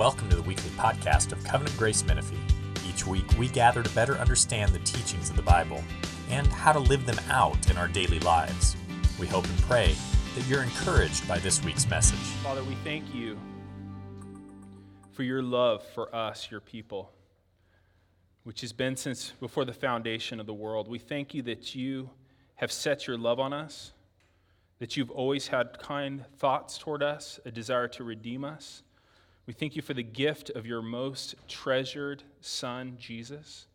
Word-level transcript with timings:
Welcome 0.00 0.30
to 0.30 0.36
the 0.36 0.42
weekly 0.42 0.70
podcast 0.70 1.30
of 1.30 1.44
Covenant 1.44 1.76
Grace 1.76 2.02
Menifee. 2.06 2.38
Each 2.88 3.06
week, 3.06 3.26
we 3.38 3.48
gather 3.48 3.82
to 3.82 3.94
better 3.94 4.14
understand 4.14 4.72
the 4.72 4.78
teachings 4.78 5.28
of 5.28 5.36
the 5.36 5.42
Bible 5.42 5.84
and 6.30 6.46
how 6.46 6.72
to 6.72 6.78
live 6.78 7.04
them 7.04 7.18
out 7.28 7.70
in 7.70 7.76
our 7.76 7.86
daily 7.86 8.18
lives. 8.20 8.78
We 9.18 9.26
hope 9.26 9.44
and 9.44 9.58
pray 9.58 9.94
that 10.36 10.46
you're 10.46 10.62
encouraged 10.62 11.28
by 11.28 11.38
this 11.40 11.62
week's 11.62 11.86
message. 11.90 12.16
Father, 12.42 12.64
we 12.64 12.76
thank 12.76 13.14
you 13.14 13.38
for 15.12 15.22
your 15.22 15.42
love 15.42 15.86
for 15.88 16.16
us, 16.16 16.50
your 16.50 16.60
people, 16.60 17.12
which 18.44 18.62
has 18.62 18.72
been 18.72 18.96
since 18.96 19.34
before 19.38 19.66
the 19.66 19.74
foundation 19.74 20.40
of 20.40 20.46
the 20.46 20.54
world. 20.54 20.88
We 20.88 20.98
thank 20.98 21.34
you 21.34 21.42
that 21.42 21.74
you 21.74 22.08
have 22.54 22.72
set 22.72 23.06
your 23.06 23.18
love 23.18 23.38
on 23.38 23.52
us, 23.52 23.92
that 24.78 24.96
you've 24.96 25.10
always 25.10 25.48
had 25.48 25.78
kind 25.78 26.24
thoughts 26.38 26.78
toward 26.78 27.02
us, 27.02 27.38
a 27.44 27.50
desire 27.50 27.88
to 27.88 28.02
redeem 28.02 28.46
us. 28.46 28.82
We 29.50 29.54
thank 29.54 29.74
you 29.74 29.82
for 29.82 29.94
the 29.94 30.04
gift 30.04 30.50
of 30.50 30.64
your 30.64 30.80
most 30.80 31.34
treasured 31.48 32.22
Son, 32.40 32.96
Jesus. 33.00 33.66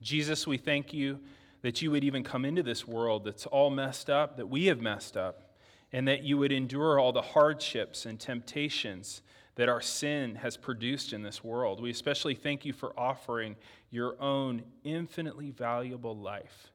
Jesus, 0.00 0.46
we 0.46 0.56
thank 0.56 0.94
you 0.94 1.20
that 1.60 1.82
you 1.82 1.90
would 1.90 2.02
even 2.02 2.24
come 2.24 2.46
into 2.46 2.62
this 2.62 2.88
world 2.88 3.26
that's 3.26 3.44
all 3.44 3.68
messed 3.68 4.08
up, 4.08 4.38
that 4.38 4.48
we 4.48 4.68
have 4.68 4.80
messed 4.80 5.18
up, 5.18 5.52
and 5.92 6.08
that 6.08 6.22
you 6.22 6.38
would 6.38 6.50
endure 6.50 6.98
all 6.98 7.12
the 7.12 7.20
hardships 7.20 8.06
and 8.06 8.18
temptations 8.18 9.20
that 9.56 9.68
our 9.68 9.82
sin 9.82 10.36
has 10.36 10.56
produced 10.56 11.12
in 11.12 11.22
this 11.22 11.44
world. 11.44 11.82
We 11.82 11.90
especially 11.90 12.34
thank 12.34 12.64
you 12.64 12.72
for 12.72 12.98
offering 12.98 13.56
your 13.90 14.18
own 14.18 14.62
infinitely 14.82 15.50
valuable 15.50 16.16
life, 16.16 16.72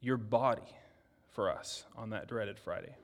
your 0.00 0.16
body, 0.16 0.74
for 1.30 1.48
us 1.48 1.84
on 1.94 2.10
that 2.10 2.26
dreaded 2.26 2.58
Friday. 2.58 2.96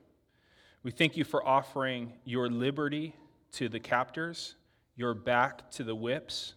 We 0.82 0.90
thank 0.90 1.16
you 1.16 1.22
for 1.22 1.46
offering 1.46 2.12
your 2.24 2.48
liberty 2.48 3.14
to 3.52 3.68
the 3.68 3.80
captors, 3.80 4.54
your 4.96 5.14
back 5.14 5.70
to 5.72 5.84
the 5.84 5.94
whips, 5.94 6.54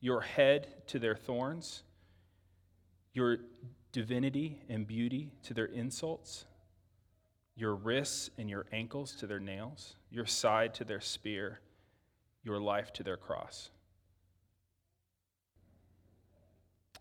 your 0.00 0.20
head 0.20 0.68
to 0.86 0.98
their 0.98 1.14
thorns, 1.14 1.82
your 3.12 3.38
divinity 3.92 4.62
and 4.68 4.86
beauty 4.86 5.32
to 5.42 5.54
their 5.54 5.66
insults, 5.66 6.44
your 7.56 7.74
wrists 7.74 8.30
and 8.38 8.48
your 8.48 8.66
ankles 8.72 9.14
to 9.16 9.26
their 9.26 9.40
nails, 9.40 9.96
your 10.10 10.26
side 10.26 10.72
to 10.74 10.84
their 10.84 11.00
spear, 11.00 11.60
your 12.42 12.58
life 12.58 12.92
to 12.94 13.02
their 13.02 13.16
cross. 13.16 13.70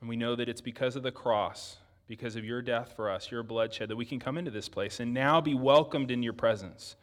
And 0.02 0.10
we 0.10 0.16
know 0.16 0.36
that 0.36 0.50
it's 0.50 0.62
because 0.62 0.96
of 0.96 1.04
the 1.04 1.12
cross, 1.12 1.78
because 2.08 2.36
of 2.36 2.44
your 2.44 2.62
death 2.62 2.94
for 2.96 3.10
us, 3.10 3.32
your 3.32 3.44
bloodshed, 3.44 3.90
that 3.90 3.96
we 3.96 4.06
can 4.06 4.20
come 4.20 4.38
into 4.38 4.52
this 4.52 4.70
place 4.70 5.00
and 5.00 5.14
now 5.14 5.40
be 5.40 5.56
welcomed 5.56 6.12
in 6.12 6.24
your 6.24 6.34
presence 6.34 6.96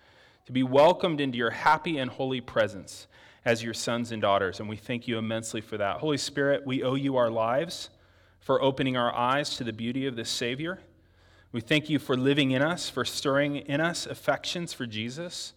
to 0.46 0.52
be 0.52 0.62
welcomed 0.62 1.20
into 1.20 1.36
your 1.36 1.50
happy 1.50 1.98
and 1.98 2.10
holy 2.10 2.40
presence 2.40 3.06
as 3.44 3.62
your 3.62 3.74
sons 3.74 4.12
and 4.12 4.22
daughters. 4.22 4.60
And 4.60 4.68
we 4.68 4.76
thank 4.76 5.06
you 5.06 5.18
immensely 5.18 5.60
for 5.60 5.76
that. 5.76 5.98
Holy 5.98 6.18
Spirit, 6.18 6.66
we 6.66 6.82
owe 6.82 6.94
you 6.94 7.16
our 7.16 7.30
lives 7.30 7.90
for 8.40 8.62
opening 8.62 8.96
our 8.96 9.14
eyes 9.14 9.56
to 9.56 9.64
the 9.64 9.72
beauty 9.72 10.06
of 10.06 10.16
this 10.16 10.30
Savior. 10.30 10.78
We 11.52 11.60
thank 11.60 11.90
you 11.90 11.98
for 11.98 12.16
living 12.16 12.52
in 12.52 12.62
us, 12.62 12.88
for 12.88 13.04
stirring 13.04 13.56
in 13.56 13.80
us 13.80 14.06
affections 14.06 14.72
for 14.72 14.86
Jesus. 14.86 15.52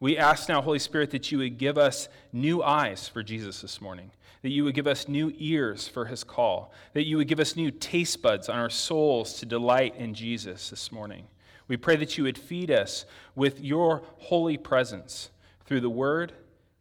We 0.00 0.16
ask 0.16 0.48
now, 0.48 0.62
Holy 0.62 0.78
Spirit, 0.78 1.10
that 1.10 1.32
you 1.32 1.38
would 1.38 1.58
give 1.58 1.78
us 1.78 2.08
new 2.32 2.62
eyes 2.62 3.08
for 3.08 3.22
Jesus 3.22 3.62
this 3.62 3.80
morning, 3.80 4.12
that 4.42 4.50
you 4.50 4.62
would 4.64 4.74
give 4.74 4.86
us 4.86 5.08
new 5.08 5.32
ears 5.38 5.88
for 5.88 6.04
his 6.04 6.22
call, 6.22 6.72
that 6.92 7.06
you 7.06 7.16
would 7.16 7.28
give 7.28 7.40
us 7.40 7.56
new 7.56 7.70
taste 7.70 8.22
buds 8.22 8.48
on 8.48 8.58
our 8.58 8.70
souls 8.70 9.34
to 9.40 9.46
delight 9.46 9.96
in 9.96 10.14
Jesus 10.14 10.70
this 10.70 10.92
morning. 10.92 11.26
We 11.68 11.76
pray 11.76 11.96
that 11.96 12.16
you 12.16 12.24
would 12.24 12.38
feed 12.38 12.70
us 12.70 13.04
with 13.34 13.60
your 13.60 14.02
holy 14.16 14.56
presence 14.56 15.30
through 15.66 15.80
the 15.80 15.90
word 15.90 16.32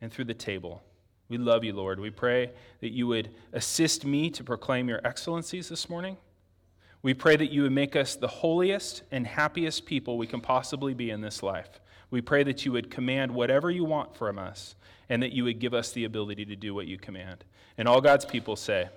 and 0.02 0.12
through 0.12 0.26
the 0.26 0.34
table. 0.34 0.82
We 1.30 1.38
love 1.38 1.64
you, 1.64 1.74
Lord. 1.74 2.00
We 2.00 2.10
pray 2.10 2.52
that 2.80 2.94
you 2.94 3.06
would 3.08 3.30
assist 3.52 4.06
me 4.06 4.30
to 4.32 4.44
proclaim 4.44 4.88
your 4.88 5.02
excellencies 5.04 5.68
this 5.68 5.90
morning. 5.90 6.16
We 7.02 7.14
pray 7.14 7.36
that 7.36 7.52
you 7.52 7.64
would 7.64 7.74
make 7.74 7.96
us 7.96 8.16
the 8.16 8.28
holiest 8.28 9.04
and 9.12 9.28
happiest 9.28 9.86
people 9.86 10.18
we 10.18 10.28
can 10.28 10.42
possibly 10.42 10.94
be 10.94 11.10
in 11.10 11.22
this 11.22 11.44
life. 11.44 11.82
We 12.10 12.22
pray 12.22 12.44
that 12.44 12.66
you 12.66 12.72
would 12.72 12.90
command 12.90 13.34
whatever 13.34 13.70
you 13.70 13.84
want 13.84 14.16
from 14.16 14.40
us 14.40 14.76
and 15.10 15.22
that 15.22 15.34
you 15.34 15.44
would 15.44 15.60
give 15.60 15.74
us 15.74 15.92
the 15.92 16.06
ability 16.06 16.46
to 16.46 16.56
do 16.56 16.74
what 16.74 16.88
you 16.88 16.98
command. 16.98 17.44
And 17.78 17.88
all 17.88 18.02
God's 18.02 18.26
people 18.26 18.56
say, 18.56 18.90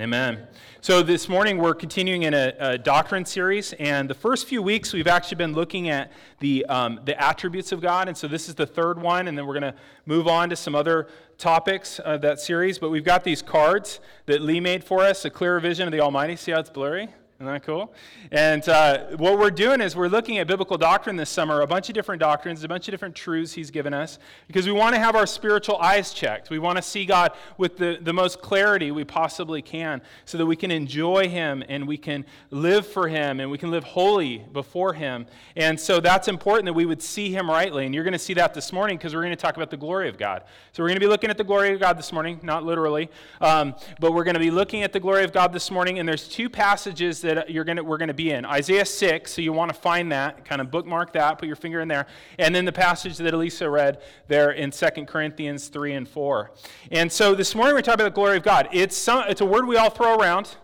Amen. 0.00 0.46
So 0.80 1.02
this 1.02 1.28
morning 1.28 1.58
we're 1.58 1.74
continuing 1.74 2.22
in 2.22 2.32
a, 2.32 2.54
a, 2.60 2.78
doctrine 2.78 3.24
series, 3.24 3.72
and 3.80 4.08
the 4.08 4.14
first 4.14 4.46
few 4.46 4.62
weeks 4.62 4.92
we've 4.92 5.08
actually 5.08 5.38
been 5.38 5.54
looking 5.54 5.88
at 5.88 6.12
the 6.38 6.64
um, 6.66 7.00
the 7.04 7.20
attributes 7.20 7.72
of 7.72 7.80
God, 7.80 8.06
and 8.06 8.16
so 8.16 8.28
this 8.28 8.48
is 8.48 8.54
the 8.54 8.64
third 8.64 9.02
one, 9.02 9.26
and 9.26 9.36
then 9.36 9.44
we're 9.44 9.58
going 9.58 9.72
to 9.72 9.78
move 10.06 10.28
on 10.28 10.50
to 10.50 10.56
some 10.56 10.76
other 10.76 11.08
topics 11.36 11.98
of 11.98 12.20
that 12.20 12.38
series. 12.38 12.78
But 12.78 12.90
we've 12.90 13.02
got 13.02 13.24
these 13.24 13.42
cards 13.42 13.98
that 14.26 14.40
Lee 14.40 14.60
made 14.60 14.84
for 14.84 15.00
us, 15.00 15.24
a 15.24 15.30
clearer 15.30 15.58
vision 15.58 15.88
of 15.88 15.92
the 15.92 15.98
Almighty. 15.98 16.36
See 16.36 16.52
how 16.52 16.60
it's 16.60 16.70
blurry? 16.70 17.08
Isn't 17.40 17.52
that 17.52 17.62
cool? 17.62 17.94
And 18.32 18.68
uh, 18.68 19.16
what 19.16 19.38
we're 19.38 19.52
doing 19.52 19.80
is 19.80 19.94
we're 19.94 20.08
looking 20.08 20.38
at 20.38 20.48
biblical 20.48 20.76
doctrine 20.76 21.14
this 21.14 21.30
summer, 21.30 21.60
a 21.60 21.68
bunch 21.68 21.88
of 21.88 21.94
different 21.94 22.18
doctrines, 22.18 22.64
a 22.64 22.68
bunch 22.68 22.88
of 22.88 22.92
different 22.92 23.14
truths 23.14 23.52
He's 23.52 23.70
given 23.70 23.94
us, 23.94 24.18
because 24.48 24.66
we 24.66 24.72
want 24.72 24.96
to 24.96 25.00
have 25.00 25.14
our 25.14 25.24
spiritual 25.24 25.76
eyes 25.76 26.12
checked. 26.12 26.50
We 26.50 26.58
want 26.58 26.78
to 26.78 26.82
see 26.82 27.06
God 27.06 27.30
with 27.56 27.76
the, 27.76 27.96
the 28.02 28.12
most 28.12 28.42
clarity 28.42 28.90
we 28.90 29.04
possibly 29.04 29.62
can 29.62 30.02
so 30.24 30.36
that 30.36 30.46
we 30.46 30.56
can 30.56 30.72
enjoy 30.72 31.28
Him 31.28 31.62
and 31.68 31.86
we 31.86 31.96
can 31.96 32.26
live 32.50 32.84
for 32.84 33.06
Him 33.06 33.38
and 33.38 33.48
we 33.52 33.56
can 33.56 33.70
live 33.70 33.84
holy 33.84 34.38
before 34.52 34.94
Him. 34.94 35.24
And 35.54 35.78
so 35.78 36.00
that's 36.00 36.26
important 36.26 36.64
that 36.64 36.72
we 36.72 36.86
would 36.86 37.00
see 37.00 37.30
Him 37.30 37.48
rightly. 37.48 37.86
And 37.86 37.94
you're 37.94 38.02
going 38.02 38.14
to 38.14 38.18
see 38.18 38.34
that 38.34 38.52
this 38.52 38.72
morning 38.72 38.98
because 38.98 39.14
we're 39.14 39.22
going 39.22 39.30
to 39.30 39.36
talk 39.36 39.54
about 39.54 39.70
the 39.70 39.76
glory 39.76 40.08
of 40.08 40.18
God. 40.18 40.42
So 40.72 40.82
we're 40.82 40.88
going 40.88 40.98
to 40.98 41.06
be 41.06 41.06
looking 41.06 41.30
at 41.30 41.38
the 41.38 41.44
glory 41.44 41.72
of 41.72 41.78
God 41.78 41.96
this 41.98 42.12
morning, 42.12 42.40
not 42.42 42.64
literally, 42.64 43.08
um, 43.40 43.76
but 44.00 44.12
we're 44.12 44.24
going 44.24 44.34
to 44.34 44.40
be 44.40 44.50
looking 44.50 44.82
at 44.82 44.92
the 44.92 44.98
glory 44.98 45.22
of 45.22 45.32
God 45.32 45.52
this 45.52 45.70
morning. 45.70 46.00
And 46.00 46.08
there's 46.08 46.26
two 46.26 46.50
passages 46.50 47.20
that 47.20 47.27
you're 47.48 47.64
gonna, 47.64 47.82
we're 47.82 47.98
going 47.98 48.08
to 48.08 48.14
be 48.14 48.30
in. 48.30 48.44
Isaiah 48.44 48.84
6, 48.84 49.32
so 49.32 49.42
you 49.42 49.52
want 49.52 49.72
to 49.72 49.78
find 49.78 50.12
that, 50.12 50.44
kind 50.44 50.60
of 50.60 50.70
bookmark 50.70 51.12
that, 51.12 51.38
put 51.38 51.46
your 51.46 51.56
finger 51.56 51.80
in 51.80 51.88
there. 51.88 52.06
And 52.38 52.54
then 52.54 52.64
the 52.64 52.72
passage 52.72 53.16
that 53.18 53.34
Elisa 53.34 53.68
read 53.68 54.02
there 54.26 54.50
in 54.50 54.70
2 54.70 54.86
Corinthians 55.06 55.68
3 55.68 55.94
and 55.94 56.08
4. 56.08 56.50
And 56.90 57.10
so 57.10 57.34
this 57.34 57.54
morning 57.54 57.74
we're 57.74 57.82
talking 57.82 58.00
about 58.00 58.14
the 58.14 58.20
glory 58.20 58.36
of 58.36 58.42
God. 58.42 58.68
It's, 58.72 58.96
some, 58.96 59.24
it's 59.28 59.40
a 59.40 59.46
word 59.46 59.66
we 59.66 59.76
all 59.76 59.90
throw 59.90 60.18
around. 60.18 60.56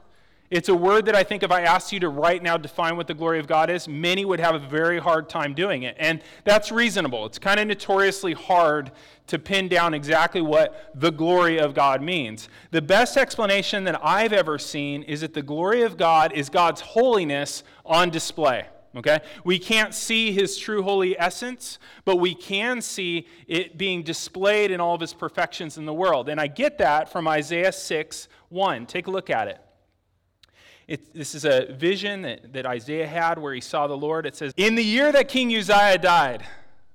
It's 0.54 0.68
a 0.68 0.74
word 0.74 1.06
that 1.06 1.16
I 1.16 1.24
think 1.24 1.42
if 1.42 1.50
I 1.50 1.62
asked 1.62 1.92
you 1.92 1.98
to 1.98 2.08
right 2.08 2.40
now 2.40 2.56
define 2.56 2.96
what 2.96 3.08
the 3.08 3.14
glory 3.14 3.40
of 3.40 3.48
God 3.48 3.70
is, 3.70 3.88
many 3.88 4.24
would 4.24 4.38
have 4.38 4.54
a 4.54 4.60
very 4.60 5.00
hard 5.00 5.28
time 5.28 5.52
doing 5.52 5.82
it. 5.82 5.96
And 5.98 6.22
that's 6.44 6.70
reasonable. 6.70 7.26
It's 7.26 7.40
kind 7.40 7.58
of 7.58 7.66
notoriously 7.66 8.34
hard 8.34 8.92
to 9.26 9.40
pin 9.40 9.66
down 9.66 9.94
exactly 9.94 10.40
what 10.40 10.92
the 10.94 11.10
glory 11.10 11.58
of 11.58 11.74
God 11.74 12.02
means. 12.02 12.48
The 12.70 12.80
best 12.80 13.16
explanation 13.16 13.82
that 13.82 13.98
I've 14.00 14.32
ever 14.32 14.56
seen 14.60 15.02
is 15.02 15.22
that 15.22 15.34
the 15.34 15.42
glory 15.42 15.82
of 15.82 15.96
God 15.96 16.32
is 16.32 16.48
God's 16.48 16.82
holiness 16.82 17.64
on 17.84 18.10
display. 18.10 18.68
Okay? 18.94 19.18
We 19.42 19.58
can't 19.58 19.92
see 19.92 20.30
his 20.30 20.56
true 20.56 20.84
holy 20.84 21.18
essence, 21.18 21.80
but 22.04 22.20
we 22.20 22.32
can 22.32 22.80
see 22.80 23.26
it 23.48 23.76
being 23.76 24.04
displayed 24.04 24.70
in 24.70 24.80
all 24.80 24.94
of 24.94 25.00
his 25.00 25.14
perfections 25.14 25.78
in 25.78 25.84
the 25.84 25.92
world. 25.92 26.28
And 26.28 26.40
I 26.40 26.46
get 26.46 26.78
that 26.78 27.10
from 27.10 27.26
Isaiah 27.26 27.72
6 27.72 28.28
1. 28.50 28.86
Take 28.86 29.08
a 29.08 29.10
look 29.10 29.30
at 29.30 29.48
it. 29.48 29.58
It, 30.86 31.14
this 31.14 31.34
is 31.34 31.44
a 31.44 31.72
vision 31.72 32.22
that, 32.22 32.52
that 32.52 32.66
Isaiah 32.66 33.06
had 33.06 33.38
where 33.38 33.54
he 33.54 33.60
saw 33.60 33.86
the 33.86 33.96
Lord. 33.96 34.26
It 34.26 34.36
says, 34.36 34.52
In 34.56 34.74
the 34.74 34.84
year 34.84 35.12
that 35.12 35.28
King 35.28 35.54
Uzziah 35.54 35.98
died, 35.98 36.44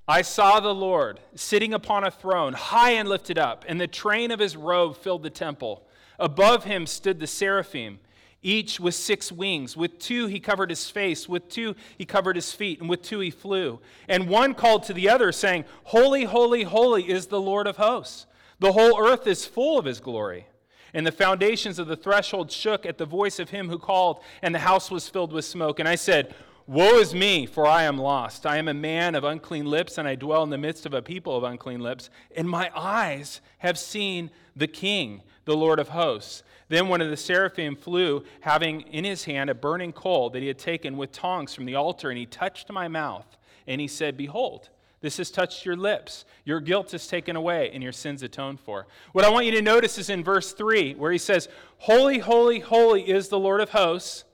I 0.07 0.21
saw 0.21 0.59
the 0.59 0.73
Lord 0.73 1.19
sitting 1.35 1.73
upon 1.73 2.03
a 2.03 2.11
throne, 2.11 2.53
high 2.53 2.91
and 2.91 3.07
lifted 3.07 3.37
up, 3.37 3.65
and 3.67 3.79
the 3.79 3.87
train 3.87 4.31
of 4.31 4.39
his 4.39 4.55
robe 4.55 4.97
filled 4.97 5.23
the 5.23 5.29
temple. 5.29 5.85
Above 6.17 6.65
him 6.65 6.85
stood 6.85 7.19
the 7.19 7.27
seraphim, 7.27 7.99
each 8.41 8.79
with 8.79 8.95
six 8.95 9.31
wings. 9.31 9.75
With 9.75 9.99
two 9.99 10.27
he 10.27 10.39
covered 10.39 10.69
his 10.69 10.89
face, 10.89 11.29
with 11.29 11.49
two 11.49 11.75
he 11.97 12.05
covered 12.05 12.35
his 12.35 12.51
feet, 12.51 12.79
and 12.79 12.89
with 12.89 13.01
two 13.01 13.19
he 13.19 13.31
flew. 13.31 13.79
And 14.07 14.29
one 14.29 14.53
called 14.53 14.83
to 14.83 14.93
the 14.93 15.09
other, 15.09 15.31
saying, 15.31 15.65
Holy, 15.83 16.23
holy, 16.25 16.63
holy 16.63 17.09
is 17.09 17.27
the 17.27 17.41
Lord 17.41 17.67
of 17.67 17.77
hosts. 17.77 18.25
The 18.59 18.73
whole 18.73 18.99
earth 18.99 19.25
is 19.27 19.45
full 19.45 19.79
of 19.79 19.85
his 19.85 19.99
glory. 19.99 20.47
And 20.93 21.05
the 21.05 21.11
foundations 21.11 21.79
of 21.79 21.87
the 21.87 21.95
threshold 21.95 22.51
shook 22.51 22.85
at 22.85 22.97
the 22.97 23.05
voice 23.05 23.39
of 23.39 23.49
him 23.49 23.69
who 23.69 23.77
called, 23.77 24.21
and 24.41 24.53
the 24.53 24.59
house 24.59 24.89
was 24.89 25.07
filled 25.07 25.31
with 25.31 25.45
smoke. 25.45 25.79
And 25.79 25.87
I 25.87 25.95
said, 25.95 26.33
Woe 26.69 26.99
is 26.99 27.15
me, 27.15 27.47
for 27.47 27.65
I 27.65 27.83
am 27.83 27.97
lost. 27.97 28.45
I 28.45 28.57
am 28.57 28.67
a 28.67 28.75
man 28.75 29.15
of 29.15 29.23
unclean 29.23 29.65
lips, 29.65 29.97
and 29.97 30.07
I 30.07 30.13
dwell 30.13 30.43
in 30.43 30.51
the 30.51 30.57
midst 30.57 30.85
of 30.85 30.93
a 30.93 31.01
people 31.01 31.35
of 31.35 31.43
unclean 31.43 31.79
lips. 31.79 32.11
And 32.35 32.47
my 32.47 32.69
eyes 32.75 33.41
have 33.57 33.79
seen 33.79 34.29
the 34.55 34.67
King, 34.67 35.23
the 35.45 35.57
Lord 35.57 35.79
of 35.79 35.89
hosts. 35.89 36.43
Then 36.67 36.87
one 36.87 37.01
of 37.01 37.09
the 37.09 37.17
seraphim 37.17 37.75
flew, 37.75 38.23
having 38.41 38.81
in 38.81 39.03
his 39.03 39.23
hand 39.23 39.49
a 39.49 39.55
burning 39.55 39.91
coal 39.91 40.29
that 40.29 40.43
he 40.43 40.47
had 40.47 40.59
taken 40.59 40.95
with 40.95 41.11
tongs 41.11 41.55
from 41.55 41.65
the 41.65 41.73
altar, 41.73 42.09
and 42.09 42.19
he 42.19 42.27
touched 42.27 42.71
my 42.71 42.87
mouth. 42.87 43.25
And 43.65 43.81
he 43.81 43.87
said, 43.87 44.15
Behold, 44.15 44.69
this 45.01 45.17
has 45.17 45.31
touched 45.31 45.65
your 45.65 45.77
lips. 45.77 46.25
Your 46.43 46.59
guilt 46.59 46.93
is 46.93 47.07
taken 47.07 47.35
away 47.35 47.71
and 47.73 47.81
your 47.81 47.91
sins 47.91 48.21
atoned 48.21 48.59
for. 48.59 48.87
What 49.13 49.23
I 49.23 49.29
want 49.29 49.45
you 49.45 49.51
to 49.53 49.61
notice 49.61 49.97
is 49.97 50.09
in 50.09 50.23
verse 50.23 50.51
3, 50.51 50.95
where 50.95 51.11
he 51.11 51.17
says, 51.17 51.47
Holy, 51.77 52.19
holy, 52.19 52.59
holy 52.59 53.09
is 53.09 53.29
the 53.29 53.39
Lord 53.39 53.61
of 53.61 53.69
hosts. 53.69 54.25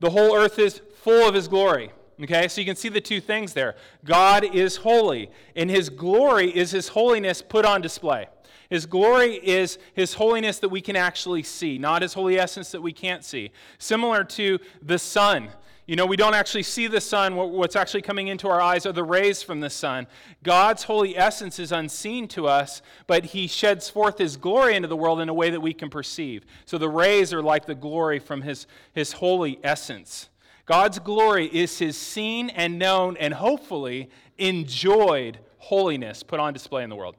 The 0.00 0.10
whole 0.10 0.36
earth 0.36 0.58
is 0.58 0.80
full 1.02 1.28
of 1.28 1.34
his 1.34 1.48
glory. 1.48 1.90
Okay, 2.22 2.46
so 2.46 2.60
you 2.60 2.66
can 2.66 2.76
see 2.76 2.88
the 2.88 3.00
two 3.00 3.20
things 3.20 3.52
there. 3.52 3.74
God 4.04 4.44
is 4.54 4.76
holy, 4.76 5.30
and 5.56 5.68
his 5.68 5.88
glory 5.88 6.54
is 6.54 6.70
his 6.70 6.88
holiness 6.88 7.42
put 7.42 7.64
on 7.64 7.80
display. 7.80 8.28
His 8.70 8.86
glory 8.86 9.34
is 9.34 9.78
his 9.94 10.14
holiness 10.14 10.58
that 10.60 10.68
we 10.68 10.80
can 10.80 10.96
actually 10.96 11.42
see, 11.42 11.78
not 11.78 12.02
his 12.02 12.14
holy 12.14 12.38
essence 12.38 12.70
that 12.72 12.80
we 12.80 12.92
can't 12.92 13.24
see. 13.24 13.50
Similar 13.78 14.24
to 14.24 14.58
the 14.80 14.98
sun. 14.98 15.50
You 15.92 15.96
know, 15.96 16.06
we 16.06 16.16
don't 16.16 16.32
actually 16.32 16.62
see 16.62 16.86
the 16.86 17.02
sun. 17.02 17.36
What's 17.36 17.76
actually 17.76 18.00
coming 18.00 18.28
into 18.28 18.48
our 18.48 18.62
eyes 18.62 18.86
are 18.86 18.92
the 18.92 19.04
rays 19.04 19.42
from 19.42 19.60
the 19.60 19.68
sun. 19.68 20.06
God's 20.42 20.84
holy 20.84 21.18
essence 21.18 21.58
is 21.58 21.70
unseen 21.70 22.28
to 22.28 22.46
us, 22.46 22.80
but 23.06 23.26
he 23.26 23.46
sheds 23.46 23.90
forth 23.90 24.16
his 24.16 24.38
glory 24.38 24.74
into 24.74 24.88
the 24.88 24.96
world 24.96 25.20
in 25.20 25.28
a 25.28 25.34
way 25.34 25.50
that 25.50 25.60
we 25.60 25.74
can 25.74 25.90
perceive. 25.90 26.46
So 26.64 26.78
the 26.78 26.88
rays 26.88 27.34
are 27.34 27.42
like 27.42 27.66
the 27.66 27.74
glory 27.74 28.20
from 28.20 28.40
his, 28.40 28.66
his 28.94 29.12
holy 29.12 29.58
essence. 29.62 30.30
God's 30.64 30.98
glory 30.98 31.44
is 31.54 31.78
his 31.78 31.98
seen 31.98 32.48
and 32.48 32.78
known 32.78 33.18
and 33.18 33.34
hopefully 33.34 34.08
enjoyed 34.38 35.40
holiness 35.58 36.22
put 36.22 36.40
on 36.40 36.54
display 36.54 36.84
in 36.84 36.88
the 36.88 36.96
world. 36.96 37.16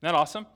Isn't 0.00 0.14
that 0.14 0.14
awesome? 0.14 0.46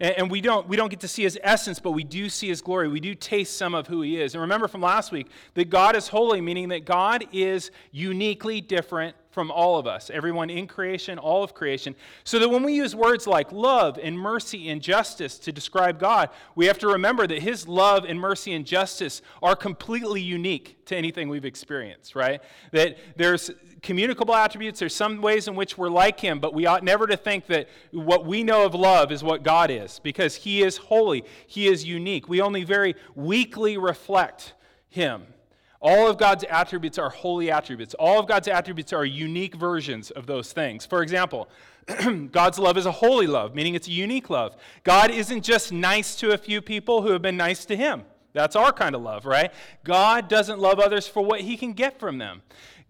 And, 0.00 0.30
we, 0.30 0.40
don't, 0.40 0.68
we 0.68 0.76
don't 0.76 0.90
get 0.90 1.00
to 1.00 1.08
see 1.08 1.22
his 1.22 1.38
essence, 1.42 1.78
but 1.78 1.92
we 1.92 2.04
do 2.04 2.28
see 2.28 2.48
his 2.48 2.60
glory. 2.60 2.88
We 2.88 3.00
do 3.00 3.14
taste 3.14 3.56
some 3.56 3.74
of 3.74 3.86
who 3.86 4.02
he 4.02 4.20
is. 4.20 4.34
And 4.34 4.42
remember 4.42 4.68
from 4.68 4.80
last 4.80 5.12
week 5.12 5.28
that 5.54 5.70
God 5.70 5.96
is 5.96 6.08
holy, 6.08 6.40
meaning 6.40 6.68
that 6.68 6.84
God 6.84 7.24
is 7.32 7.70
uniquely 7.92 8.60
different 8.60 9.16
from 9.34 9.50
all 9.50 9.78
of 9.78 9.86
us, 9.86 10.10
everyone 10.10 10.48
in 10.48 10.68
creation, 10.68 11.18
all 11.18 11.42
of 11.42 11.54
creation. 11.54 11.96
So 12.22 12.38
that 12.38 12.48
when 12.48 12.62
we 12.62 12.72
use 12.72 12.94
words 12.94 13.26
like 13.26 13.50
love 13.50 13.98
and 14.00 14.16
mercy 14.16 14.68
and 14.68 14.80
justice 14.80 15.38
to 15.40 15.50
describe 15.50 15.98
God, 15.98 16.30
we 16.54 16.66
have 16.66 16.78
to 16.78 16.86
remember 16.86 17.26
that 17.26 17.42
His 17.42 17.66
love 17.66 18.04
and 18.04 18.18
mercy 18.18 18.52
and 18.52 18.64
justice 18.64 19.22
are 19.42 19.56
completely 19.56 20.22
unique 20.22 20.84
to 20.86 20.96
anything 20.96 21.28
we've 21.28 21.44
experienced, 21.44 22.14
right? 22.14 22.40
That 22.70 22.96
there's 23.16 23.50
communicable 23.84 24.34
attributes, 24.34 24.80
there's 24.80 24.94
some 24.94 25.20
ways 25.20 25.46
in 25.46 25.54
which 25.54 25.78
we're 25.78 25.88
like 25.88 26.18
Him, 26.18 26.40
but 26.40 26.52
we 26.52 26.66
ought 26.66 26.82
never 26.82 27.06
to 27.06 27.16
think 27.16 27.46
that 27.46 27.68
what 27.92 28.26
we 28.26 28.42
know 28.42 28.64
of 28.64 28.74
love 28.74 29.12
is 29.12 29.22
what 29.22 29.44
God 29.44 29.70
is, 29.70 30.00
because 30.00 30.34
He 30.34 30.62
is 30.62 30.76
holy, 30.76 31.24
He 31.46 31.68
is 31.68 31.84
unique. 31.84 32.28
We 32.28 32.40
only 32.40 32.64
very 32.64 32.96
weakly 33.14 33.78
reflect 33.78 34.54
Him. 34.88 35.22
All 35.80 36.08
of 36.08 36.16
God's 36.16 36.44
attributes 36.44 36.98
are 36.98 37.10
holy 37.10 37.50
attributes. 37.50 37.92
All 37.94 38.18
of 38.18 38.26
God's 38.26 38.48
attributes 38.48 38.94
are 38.94 39.04
unique 39.04 39.54
versions 39.54 40.10
of 40.10 40.26
those 40.26 40.50
things. 40.50 40.86
For 40.86 41.02
example, 41.02 41.48
God's 42.32 42.58
love 42.58 42.78
is 42.78 42.86
a 42.86 42.92
holy 42.92 43.26
love, 43.26 43.54
meaning 43.54 43.74
it's 43.74 43.86
a 43.86 43.92
unique 43.92 44.30
love. 44.30 44.56
God 44.82 45.10
isn't 45.10 45.42
just 45.42 45.72
nice 45.72 46.16
to 46.16 46.32
a 46.32 46.38
few 46.38 46.62
people 46.62 47.02
who 47.02 47.10
have 47.10 47.20
been 47.20 47.36
nice 47.36 47.66
to 47.66 47.76
him. 47.76 48.04
That's 48.32 48.56
our 48.56 48.72
kind 48.72 48.94
of 48.94 49.02
love, 49.02 49.26
right? 49.26 49.52
God 49.84 50.28
doesn't 50.28 50.58
love 50.58 50.80
others 50.80 51.06
for 51.06 51.24
what 51.24 51.42
he 51.42 51.56
can 51.56 51.72
get 51.72 52.00
from 52.00 52.18
them. 52.18 52.42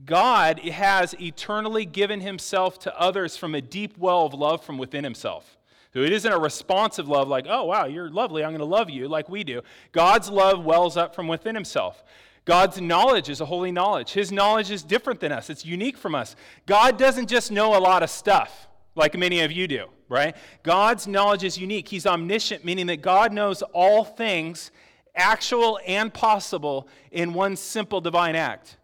God 0.05 0.61
has 0.61 1.15
eternally 1.21 1.85
given 1.87 2.21
himself 2.21 2.79
to 2.81 3.01
others 3.01 3.37
from 3.37 3.55
a 3.55 3.61
deep 3.61 3.97
well 3.99 4.27
of 4.27 4.35
love 4.35 4.63
from 4.65 4.79
within 4.79 5.05
himself. 5.05 5.57
So 5.93 6.01
it 6.01 6.13
isn't 6.13 6.33
a 6.33 6.39
responsive 6.39 7.09
love 7.09 7.29
like, 7.29 7.47
oh, 7.49 7.65
wow, 7.65 7.87
you're 7.87 8.11
lovely, 8.11 8.43
I'm 8.43 8.51
going 8.51 8.59
to 8.59 8.65
love 8.65 8.91
you, 8.91 9.07
like 9.07 9.29
we 9.29 9.45
do. 9.45 9.63
God's 9.93 10.29
love 10.29 10.65
wells 10.65 10.97
up 10.97 11.15
from 11.15 11.29
within 11.29 11.55
himself. 11.55 12.03
God's 12.45 12.81
knowledge 12.81 13.31
is 13.31 13.41
a 13.41 13.47
holy 13.47 13.71
knowledge. 13.71 14.11
His 14.11 14.33
knowledge 14.33 14.71
is 14.71 14.83
different 14.83 15.21
than 15.21 15.33
us, 15.33 15.51
it's 15.51 15.65
unique 15.65 15.97
from 15.97 16.15
us. 16.15 16.35
God 16.67 16.99
doesn't 16.99 17.29
just 17.29 17.51
know 17.51 17.77
a 17.77 17.81
lot 17.81 18.03
of 18.03 18.11
stuff 18.11 18.69
like 18.97 19.17
many 19.17 19.41
of 19.41 19.53
you 19.53 19.67
do, 19.67 19.87
right? 20.09 20.37
God's 20.63 21.07
knowledge 21.07 21.45
is 21.45 21.59
unique. 21.59 21.89
He's 21.89 22.07
omniscient, 22.07 22.65
meaning 22.65 22.87
that 22.87 23.01
God 23.01 23.33
knows 23.33 23.63
all 23.73 24.05
things, 24.05 24.71
actual 25.15 25.79
and 25.87 26.13
possible, 26.13 26.89
in 27.11 27.35
one 27.35 27.57
simple 27.57 28.01
divine 28.01 28.37
act. 28.37 28.77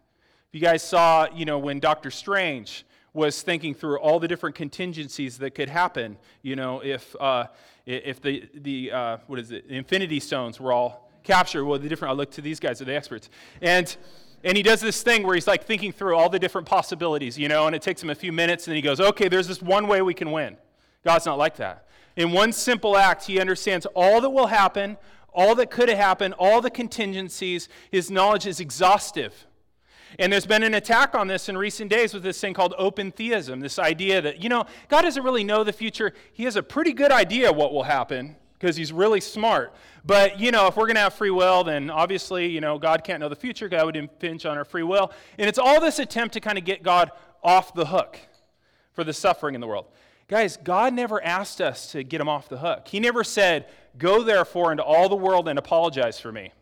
If 0.51 0.55
you 0.55 0.67
guys 0.67 0.83
saw, 0.83 1.27
you 1.33 1.45
know, 1.45 1.57
when 1.57 1.79
Doctor 1.79 2.11
Strange 2.11 2.85
was 3.13 3.41
thinking 3.41 3.73
through 3.73 3.99
all 3.99 4.19
the 4.19 4.27
different 4.27 4.53
contingencies 4.53 5.37
that 5.37 5.51
could 5.51 5.69
happen, 5.69 6.17
you 6.41 6.57
know, 6.57 6.81
if, 6.83 7.15
uh, 7.21 7.45
if 7.85 8.21
the, 8.21 8.49
the 8.53 8.91
uh, 8.91 9.17
what 9.27 9.39
is 9.39 9.51
it, 9.51 9.67
Infinity 9.69 10.19
Stones 10.19 10.59
were 10.59 10.73
all 10.73 11.09
captured. 11.23 11.63
well 11.63 11.79
the 11.79 11.87
different 11.87 12.11
i 12.11 12.15
look 12.15 12.31
to 12.31 12.41
these 12.41 12.59
guys 12.59 12.81
are 12.81 12.85
the 12.85 12.93
experts. 12.93 13.29
And 13.61 13.95
and 14.43 14.57
he 14.57 14.63
does 14.63 14.81
this 14.81 15.01
thing 15.03 15.23
where 15.23 15.35
he's 15.35 15.47
like 15.47 15.63
thinking 15.63 15.93
through 15.93 16.17
all 16.17 16.27
the 16.27 16.39
different 16.39 16.67
possibilities 16.67 17.37
you 17.37 17.47
know 17.47 17.67
and 17.67 17.75
it 17.75 17.81
takes 17.81 18.03
him 18.03 18.09
a 18.09 18.15
few 18.15 18.33
minutes 18.33 18.67
and 18.67 18.75
he 18.75 18.81
goes 18.81 18.99
okay 18.99 19.29
there's 19.29 19.47
this 19.47 19.61
one 19.61 19.87
way 19.87 20.01
we 20.01 20.13
can 20.13 20.31
win. 20.31 20.57
God's 21.05 21.25
not 21.25 21.37
like 21.37 21.55
that. 21.57 21.87
In 22.17 22.33
one 22.33 22.51
simple 22.51 22.97
act 22.97 23.25
he 23.25 23.39
understands 23.39 23.85
all 23.95 24.19
that 24.19 24.31
will 24.31 24.47
happen 24.47 24.97
all 25.31 25.55
that 25.55 25.71
could 25.71 25.87
have 25.87 25.97
happened 25.97 26.33
all 26.37 26.59
the 26.59 26.71
contingencies 26.71 27.69
his 27.89 28.11
knowledge 28.11 28.45
is 28.45 28.59
exhaustive 28.59 29.45
and 30.19 30.31
there's 30.31 30.45
been 30.45 30.63
an 30.63 30.73
attack 30.73 31.15
on 31.15 31.27
this 31.27 31.49
in 31.49 31.57
recent 31.57 31.89
days 31.89 32.13
with 32.13 32.23
this 32.23 32.39
thing 32.39 32.53
called 32.53 32.73
open 32.77 33.11
theism 33.11 33.59
this 33.59 33.79
idea 33.79 34.21
that 34.21 34.41
you 34.43 34.49
know 34.49 34.65
god 34.89 35.01
doesn't 35.01 35.23
really 35.23 35.43
know 35.43 35.63
the 35.63 35.73
future 35.73 36.13
he 36.33 36.43
has 36.43 36.55
a 36.55 36.63
pretty 36.63 36.93
good 36.93 37.11
idea 37.11 37.51
what 37.51 37.73
will 37.73 37.83
happen 37.83 38.35
because 38.61 38.75
he's 38.75 38.93
really 38.93 39.19
smart. 39.19 39.73
But, 40.05 40.39
you 40.39 40.51
know, 40.51 40.67
if 40.67 40.77
we're 40.77 40.85
going 40.85 40.95
to 40.95 41.01
have 41.01 41.15
free 41.15 41.31
will, 41.31 41.63
then 41.63 41.89
obviously, 41.89 42.47
you 42.47 42.61
know, 42.61 42.77
God 42.77 43.03
can't 43.03 43.19
know 43.19 43.27
the 43.27 43.35
future. 43.35 43.67
God 43.67 43.85
would 43.87 43.95
impinge 43.95 44.45
on 44.45 44.55
our 44.55 44.65
free 44.65 44.83
will. 44.83 45.11
And 45.39 45.49
it's 45.49 45.57
all 45.57 45.81
this 45.81 45.97
attempt 45.97 46.33
to 46.33 46.39
kind 46.39 46.59
of 46.59 46.63
get 46.63 46.83
God 46.83 47.11
off 47.43 47.73
the 47.73 47.87
hook 47.87 48.19
for 48.93 49.03
the 49.03 49.13
suffering 49.13 49.55
in 49.55 49.61
the 49.61 49.67
world. 49.67 49.87
Guys, 50.27 50.57
God 50.57 50.93
never 50.93 51.21
asked 51.23 51.59
us 51.59 51.91
to 51.91 52.03
get 52.03 52.21
him 52.21 52.29
off 52.29 52.49
the 52.49 52.59
hook. 52.59 52.87
He 52.87 52.99
never 52.99 53.23
said, 53.23 53.67
Go 53.97 54.23
therefore 54.23 54.71
into 54.71 54.83
all 54.83 55.09
the 55.09 55.15
world 55.15 55.49
and 55.49 55.59
apologize 55.59 56.19
for 56.19 56.31
me. 56.31 56.53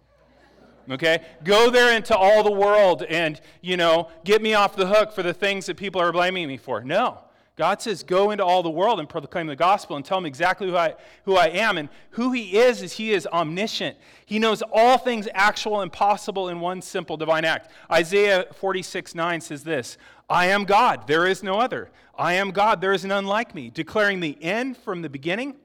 Okay? 0.89 1.23
Go 1.43 1.69
there 1.69 1.95
into 1.95 2.15
all 2.15 2.43
the 2.43 2.51
world 2.51 3.03
and, 3.03 3.39
you 3.61 3.77
know, 3.77 4.09
get 4.23 4.41
me 4.41 4.53
off 4.53 4.75
the 4.75 4.87
hook 4.87 5.11
for 5.11 5.23
the 5.23 5.33
things 5.33 5.65
that 5.67 5.77
people 5.77 6.01
are 6.01 6.11
blaming 6.11 6.47
me 6.47 6.57
for. 6.57 6.83
No. 6.83 7.19
God 7.59 7.81
says, 7.81 8.03
Go 8.03 8.31
into 8.31 8.45
all 8.45 8.63
the 8.63 8.69
world 8.69 9.01
and 9.01 9.09
proclaim 9.09 9.45
the 9.47 9.55
gospel 9.55 9.97
and 9.97 10.05
tell 10.05 10.17
them 10.17 10.25
exactly 10.25 10.69
who 10.69 10.77
I, 10.77 10.95
who 11.25 11.35
I 11.35 11.47
am. 11.47 11.77
And 11.77 11.89
who 12.11 12.31
He 12.31 12.57
is, 12.57 12.81
is 12.81 12.93
He 12.93 13.11
is 13.11 13.27
omniscient. 13.27 13.97
He 14.25 14.39
knows 14.39 14.63
all 14.71 14.97
things 14.97 15.27
actual 15.33 15.81
and 15.81 15.91
possible 15.91 16.47
in 16.47 16.61
one 16.61 16.81
simple 16.81 17.17
divine 17.17 17.43
act. 17.43 17.69
Isaiah 17.91 18.47
46 18.55 19.13
9 19.13 19.41
says 19.41 19.65
this 19.65 19.97
I 20.29 20.45
am 20.45 20.63
God, 20.63 21.05
there 21.05 21.27
is 21.27 21.43
no 21.43 21.59
other. 21.59 21.91
I 22.17 22.35
am 22.35 22.51
God, 22.51 22.79
there 22.79 22.93
is 22.93 23.03
none 23.03 23.25
like 23.25 23.53
me, 23.53 23.69
declaring 23.69 24.21
the 24.21 24.41
end 24.41 24.77
from 24.77 25.01
the 25.01 25.09
beginning, 25.09 25.55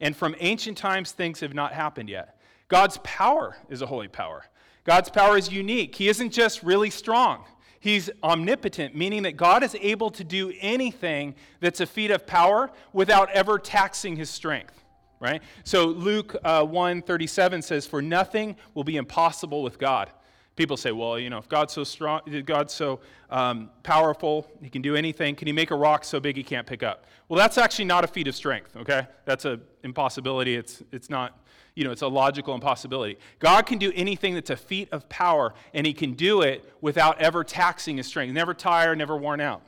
and 0.00 0.14
from 0.16 0.36
ancient 0.38 0.78
times 0.78 1.10
things 1.10 1.40
have 1.40 1.54
not 1.54 1.72
happened 1.72 2.08
yet. 2.08 2.38
God's 2.68 2.98
power 3.02 3.56
is 3.68 3.82
a 3.82 3.86
holy 3.86 4.08
power. 4.08 4.44
God's 4.84 5.10
power 5.10 5.36
is 5.36 5.50
unique. 5.50 5.94
He 5.94 6.08
isn't 6.08 6.30
just 6.30 6.62
really 6.62 6.90
strong. 6.90 7.44
He's 7.80 8.10
omnipotent, 8.22 8.94
meaning 8.94 9.22
that 9.22 9.36
God 9.36 9.62
is 9.62 9.74
able 9.80 10.10
to 10.10 10.24
do 10.24 10.52
anything 10.60 11.34
that's 11.60 11.80
a 11.80 11.86
feat 11.86 12.10
of 12.10 12.26
power 12.26 12.70
without 12.92 13.30
ever 13.30 13.58
taxing 13.58 14.16
his 14.16 14.28
strength. 14.28 14.84
Right? 15.18 15.42
So 15.64 15.86
Luke 15.86 16.34
uh, 16.44 16.64
137 16.64 17.62
says, 17.62 17.86
For 17.86 18.00
nothing 18.00 18.56
will 18.74 18.84
be 18.84 18.96
impossible 18.96 19.62
with 19.62 19.78
God. 19.78 20.10
People 20.56 20.76
say, 20.76 20.92
well, 20.92 21.18
you 21.18 21.30
know, 21.30 21.38
if 21.38 21.48
God's 21.48 21.72
so 21.72 21.84
strong, 21.84 22.20
God's 22.44 22.74
so 22.74 23.00
um, 23.30 23.70
powerful, 23.82 24.46
he 24.62 24.68
can 24.68 24.82
do 24.82 24.94
anything. 24.94 25.34
Can 25.34 25.46
he 25.46 25.52
make 25.52 25.70
a 25.70 25.74
rock 25.74 26.04
so 26.04 26.20
big 26.20 26.36
he 26.36 26.42
can't 26.42 26.66
pick 26.66 26.82
up? 26.82 27.06
Well, 27.30 27.38
that's 27.38 27.56
actually 27.56 27.86
not 27.86 28.04
a 28.04 28.06
feat 28.06 28.28
of 28.28 28.36
strength, 28.36 28.76
okay? 28.76 29.06
That's 29.24 29.46
an 29.46 29.62
impossibility. 29.84 30.56
It's, 30.56 30.82
it's 30.92 31.08
not 31.08 31.38
you 31.80 31.86
know, 31.86 31.92
it's 31.92 32.02
a 32.02 32.08
logical 32.08 32.54
impossibility. 32.54 33.16
God 33.38 33.64
can 33.64 33.78
do 33.78 33.90
anything 33.94 34.34
that's 34.34 34.50
a 34.50 34.56
feat 34.56 34.90
of 34.92 35.08
power, 35.08 35.54
and 35.72 35.86
he 35.86 35.94
can 35.94 36.12
do 36.12 36.42
it 36.42 36.70
without 36.82 37.18
ever 37.18 37.42
taxing 37.42 37.96
his 37.96 38.06
strength, 38.06 38.34
never 38.34 38.52
tired, 38.52 38.98
never 38.98 39.16
worn 39.16 39.40
out. 39.40 39.62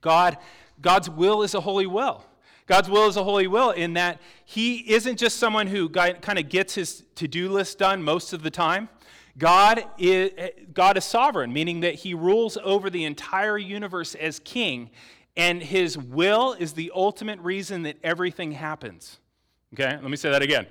God, 0.00 0.36
God's 0.80 1.08
will 1.08 1.44
is 1.44 1.54
a 1.54 1.60
holy 1.60 1.86
will. 1.86 2.24
God's 2.66 2.90
will 2.90 3.06
is 3.06 3.16
a 3.16 3.22
holy 3.22 3.46
will 3.46 3.70
in 3.70 3.92
that 3.92 4.20
he 4.44 4.78
isn't 4.92 5.16
just 5.16 5.36
someone 5.36 5.68
who 5.68 5.88
kind 5.88 6.38
of 6.40 6.48
gets 6.48 6.74
his 6.74 7.04
to-do 7.14 7.48
list 7.48 7.78
done 7.78 8.02
most 8.02 8.32
of 8.32 8.42
the 8.42 8.50
time. 8.50 8.88
God 9.38 9.84
is, 9.98 10.32
God 10.74 10.96
is 10.96 11.04
sovereign, 11.04 11.52
meaning 11.52 11.80
that 11.80 11.94
he 11.94 12.14
rules 12.14 12.58
over 12.64 12.90
the 12.90 13.04
entire 13.04 13.58
universe 13.58 14.16
as 14.16 14.40
king, 14.40 14.90
and 15.36 15.62
his 15.62 15.96
will 15.96 16.54
is 16.54 16.72
the 16.72 16.90
ultimate 16.92 17.38
reason 17.38 17.84
that 17.84 17.96
everything 18.02 18.50
happens. 18.50 19.20
Okay, 19.74 19.88
let 19.88 20.10
me 20.10 20.18
say 20.18 20.30
that 20.30 20.42
again. 20.42 20.66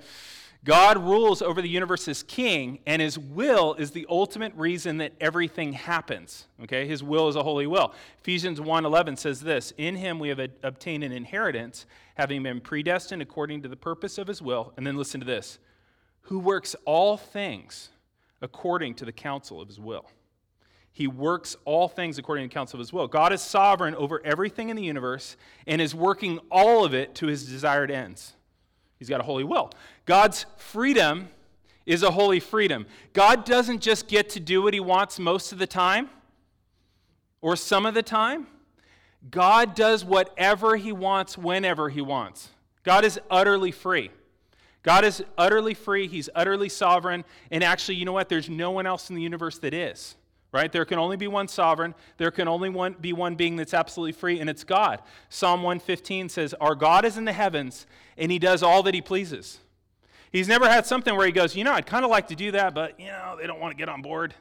God 0.64 1.00
rules 1.00 1.42
over 1.42 1.60
the 1.60 1.70
universe 1.70 2.08
as 2.08 2.22
king, 2.22 2.80
and 2.86 3.02
his 3.02 3.18
will 3.18 3.74
is 3.74 3.92
the 3.92 4.06
ultimate 4.08 4.54
reason 4.56 4.98
that 4.98 5.14
everything 5.20 5.74
happens. 5.74 6.46
Okay? 6.62 6.86
His 6.86 7.02
will 7.02 7.28
is 7.28 7.36
a 7.36 7.42
holy 7.42 7.66
will. 7.66 7.94
Ephesians 8.20 8.62
1:11 8.62 9.18
says 9.18 9.42
this, 9.42 9.74
"In 9.78 9.96
him 9.96 10.20
we 10.20 10.30
have 10.30 10.40
obtained 10.62 11.04
an 11.04 11.12
inheritance, 11.12 11.88
having 12.14 12.44
been 12.44 12.62
predestined 12.62 13.24
according 13.24 13.64
to 13.64 13.70
the 13.70 13.76
purpose 13.76 14.20
of 14.20 14.28
his 14.28 14.40
will." 14.40 14.72
And 14.78 14.86
then 14.86 14.98
listen 14.98 15.20
to 15.20 15.26
this, 15.26 15.58
"Who 16.26 16.38
works 16.38 16.76
all 16.86 17.18
things 17.18 17.90
according 18.40 18.94
to 18.96 19.06
the 19.06 19.12
counsel 19.12 19.62
of 19.62 19.68
his 19.68 19.80
will." 19.80 20.12
He 20.94 21.08
works 21.08 21.56
all 21.66 21.88
things 21.88 22.20
according 22.20 22.44
to 22.44 22.50
the 22.50 22.54
counsel 22.54 22.78
of 22.78 22.86
his 22.86 22.94
will. 22.94 23.08
God 23.08 23.34
is 23.34 23.42
sovereign 23.42 23.96
over 23.96 24.22
everything 24.24 24.70
in 24.70 24.76
the 24.76 24.84
universe 24.84 25.38
and 25.66 25.82
is 25.82 25.96
working 25.96 26.38
all 26.52 26.86
of 26.86 26.94
it 26.94 27.16
to 27.16 27.28
his 27.28 27.48
desired 27.48 27.90
ends. 27.90 28.36
He's 29.02 29.10
got 29.10 29.20
a 29.20 29.24
holy 29.24 29.44
will. 29.44 29.72
God's 30.06 30.46
freedom 30.58 31.30
is 31.88 32.04
a 32.04 32.12
holy 32.12 32.40
freedom. 32.40 32.86
God 33.14 33.46
doesn't 33.46 33.82
just 33.82 34.08
get 34.08 34.30
to 34.30 34.40
do 34.40 34.62
what 34.62 34.76
he 34.76 34.80
wants 34.80 35.18
most 35.18 35.52
of 35.52 35.58
the 35.58 35.66
time. 35.66 36.12
or 37.42 37.56
some 37.56 37.88
of 37.88 37.96
the 37.96 38.04
time. 38.04 38.46
God 39.32 39.74
does 39.74 40.06
whatever 40.06 40.76
he 40.76 40.92
wants 40.92 41.36
whenever 41.36 41.90
he 41.90 42.00
wants. 42.00 42.50
God 42.84 43.04
is 43.04 43.20
utterly 43.32 43.72
free. 43.72 44.12
God 44.84 45.04
is 45.04 45.24
utterly 45.36 45.74
free, 45.74 46.08
He's 46.08 46.30
utterly 46.36 46.70
sovereign, 46.70 47.26
and 47.50 47.64
actually, 47.64 47.96
you 47.96 48.06
know 48.06 48.14
what? 48.14 48.30
There's 48.30 48.50
no 48.52 48.70
one 48.70 48.86
else 48.86 49.10
in 49.10 49.16
the 49.16 49.24
universe 49.24 49.58
that 49.58 49.74
is. 49.74 50.16
Right? 50.52 50.72
There 50.72 50.84
can 50.84 51.00
only 51.00 51.16
be 51.16 51.28
one 51.28 51.48
sovereign. 51.48 51.96
There 52.18 52.32
can 52.32 52.48
only 52.48 52.70
one, 52.70 52.96
be 53.00 53.14
one 53.14 53.36
being 53.36 53.56
that's 53.56 53.74
absolutely 53.74 54.12
free, 54.12 54.40
and 54.40 54.50
it's 54.50 54.66
God. 54.66 55.02
Psalm 55.30 55.64
115 55.64 56.28
says, 56.28 56.54
Our 56.56 56.76
God 56.76 57.06
is 57.06 57.18
in 57.18 57.24
the 57.24 57.32
heavens, 57.32 57.86
and 58.18 58.32
He 58.32 58.38
does 58.38 58.62
all 58.62 58.84
that 58.84 58.94
He 58.94 59.02
pleases. 59.02 59.60
He's 60.32 60.50
never 60.50 60.70
had 60.70 60.86
something 60.86 61.16
where 61.16 61.26
He 61.26 61.32
goes, 61.32 61.56
You 61.56 61.64
know, 61.64 61.72
I'd 61.72 61.86
kind 61.86 62.04
of 62.04 62.12
like 62.12 62.28
to 62.28 62.36
do 62.36 62.52
that, 62.52 62.74
but, 62.74 63.00
you 63.00 63.08
know, 63.08 63.38
they 63.40 63.48
don't 63.48 63.62
want 63.62 63.72
to 63.72 63.78
get 63.78 63.88
on 63.88 64.02
board. 64.02 64.34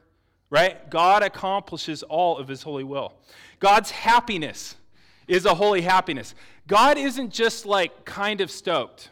Right? 0.51 0.91
God 0.91 1.23
accomplishes 1.23 2.03
all 2.03 2.39
of 2.39 2.49
His 2.49 2.63
holy 2.63 2.83
will. 2.83 3.13
God's 3.61 3.93
happiness 3.93 4.75
is 5.29 5.47
a 5.47 5.55
holy 5.55 5.83
happiness. 5.83 6.35
God 6.67 6.99
isn't 6.99 7.31
just 7.31 7.67
like 7.67 8.05
kind 8.05 8.41
of 8.41 8.51
stoked. 8.51 9.11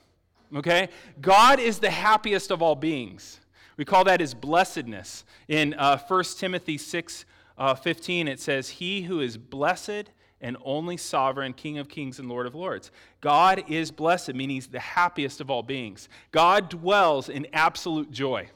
Okay? 0.55 0.89
God 1.21 1.61
is 1.61 1.79
the 1.79 1.91
happiest 1.91 2.51
of 2.51 2.61
all 2.61 2.75
beings. 2.75 3.39
We 3.79 3.87
call 3.87 4.05
that 4.05 4.21
his 4.21 4.35
blessedness. 4.35 5.25
In 5.47 5.73
uh, 5.75 5.97
1 5.97 6.25
Timothy 6.37 6.77
6 6.77 7.25
uh, 7.57 7.75
15, 7.75 8.29
it 8.29 8.41
says, 8.41 8.69
He 8.69 9.03
who 9.03 9.21
is 9.21 9.39
blessed 9.39 10.11
and 10.41 10.57
only 10.65 10.97
sovereign, 10.97 11.53
King 11.53 11.79
of 11.79 11.89
kings 11.89 12.19
and 12.19 12.29
Lord 12.29 12.47
of 12.47 12.55
lords. 12.55 12.91
God 13.21 13.65
is 13.69 13.91
blessed, 13.91 14.35
meaning 14.35 14.57
he's 14.57 14.67
the 14.67 14.79
happiest 14.79 15.41
of 15.41 15.51
all 15.51 15.63
beings. 15.63 16.09
God 16.33 16.69
dwells 16.69 17.29
in 17.29 17.47
absolute 17.53 18.11
joy. 18.11 18.51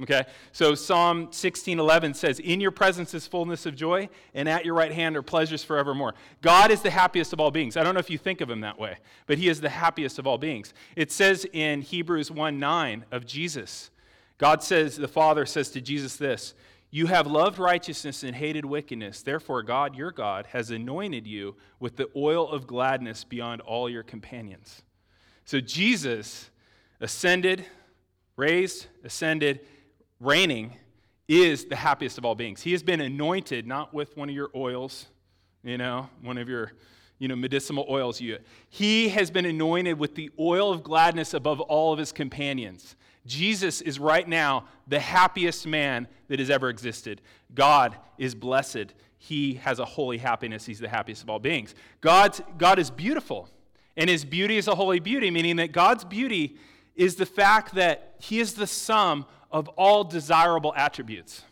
Okay? 0.00 0.24
So 0.52 0.74
Psalm 0.74 1.28
16:11 1.32 2.14
says, 2.14 2.40
"In 2.40 2.60
your 2.60 2.70
presence 2.70 3.14
is 3.14 3.26
fullness 3.26 3.66
of 3.66 3.76
joy, 3.76 4.08
and 4.34 4.48
at 4.48 4.64
your 4.64 4.74
right 4.74 4.90
hand 4.90 5.16
are 5.16 5.22
pleasures 5.22 5.62
forevermore." 5.62 6.14
God 6.40 6.70
is 6.70 6.80
the 6.80 6.90
happiest 6.90 7.32
of 7.32 7.40
all 7.40 7.50
beings. 7.50 7.76
I 7.76 7.82
don't 7.82 7.94
know 7.94 8.00
if 8.00 8.10
you 8.10 8.18
think 8.18 8.40
of 8.40 8.50
him 8.50 8.60
that 8.60 8.78
way, 8.78 8.96
but 9.26 9.38
he 9.38 9.48
is 9.48 9.60
the 9.60 9.68
happiest 9.68 10.18
of 10.18 10.26
all 10.26 10.38
beings. 10.38 10.72
It 10.96 11.12
says 11.12 11.46
in 11.52 11.82
Hebrews 11.82 12.30
1:9 12.30 13.04
of 13.12 13.26
Jesus, 13.26 13.90
God 14.42 14.60
says, 14.60 14.96
the 14.96 15.06
Father 15.06 15.46
says 15.46 15.70
to 15.70 15.80
Jesus 15.80 16.16
this, 16.16 16.54
"You 16.90 17.06
have 17.06 17.28
loved 17.28 17.60
righteousness 17.60 18.24
and 18.24 18.34
hated 18.34 18.64
wickedness. 18.64 19.22
Therefore 19.22 19.62
God, 19.62 19.94
your 19.94 20.10
God, 20.10 20.46
has 20.46 20.72
anointed 20.72 21.28
you 21.28 21.54
with 21.78 21.94
the 21.94 22.10
oil 22.16 22.50
of 22.50 22.66
gladness 22.66 23.22
beyond 23.22 23.60
all 23.60 23.88
your 23.88 24.02
companions." 24.02 24.82
So 25.44 25.60
Jesus 25.60 26.50
ascended, 27.00 27.66
raised, 28.34 28.88
ascended, 29.04 29.60
reigning 30.18 30.76
is 31.28 31.66
the 31.66 31.76
happiest 31.76 32.18
of 32.18 32.24
all 32.24 32.34
beings. 32.34 32.62
He 32.62 32.72
has 32.72 32.82
been 32.82 33.00
anointed 33.00 33.64
not 33.64 33.94
with 33.94 34.16
one 34.16 34.28
of 34.28 34.34
your 34.34 34.50
oils, 34.56 35.06
you 35.62 35.78
know, 35.78 36.10
one 36.20 36.36
of 36.36 36.48
your 36.48 36.72
you 37.20 37.28
know 37.28 37.36
medicinal 37.36 37.86
oils 37.88 38.20
you 38.20 38.36
he 38.68 39.10
has 39.10 39.30
been 39.30 39.44
anointed 39.44 39.96
with 39.96 40.16
the 40.16 40.28
oil 40.40 40.72
of 40.72 40.82
gladness 40.82 41.32
above 41.32 41.60
all 41.60 41.92
of 41.92 41.98
his 42.00 42.10
companions 42.10 42.96
jesus 43.26 43.80
is 43.80 43.98
right 43.98 44.28
now 44.28 44.64
the 44.86 45.00
happiest 45.00 45.66
man 45.66 46.06
that 46.28 46.38
has 46.38 46.50
ever 46.50 46.68
existed 46.68 47.20
god 47.54 47.96
is 48.18 48.34
blessed 48.34 48.94
he 49.18 49.54
has 49.54 49.78
a 49.78 49.84
holy 49.84 50.18
happiness 50.18 50.66
he's 50.66 50.80
the 50.80 50.88
happiest 50.88 51.22
of 51.22 51.30
all 51.30 51.38
beings 51.38 51.74
god's, 52.00 52.40
god 52.58 52.78
is 52.78 52.90
beautiful 52.90 53.48
and 53.96 54.08
his 54.08 54.24
beauty 54.24 54.56
is 54.56 54.68
a 54.68 54.74
holy 54.74 55.00
beauty 55.00 55.30
meaning 55.30 55.56
that 55.56 55.72
god's 55.72 56.04
beauty 56.04 56.56
is 56.94 57.16
the 57.16 57.26
fact 57.26 57.74
that 57.74 58.14
he 58.18 58.40
is 58.40 58.54
the 58.54 58.66
sum 58.66 59.24
of 59.50 59.68
all 59.70 60.04
desirable 60.04 60.72
attributes. 60.76 61.42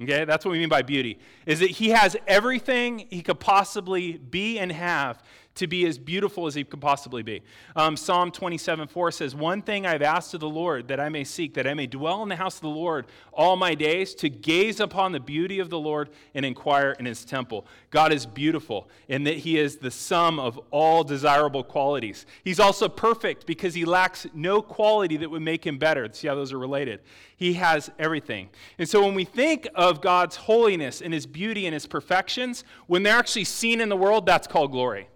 Okay, 0.00 0.26
that's 0.26 0.44
what 0.44 0.52
we 0.52 0.58
mean 0.58 0.68
by 0.68 0.82
beauty. 0.82 1.18
Is 1.46 1.60
that 1.60 1.70
he 1.70 1.88
has 1.90 2.16
everything 2.26 3.06
he 3.10 3.22
could 3.22 3.40
possibly 3.40 4.18
be 4.18 4.58
and 4.58 4.70
have 4.70 5.22
to 5.56 5.66
be 5.66 5.86
as 5.86 5.98
beautiful 5.98 6.46
as 6.46 6.54
he 6.54 6.64
could 6.64 6.80
possibly 6.80 7.22
be. 7.22 7.42
Um, 7.74 7.96
Psalm 7.96 8.30
27 8.30 8.88
4 8.88 9.10
says, 9.10 9.34
One 9.34 9.62
thing 9.62 9.86
I've 9.86 10.02
asked 10.02 10.34
of 10.34 10.40
the 10.40 10.48
Lord 10.48 10.88
that 10.88 11.00
I 11.00 11.08
may 11.08 11.24
seek, 11.24 11.54
that 11.54 11.66
I 11.66 11.74
may 11.74 11.86
dwell 11.86 12.22
in 12.22 12.28
the 12.28 12.36
house 12.36 12.56
of 12.56 12.62
the 12.62 12.68
Lord 12.68 13.06
all 13.32 13.56
my 13.56 13.74
days, 13.74 14.14
to 14.16 14.28
gaze 14.28 14.80
upon 14.80 15.12
the 15.12 15.20
beauty 15.20 15.58
of 15.58 15.70
the 15.70 15.78
Lord 15.78 16.10
and 16.34 16.46
inquire 16.46 16.92
in 16.98 17.06
his 17.06 17.24
temple. 17.24 17.66
God 17.90 18.12
is 18.12 18.26
beautiful 18.26 18.88
in 19.08 19.24
that 19.24 19.38
he 19.38 19.58
is 19.58 19.78
the 19.78 19.90
sum 19.90 20.38
of 20.38 20.60
all 20.70 21.02
desirable 21.02 21.64
qualities. 21.64 22.26
He's 22.44 22.60
also 22.60 22.88
perfect 22.88 23.46
because 23.46 23.74
he 23.74 23.84
lacks 23.84 24.26
no 24.34 24.62
quality 24.62 25.16
that 25.16 25.30
would 25.30 25.42
make 25.42 25.66
him 25.66 25.78
better. 25.78 26.08
See 26.12 26.28
how 26.28 26.34
those 26.34 26.52
are 26.52 26.58
related. 26.58 27.00
He 27.36 27.54
has 27.54 27.90
everything. 27.98 28.50
And 28.78 28.88
so 28.88 29.02
when 29.02 29.14
we 29.14 29.24
think 29.24 29.68
of 29.74 30.00
God's 30.00 30.36
holiness 30.36 31.00
and 31.00 31.12
his 31.12 31.26
beauty 31.26 31.66
and 31.66 31.74
his 31.74 31.86
perfections, 31.86 32.64
when 32.86 33.02
they're 33.02 33.16
actually 33.16 33.44
seen 33.44 33.80
in 33.80 33.88
the 33.88 33.96
world, 33.96 34.26
that's 34.26 34.46
called 34.46 34.70
glory. 34.70 35.08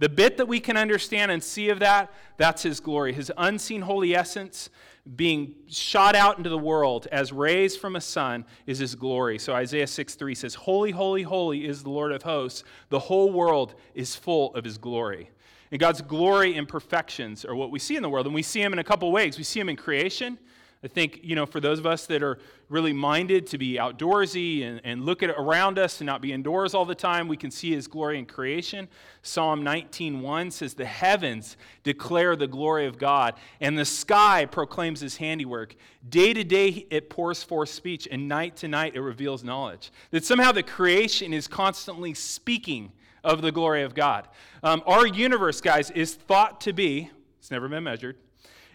The 0.00 0.08
bit 0.08 0.38
that 0.38 0.46
we 0.46 0.60
can 0.60 0.78
understand 0.78 1.30
and 1.30 1.42
see 1.42 1.68
of 1.68 1.78
that, 1.80 2.10
that's 2.38 2.62
his 2.62 2.80
glory. 2.80 3.12
His 3.12 3.30
unseen 3.36 3.82
holy 3.82 4.14
essence 4.14 4.70
being 5.14 5.54
shot 5.68 6.14
out 6.14 6.38
into 6.38 6.48
the 6.48 6.58
world 6.58 7.06
as 7.12 7.32
rays 7.32 7.76
from 7.76 7.96
a 7.96 8.00
sun 8.00 8.46
is 8.66 8.78
his 8.78 8.94
glory. 8.94 9.38
So 9.38 9.52
Isaiah 9.52 9.86
6 9.86 10.14
3 10.14 10.34
says, 10.34 10.54
Holy, 10.54 10.90
holy, 10.90 11.22
holy 11.22 11.66
is 11.66 11.82
the 11.82 11.90
Lord 11.90 12.12
of 12.12 12.22
hosts. 12.22 12.64
The 12.88 12.98
whole 12.98 13.30
world 13.30 13.74
is 13.94 14.16
full 14.16 14.54
of 14.54 14.64
his 14.64 14.78
glory. 14.78 15.30
And 15.70 15.78
God's 15.78 16.00
glory 16.00 16.56
and 16.56 16.66
perfections 16.66 17.44
are 17.44 17.54
what 17.54 17.70
we 17.70 17.78
see 17.78 17.96
in 17.96 18.02
the 18.02 18.08
world. 18.08 18.24
And 18.24 18.34
we 18.34 18.42
see 18.42 18.62
him 18.62 18.72
in 18.72 18.78
a 18.78 18.84
couple 18.84 19.12
ways. 19.12 19.36
We 19.36 19.44
see 19.44 19.60
him 19.60 19.68
in 19.68 19.76
creation. 19.76 20.38
I 20.82 20.88
think, 20.88 21.20
you 21.22 21.34
know, 21.36 21.44
for 21.44 21.60
those 21.60 21.78
of 21.78 21.84
us 21.84 22.06
that 22.06 22.22
are 22.22 22.38
really 22.70 22.94
minded 22.94 23.46
to 23.48 23.58
be 23.58 23.74
outdoorsy 23.74 24.64
and, 24.64 24.80
and 24.82 25.04
look 25.04 25.22
at 25.22 25.28
around 25.28 25.78
us 25.78 26.00
and 26.00 26.06
not 26.06 26.22
be 26.22 26.32
indoors 26.32 26.72
all 26.72 26.86
the 26.86 26.94
time, 26.94 27.28
we 27.28 27.36
can 27.36 27.50
see 27.50 27.72
his 27.72 27.86
glory 27.86 28.18
in 28.18 28.24
creation. 28.24 28.88
Psalm 29.20 29.62
19.1 29.62 30.50
says, 30.50 30.72
The 30.72 30.86
heavens 30.86 31.58
declare 31.82 32.34
the 32.34 32.46
glory 32.46 32.86
of 32.86 32.96
God, 32.96 33.34
and 33.60 33.76
the 33.76 33.84
sky 33.84 34.46
proclaims 34.46 35.00
his 35.00 35.18
handiwork. 35.18 35.76
Day 36.08 36.32
to 36.32 36.44
day 36.44 36.86
it 36.88 37.10
pours 37.10 37.42
forth 37.42 37.68
speech, 37.68 38.08
and 38.10 38.26
night 38.26 38.56
to 38.56 38.68
night 38.68 38.94
it 38.94 39.02
reveals 39.02 39.44
knowledge. 39.44 39.92
That 40.12 40.24
somehow 40.24 40.50
the 40.50 40.62
creation 40.62 41.34
is 41.34 41.46
constantly 41.46 42.14
speaking 42.14 42.92
of 43.22 43.42
the 43.42 43.52
glory 43.52 43.82
of 43.82 43.94
God. 43.94 44.28
Um, 44.62 44.82
our 44.86 45.06
universe, 45.06 45.60
guys, 45.60 45.90
is 45.90 46.14
thought 46.14 46.62
to 46.62 46.72
be, 46.72 47.10
it's 47.38 47.50
never 47.50 47.68
been 47.68 47.84
measured, 47.84 48.16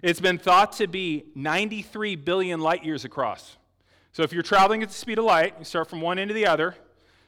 it's 0.05 0.19
been 0.19 0.37
thought 0.37 0.73
to 0.73 0.85
be 0.85 1.25
93 1.33 2.15
billion 2.15 2.59
light 2.59 2.85
years 2.85 3.05
across. 3.05 3.57
So 4.11 4.21
if 4.21 4.31
you're 4.31 4.43
traveling 4.43 4.83
at 4.83 4.89
the 4.89 4.93
speed 4.93 5.17
of 5.17 5.25
light, 5.25 5.55
you 5.57 5.65
start 5.65 5.89
from 5.89 5.99
one 5.99 6.19
end 6.19 6.27
to 6.27 6.35
the 6.35 6.45
other, 6.45 6.75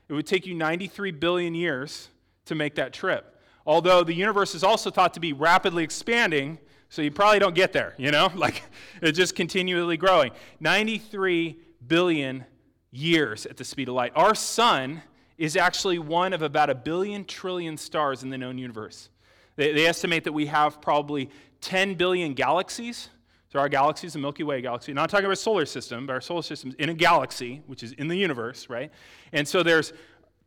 it 0.07 0.13
would 0.13 0.27
take 0.27 0.46
you 0.46 0.53
93 0.53 1.10
billion 1.10 1.55
years 1.55 2.10
to 2.46 2.53
make 2.53 2.75
that 2.75 2.93
trip. 2.93 3.41
Although 3.65 4.03
the 4.03 4.13
universe 4.13 4.53
is 4.53 4.63
also 4.63 4.91
thought 4.91 5.15
to 5.15 5.19
be 5.19 5.34
rapidly 5.34 5.84
expanding, 5.84 6.60
so 6.89 7.01
you 7.01 7.10
probably 7.10 7.39
don't 7.39 7.55
get 7.55 7.74
there, 7.74 7.96
you 7.98 8.12
know? 8.12 8.31
Like 8.36 8.62
it's 9.01 9.17
just 9.17 9.36
continually 9.36 9.98
growing. 9.98 10.29
93 10.60 11.57
billion 11.88 12.46
years 12.91 13.48
at 13.48 13.57
the 13.57 13.65
speed 13.65 13.89
of 13.89 13.96
light. 13.96 14.12
Our 14.15 14.36
sun 14.36 15.01
is 15.39 15.55
actually 15.55 15.98
one 15.98 16.31
of 16.31 16.43
about 16.43 16.69
a 16.69 16.75
billion 16.75 17.25
trillion 17.25 17.75
stars 17.75 18.22
in 18.22 18.29
the 18.29 18.38
known 18.38 18.60
universe. 18.60 19.10
They, 19.57 19.73
they 19.73 19.85
estimate 19.85 20.23
that 20.23 20.31
we 20.31 20.45
have 20.45 20.79
probably 20.79 21.29
10 21.59 21.95
billion 21.95 22.33
galaxies. 22.33 23.09
So 23.49 23.59
our 23.59 23.67
galaxy 23.67 24.07
is 24.07 24.13
the 24.13 24.19
Milky 24.19 24.43
Way 24.43 24.61
galaxy. 24.61 24.93
Not 24.93 25.09
talking 25.09 25.25
about 25.25 25.33
a 25.33 25.41
solar 25.41 25.65
system, 25.65 26.05
but 26.05 26.13
our 26.13 26.21
solar 26.21 26.41
system 26.41 26.69
is 26.69 26.75
in 26.75 26.89
a 26.89 26.93
galaxy, 26.93 27.61
which 27.67 27.83
is 27.83 27.91
in 27.93 28.07
the 28.07 28.15
universe, 28.15 28.69
right? 28.69 28.91
And 29.33 29.45
so 29.47 29.63
there's 29.63 29.91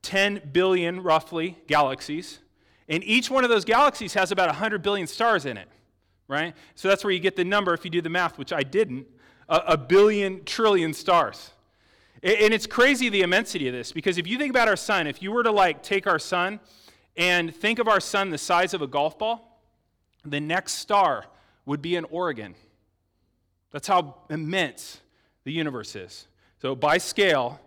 10 0.03 0.51
billion, 0.53 1.03
roughly, 1.03 1.59
galaxies. 1.67 2.39
And 2.89 3.05
each 3.05 3.31
one 3.31 3.45
of 3.45 3.51
those 3.51 3.65
galaxies 3.65 4.15
has 4.15 4.33
about 4.33 4.49
100 4.49 4.83
billion 4.83 5.07
stars 5.07 5.47
in 5.47 5.57
it, 5.57 5.69
right? 6.29 6.55
So 6.75 6.89
that's 6.89 7.05
where 7.05 7.13
you 7.13 7.21
get 7.21 7.37
the 7.37 7.45
number, 7.45 7.75
if 7.75 7.85
you 7.85 7.91
do 7.91 8.01
the 8.01 8.09
math, 8.09 8.39
which 8.39 8.53
I 8.53 8.63
didn't, 8.63 9.07
a, 9.49 9.57
a 9.69 9.77
billion 9.77 10.45
trillion 10.45 10.93
stars. 10.93 11.51
And 12.23 12.53
it's 12.53 12.67
crazy 12.67 13.09
the 13.09 13.23
immensity 13.23 13.67
of 13.67 13.73
this, 13.73 13.93
because 13.93 14.19
if 14.19 14.27
you 14.27 14.37
think 14.37 14.51
about 14.51 14.69
our 14.69 14.77
sun, 14.77 15.07
if 15.07 15.23
you 15.23 15.33
were 15.33 15.43
to 15.43 15.51
like 15.51 15.83
take 15.83 16.07
our 16.07 16.19
sun 16.19 16.61
and 17.17 17.55
think 17.55 17.79
of 17.79 17.89
our 17.89 18.01
sun 18.01 18.31
the 18.31 18.39
size 18.39 18.75
of 18.75 18.83
a 18.83 18.87
golf 18.87 19.19
ball, 19.19 19.63
the 20.25 20.41
next 20.41 20.75
star 20.75 21.27
would 21.67 21.83
be 21.83 21.97
in 21.97 22.05
Oregon. 22.05 22.55
That's 23.71 23.89
how 23.89 24.17
immense 24.29 25.01
the 25.45 25.53
universe 25.53 25.97
is. 25.97 26.27
So, 26.61 26.75
by 26.75 26.99
scale 26.99 27.61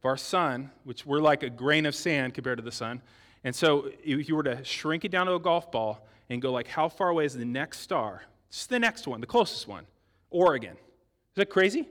of 0.00 0.04
our 0.04 0.16
sun, 0.16 0.70
which 0.84 1.06
we're 1.06 1.20
like 1.20 1.42
a 1.42 1.50
grain 1.50 1.86
of 1.86 1.94
sand 1.94 2.34
compared 2.34 2.58
to 2.58 2.64
the 2.64 2.72
sun, 2.72 3.02
and 3.44 3.54
so 3.54 3.90
if 4.04 4.28
you 4.28 4.36
were 4.36 4.42
to 4.42 4.62
shrink 4.64 5.04
it 5.04 5.10
down 5.10 5.26
to 5.26 5.34
a 5.34 5.40
golf 5.40 5.72
ball 5.72 6.06
and 6.28 6.42
go 6.42 6.52
like, 6.52 6.68
how 6.68 6.88
far 6.88 7.08
away 7.08 7.24
is 7.24 7.34
the 7.34 7.44
next 7.44 7.80
star? 7.80 8.22
Just 8.50 8.68
the 8.68 8.78
next 8.78 9.06
one, 9.06 9.20
the 9.20 9.26
closest 9.26 9.66
one, 9.66 9.86
Oregon. 10.30 10.72
Is 10.72 11.36
that 11.36 11.50
crazy? 11.50 11.88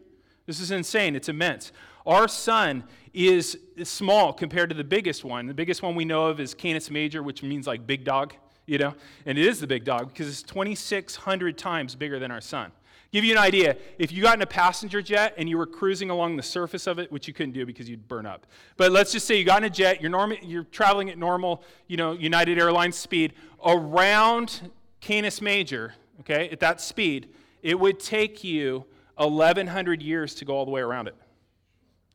This 0.49 0.59
is 0.59 0.71
insane. 0.71 1.15
It's 1.15 1.29
immense. 1.29 1.71
Our 2.07 2.27
sun 2.27 2.83
is 3.13 3.59
small 3.83 4.33
compared 4.33 4.69
to 4.69 4.75
the 4.75 4.83
biggest 4.83 5.23
one. 5.23 5.45
The 5.45 5.53
biggest 5.53 5.83
one 5.83 5.93
we 5.93 6.05
know 6.05 6.25
of 6.25 6.39
is 6.39 6.55
Canis 6.55 6.89
Major, 6.89 7.21
which 7.21 7.43
means 7.43 7.67
like 7.67 7.85
big 7.85 8.03
dog 8.03 8.33
you 8.69 8.77
know? 8.77 8.93
And 9.25 9.37
it 9.37 9.45
is 9.45 9.59
the 9.59 9.67
big 9.67 9.83
dog 9.83 10.09
because 10.09 10.27
it's 10.27 10.43
2,600 10.43 11.57
times 11.57 11.95
bigger 11.95 12.19
than 12.19 12.29
our 12.31 12.39
sun. 12.39 12.71
Give 13.11 13.23
you 13.23 13.31
an 13.31 13.39
idea, 13.39 13.75
if 13.97 14.11
you 14.11 14.21
got 14.21 14.35
in 14.35 14.43
a 14.43 14.47
passenger 14.47 15.01
jet 15.01 15.33
and 15.37 15.49
you 15.49 15.57
were 15.57 15.65
cruising 15.65 16.11
along 16.11 16.37
the 16.37 16.43
surface 16.43 16.85
of 16.85 16.99
it, 16.99 17.11
which 17.11 17.27
you 17.27 17.33
couldn't 17.33 17.53
do 17.53 17.65
because 17.65 17.89
you'd 17.89 18.07
burn 18.07 18.27
up. 18.27 18.45
But 18.77 18.91
let's 18.91 19.11
just 19.11 19.25
say 19.25 19.35
you 19.37 19.43
got 19.43 19.63
in 19.63 19.63
a 19.63 19.69
jet, 19.71 19.99
you're, 19.99 20.11
norm- 20.11 20.35
you're 20.43 20.65
traveling 20.65 21.09
at 21.09 21.17
normal, 21.17 21.63
you 21.87 21.97
know, 21.97 22.11
United 22.11 22.59
Airlines 22.59 22.95
speed, 22.95 23.33
around 23.65 24.69
Canis 25.01 25.41
Major, 25.41 25.95
okay, 26.19 26.49
at 26.51 26.59
that 26.59 26.79
speed, 26.79 27.29
it 27.63 27.79
would 27.79 27.99
take 27.99 28.43
you 28.43 28.85
1,100 29.27 30.01
years 30.01 30.35
to 30.35 30.45
go 30.45 30.55
all 30.55 30.65
the 30.65 30.71
way 30.71 30.81
around 30.81 31.07
it. 31.07 31.15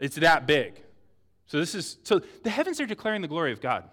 It's 0.00 0.16
that 0.16 0.46
big. 0.46 0.82
So 1.46 1.58
this 1.58 1.74
is 1.74 1.98
so 2.02 2.20
the 2.42 2.50
heavens 2.50 2.80
are 2.80 2.86
declaring 2.86 3.22
the 3.22 3.28
glory 3.28 3.52
of 3.52 3.60
God. 3.60 3.84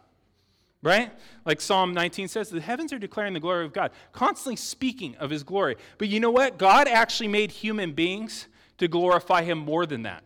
Right? 0.83 1.11
Like 1.45 1.61
Psalm 1.61 1.93
19 1.93 2.27
says, 2.27 2.49
the 2.49 2.59
heavens 2.59 2.91
are 2.91 2.97
declaring 2.97 3.33
the 3.33 3.39
glory 3.39 3.65
of 3.65 3.71
God, 3.71 3.91
constantly 4.13 4.55
speaking 4.55 5.15
of 5.17 5.29
his 5.29 5.43
glory. 5.43 5.75
But 5.99 6.07
you 6.07 6.19
know 6.19 6.31
what? 6.31 6.57
God 6.57 6.87
actually 6.87 7.27
made 7.27 7.51
human 7.51 7.91
beings 7.91 8.47
to 8.79 8.87
glorify 8.87 9.43
him 9.43 9.59
more 9.59 9.85
than 9.85 10.01
that. 10.03 10.23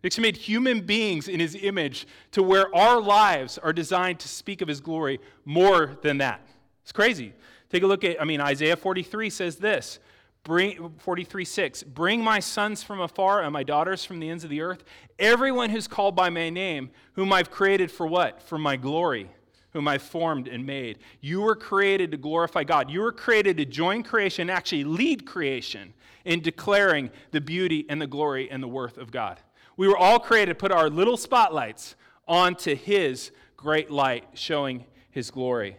He 0.00 0.06
actually 0.06 0.22
made 0.22 0.36
human 0.36 0.82
beings 0.82 1.26
in 1.26 1.40
his 1.40 1.56
image 1.60 2.06
to 2.30 2.44
where 2.44 2.72
our 2.76 3.00
lives 3.00 3.58
are 3.58 3.72
designed 3.72 4.20
to 4.20 4.28
speak 4.28 4.62
of 4.62 4.68
his 4.68 4.80
glory 4.80 5.18
more 5.44 5.98
than 6.02 6.18
that. 6.18 6.46
It's 6.84 6.92
crazy. 6.92 7.32
Take 7.68 7.82
a 7.82 7.86
look 7.88 8.04
at, 8.04 8.22
I 8.22 8.24
mean, 8.24 8.40
Isaiah 8.40 8.76
43 8.76 9.30
says 9.30 9.56
this 9.56 9.98
Bring, 10.44 10.94
43 10.98 11.44
6. 11.44 11.82
Bring 11.82 12.22
my 12.22 12.40
sons 12.40 12.82
from 12.82 13.00
afar 13.00 13.42
and 13.42 13.52
my 13.52 13.62
daughters 13.62 14.04
from 14.04 14.18
the 14.18 14.30
ends 14.30 14.44
of 14.44 14.50
the 14.50 14.60
earth. 14.60 14.84
Everyone 15.18 15.70
who's 15.70 15.86
called 15.86 16.16
by 16.16 16.30
my 16.30 16.48
name, 16.50 16.90
whom 17.14 17.32
I've 17.32 17.50
created 17.50 17.90
for 17.90 18.06
what? 18.06 18.40
For 18.42 18.56
my 18.56 18.76
glory, 18.76 19.30
whom 19.72 19.86
I've 19.86 20.02
formed 20.02 20.48
and 20.48 20.64
made. 20.64 20.98
You 21.20 21.42
were 21.42 21.56
created 21.56 22.10
to 22.12 22.16
glorify 22.16 22.64
God. 22.64 22.90
You 22.90 23.00
were 23.00 23.12
created 23.12 23.56
to 23.58 23.64
join 23.64 24.02
creation, 24.02 24.48
actually 24.48 24.84
lead 24.84 25.26
creation 25.26 25.92
in 26.24 26.40
declaring 26.40 27.10
the 27.30 27.40
beauty 27.40 27.84
and 27.88 28.00
the 28.00 28.06
glory 28.06 28.50
and 28.50 28.62
the 28.62 28.68
worth 28.68 28.96
of 28.96 29.10
God. 29.10 29.40
We 29.76 29.86
were 29.86 29.96
all 29.96 30.18
created 30.18 30.52
to 30.52 30.58
put 30.58 30.72
our 30.72 30.88
little 30.88 31.16
spotlights 31.16 31.94
onto 32.26 32.74
His 32.74 33.30
great 33.56 33.90
light, 33.90 34.24
showing 34.34 34.84
His 35.10 35.30
glory. 35.30 35.76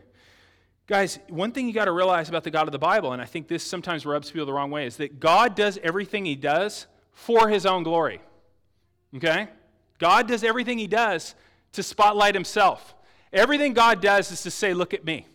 Guys, 0.90 1.20
one 1.28 1.52
thing 1.52 1.68
you 1.68 1.74
got 1.74 1.86
to 1.86 1.92
realize 1.92 2.30
about 2.30 2.44
the 2.44 2.50
God 2.50 2.68
of 2.68 2.72
the 2.72 2.80
Bible, 2.80 3.14
and 3.14 3.22
I 3.22 3.26
think 3.26 3.48
this 3.48 3.64
sometimes 3.64 4.08
rubs 4.08 4.32
people 4.32 4.48
the 4.48 4.54
wrong 4.54 4.72
way, 4.72 4.88
is 4.88 4.98
that 4.98 5.20
God 5.20 5.54
does 5.54 5.78
everything 5.84 6.26
he 6.26 6.36
does 6.36 6.88
for 7.12 7.48
his 7.48 7.68
own 7.68 7.84
glory. 7.84 8.20
Okay? 9.16 9.50
God 10.00 10.28
does 10.28 10.44
everything 10.44 10.80
he 10.80 10.88
does 10.88 11.36
to 11.74 11.84
spotlight 11.84 12.34
himself. 12.34 12.96
Everything 13.32 13.74
God 13.74 14.02
does 14.02 14.32
is 14.32 14.42
to 14.42 14.50
say, 14.50 14.74
look 14.74 14.96
at 14.96 15.06
me. 15.06 15.28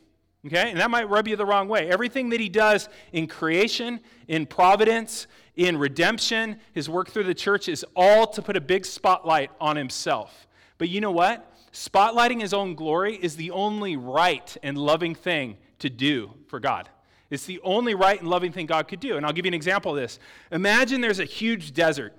Okay? 0.44 0.70
And 0.70 0.80
that 0.80 0.90
might 0.90 1.08
rub 1.08 1.28
you 1.28 1.36
the 1.36 1.46
wrong 1.46 1.68
way. 1.68 1.88
Everything 1.88 2.30
that 2.30 2.40
he 2.40 2.48
does 2.48 2.88
in 3.12 3.28
creation, 3.28 4.00
in 4.26 4.46
providence, 4.46 5.28
in 5.54 5.76
redemption, 5.76 6.58
his 6.72 6.90
work 6.90 7.10
through 7.10 7.24
the 7.24 7.34
church 7.34 7.68
is 7.68 7.86
all 7.94 8.26
to 8.26 8.42
put 8.42 8.56
a 8.56 8.60
big 8.60 8.84
spotlight 8.84 9.52
on 9.60 9.76
himself. 9.76 10.48
But 10.78 10.88
you 10.88 11.00
know 11.00 11.12
what? 11.12 11.53
Spotlighting 11.74 12.40
his 12.40 12.54
own 12.54 12.74
glory 12.74 13.16
is 13.16 13.36
the 13.36 13.50
only 13.50 13.96
right 13.96 14.56
and 14.62 14.78
loving 14.78 15.14
thing 15.14 15.58
to 15.80 15.90
do 15.90 16.30
for 16.46 16.60
God. 16.60 16.88
It's 17.30 17.46
the 17.46 17.60
only 17.64 17.94
right 17.94 18.18
and 18.18 18.30
loving 18.30 18.52
thing 18.52 18.66
God 18.66 18.86
could 18.86 19.00
do. 19.00 19.16
And 19.16 19.26
I'll 19.26 19.32
give 19.32 19.44
you 19.44 19.50
an 19.50 19.54
example 19.54 19.90
of 19.90 20.00
this. 20.00 20.20
Imagine 20.52 21.00
there's 21.00 21.18
a 21.18 21.24
huge 21.24 21.74
desert, 21.74 22.14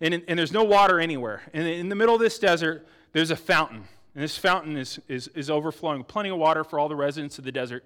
and, 0.00 0.22
and 0.28 0.38
there's 0.38 0.52
no 0.52 0.64
water 0.64 1.00
anywhere. 1.00 1.42
And 1.54 1.66
in 1.66 1.88
the 1.88 1.94
middle 1.94 2.14
of 2.14 2.20
this 2.20 2.38
desert, 2.38 2.86
there's 3.12 3.30
a 3.30 3.36
fountain. 3.36 3.84
And 4.14 4.22
this 4.22 4.36
fountain 4.36 4.76
is, 4.76 5.00
is, 5.08 5.28
is 5.28 5.48
overflowing, 5.48 6.04
plenty 6.04 6.28
of 6.28 6.36
water 6.36 6.62
for 6.62 6.78
all 6.78 6.88
the 6.88 6.96
residents 6.96 7.38
of 7.38 7.44
the 7.44 7.52
desert. 7.52 7.84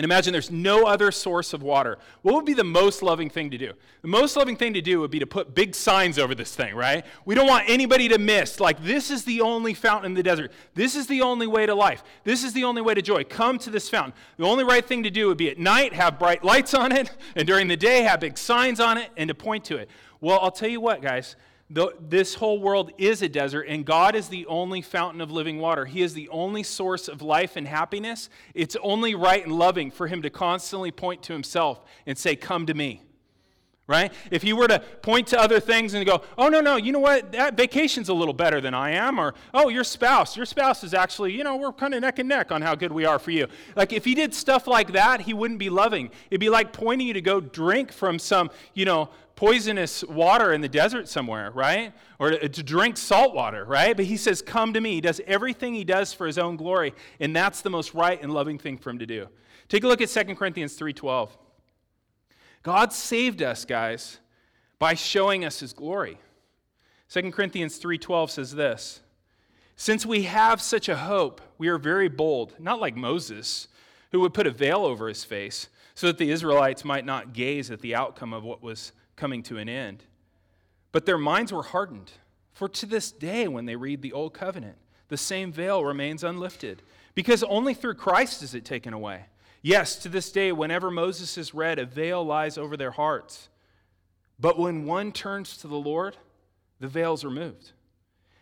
And 0.00 0.04
imagine 0.06 0.32
there's 0.32 0.50
no 0.50 0.86
other 0.86 1.12
source 1.12 1.52
of 1.52 1.62
water. 1.62 1.98
What 2.22 2.34
would 2.34 2.46
be 2.46 2.54
the 2.54 2.64
most 2.64 3.02
loving 3.02 3.28
thing 3.28 3.50
to 3.50 3.58
do? 3.58 3.74
The 4.00 4.08
most 4.08 4.34
loving 4.34 4.56
thing 4.56 4.72
to 4.72 4.80
do 4.80 4.98
would 5.00 5.10
be 5.10 5.18
to 5.18 5.26
put 5.26 5.54
big 5.54 5.74
signs 5.74 6.18
over 6.18 6.34
this 6.34 6.56
thing, 6.56 6.74
right? 6.74 7.04
We 7.26 7.34
don't 7.34 7.46
want 7.46 7.68
anybody 7.68 8.08
to 8.08 8.16
miss. 8.16 8.60
Like, 8.60 8.82
this 8.82 9.10
is 9.10 9.26
the 9.26 9.42
only 9.42 9.74
fountain 9.74 10.12
in 10.12 10.14
the 10.14 10.22
desert. 10.22 10.52
This 10.72 10.96
is 10.96 11.06
the 11.06 11.20
only 11.20 11.46
way 11.46 11.66
to 11.66 11.74
life. 11.74 12.02
This 12.24 12.44
is 12.44 12.54
the 12.54 12.64
only 12.64 12.80
way 12.80 12.94
to 12.94 13.02
joy. 13.02 13.24
Come 13.24 13.58
to 13.58 13.68
this 13.68 13.90
fountain. 13.90 14.14
The 14.38 14.46
only 14.46 14.64
right 14.64 14.86
thing 14.86 15.02
to 15.02 15.10
do 15.10 15.26
would 15.26 15.36
be 15.36 15.50
at 15.50 15.58
night, 15.58 15.92
have 15.92 16.18
bright 16.18 16.42
lights 16.42 16.72
on 16.72 16.92
it, 16.92 17.14
and 17.36 17.46
during 17.46 17.68
the 17.68 17.76
day, 17.76 18.00
have 18.00 18.20
big 18.20 18.38
signs 18.38 18.80
on 18.80 18.96
it, 18.96 19.10
and 19.18 19.28
to 19.28 19.34
point 19.34 19.66
to 19.66 19.76
it. 19.76 19.90
Well, 20.22 20.38
I'll 20.40 20.50
tell 20.50 20.70
you 20.70 20.80
what, 20.80 21.02
guys 21.02 21.36
the, 21.70 21.94
this 22.00 22.34
whole 22.34 22.60
world 22.60 22.90
is 22.98 23.22
a 23.22 23.28
desert, 23.28 23.62
and 23.68 23.84
God 23.84 24.16
is 24.16 24.28
the 24.28 24.44
only 24.46 24.82
fountain 24.82 25.20
of 25.20 25.30
living 25.30 25.58
water. 25.58 25.84
He 25.84 26.02
is 26.02 26.14
the 26.14 26.28
only 26.30 26.64
source 26.64 27.06
of 27.06 27.22
life 27.22 27.54
and 27.54 27.66
happiness. 27.66 28.28
It's 28.54 28.76
only 28.82 29.14
right 29.14 29.44
and 29.44 29.56
loving 29.56 29.92
for 29.92 30.08
Him 30.08 30.22
to 30.22 30.30
constantly 30.30 30.90
point 30.90 31.22
to 31.24 31.32
Himself 31.32 31.80
and 32.06 32.18
say, 32.18 32.34
Come 32.34 32.66
to 32.66 32.74
me. 32.74 33.02
Right? 33.90 34.12
If 34.30 34.44
you 34.44 34.54
were 34.54 34.68
to 34.68 34.78
point 35.02 35.26
to 35.28 35.40
other 35.40 35.58
things 35.58 35.94
and 35.94 36.06
go, 36.06 36.22
Oh, 36.38 36.48
no, 36.48 36.60
no, 36.60 36.76
you 36.76 36.92
know 36.92 37.00
what? 37.00 37.32
That 37.32 37.56
vacation's 37.56 38.08
a 38.08 38.14
little 38.14 38.32
better 38.32 38.60
than 38.60 38.72
I 38.72 38.92
am. 38.92 39.18
Or, 39.18 39.34
Oh, 39.52 39.68
your 39.68 39.82
spouse, 39.82 40.36
your 40.36 40.46
spouse 40.46 40.84
is 40.84 40.94
actually, 40.94 41.32
you 41.32 41.42
know, 41.42 41.56
we're 41.56 41.72
kind 41.72 41.92
of 41.92 42.00
neck 42.00 42.20
and 42.20 42.28
neck 42.28 42.52
on 42.52 42.62
how 42.62 42.76
good 42.76 42.92
we 42.92 43.04
are 43.04 43.18
for 43.18 43.32
you. 43.32 43.48
Like, 43.74 43.92
if 43.92 44.04
He 44.04 44.14
did 44.14 44.32
stuff 44.32 44.68
like 44.68 44.92
that, 44.92 45.22
He 45.22 45.34
wouldn't 45.34 45.58
be 45.58 45.70
loving. 45.70 46.12
It'd 46.30 46.38
be 46.38 46.50
like 46.50 46.72
pointing 46.72 47.08
you 47.08 47.14
to 47.14 47.20
go 47.20 47.40
drink 47.40 47.90
from 47.90 48.20
some, 48.20 48.50
you 48.74 48.84
know, 48.84 49.08
poisonous 49.34 50.04
water 50.04 50.52
in 50.52 50.60
the 50.60 50.68
desert 50.68 51.08
somewhere, 51.08 51.50
right? 51.50 51.92
Or 52.20 52.30
to, 52.30 52.48
to, 52.48 52.62
drink 52.62 52.96
salt 52.96 53.34
water, 53.34 53.64
right? 53.64 53.96
But 53.96 54.04
he 54.04 54.16
says, 54.16 54.40
Come 54.40 54.72
to 54.74 54.80
me. 54.80 54.92
He 54.94 55.00
does 55.00 55.20
everything 55.26 55.74
he 55.74 55.82
does 55.82 56.12
for 56.12 56.28
his 56.28 56.38
own 56.38 56.54
glory, 56.54 56.94
and 57.18 57.34
that's 57.34 57.60
the 57.60 57.70
most 57.70 57.92
right 57.92 58.22
and 58.22 58.32
loving 58.32 58.56
thing 58.56 58.78
for 58.78 58.90
him 58.90 59.00
to 59.00 59.06
do. 59.06 59.26
Take 59.68 59.82
a 59.82 59.88
look 59.88 60.00
at 60.00 60.10
2 60.10 60.36
Corinthians 60.36 60.78
3:12. 60.78 61.30
God 62.62 62.92
saved 62.92 63.42
us, 63.42 63.64
guys, 63.64 64.18
by 64.78 64.94
showing 64.94 65.44
us 65.44 65.60
his 65.60 65.72
glory. 65.72 66.18
2 67.08 67.32
Corinthians 67.32 67.78
3:12 67.78 68.30
says 68.30 68.54
this: 68.54 69.00
Since 69.76 70.04
we 70.04 70.24
have 70.24 70.60
such 70.60 70.88
a 70.88 70.96
hope, 70.96 71.40
we 71.58 71.68
are 71.68 71.78
very 71.78 72.08
bold, 72.08 72.54
not 72.58 72.80
like 72.80 72.96
Moses, 72.96 73.68
who 74.12 74.20
would 74.20 74.34
put 74.34 74.46
a 74.46 74.50
veil 74.50 74.84
over 74.84 75.08
his 75.08 75.24
face 75.24 75.68
so 75.94 76.06
that 76.06 76.18
the 76.18 76.30
Israelites 76.30 76.84
might 76.84 77.04
not 77.04 77.32
gaze 77.32 77.70
at 77.70 77.80
the 77.80 77.94
outcome 77.94 78.32
of 78.32 78.44
what 78.44 78.62
was 78.62 78.92
coming 79.16 79.42
to 79.44 79.58
an 79.58 79.68
end. 79.68 80.04
But 80.92 81.04
their 81.04 81.18
minds 81.18 81.52
were 81.52 81.62
hardened. 81.62 82.12
For 82.52 82.68
to 82.68 82.86
this 82.86 83.12
day, 83.12 83.48
when 83.48 83.66
they 83.66 83.76
read 83.76 84.02
the 84.02 84.12
Old 84.12 84.34
Covenant, 84.34 84.76
the 85.08 85.16
same 85.16 85.52
veil 85.52 85.84
remains 85.84 86.24
unlifted, 86.24 86.82
because 87.14 87.42
only 87.42 87.74
through 87.74 87.94
Christ 87.94 88.42
is 88.42 88.54
it 88.54 88.64
taken 88.64 88.92
away. 88.92 89.26
Yes, 89.62 89.96
to 89.96 90.08
this 90.08 90.32
day, 90.32 90.52
whenever 90.52 90.90
Moses 90.90 91.36
is 91.36 91.52
read, 91.52 91.78
a 91.78 91.84
veil 91.84 92.24
lies 92.24 92.56
over 92.56 92.76
their 92.76 92.92
hearts. 92.92 93.48
But 94.38 94.58
when 94.58 94.86
one 94.86 95.12
turns 95.12 95.58
to 95.58 95.68
the 95.68 95.76
Lord, 95.76 96.16
the 96.78 96.88
veil 96.88 97.12
is 97.12 97.24
removed. 97.24 97.72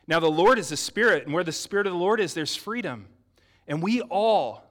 Now, 0.06 0.20
the 0.20 0.30
Lord 0.30 0.58
is 0.58 0.68
the 0.68 0.76
Spirit, 0.76 1.24
and 1.24 1.34
where 1.34 1.44
the 1.44 1.52
Spirit 1.52 1.86
of 1.86 1.92
the 1.92 1.98
Lord 1.98 2.20
is, 2.20 2.34
there's 2.34 2.54
freedom. 2.54 3.06
And 3.66 3.82
we 3.82 4.00
all, 4.02 4.62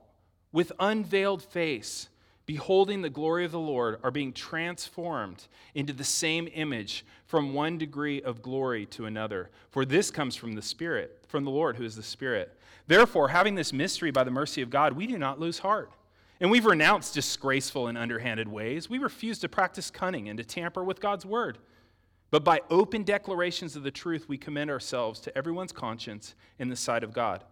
with 0.50 0.72
unveiled 0.80 1.42
face, 1.42 2.08
beholding 2.46 3.02
the 3.02 3.10
glory 3.10 3.44
of 3.44 3.52
the 3.52 3.58
Lord, 3.58 4.00
are 4.02 4.10
being 4.10 4.32
transformed 4.32 5.46
into 5.74 5.92
the 5.92 6.02
same 6.02 6.48
image 6.54 7.04
from 7.26 7.52
one 7.52 7.76
degree 7.76 8.22
of 8.22 8.40
glory 8.40 8.86
to 8.86 9.04
another. 9.04 9.50
For 9.70 9.84
this 9.84 10.10
comes 10.10 10.34
from 10.34 10.54
the 10.54 10.62
Spirit, 10.62 11.22
from 11.28 11.44
the 11.44 11.50
Lord 11.50 11.76
who 11.76 11.84
is 11.84 11.94
the 11.94 12.02
Spirit. 12.02 12.58
Therefore, 12.86 13.28
having 13.28 13.54
this 13.54 13.72
mystery 13.72 14.10
by 14.10 14.24
the 14.24 14.30
mercy 14.30 14.62
of 14.62 14.70
God, 14.70 14.94
we 14.94 15.06
do 15.06 15.18
not 15.18 15.38
lose 15.38 15.58
heart. 15.58 15.92
And 16.40 16.50
we've 16.50 16.66
renounced 16.66 17.14
disgraceful 17.14 17.88
and 17.88 17.98
underhanded 17.98 18.48
ways. 18.48 18.88
We 18.88 18.98
refuse 18.98 19.38
to 19.40 19.48
practice 19.48 19.90
cunning 19.90 20.28
and 20.28 20.38
to 20.38 20.44
tamper 20.44 20.84
with 20.84 21.00
God's 21.00 21.26
word. 21.26 21.58
But 22.30 22.44
by 22.44 22.60
open 22.70 23.02
declarations 23.02 23.74
of 23.74 23.82
the 23.82 23.90
truth, 23.90 24.28
we 24.28 24.38
commend 24.38 24.70
ourselves 24.70 25.18
to 25.20 25.36
everyone's 25.36 25.72
conscience 25.72 26.34
in 26.58 26.68
the 26.68 26.76
sight 26.76 27.02
of 27.02 27.12
God. 27.12 27.44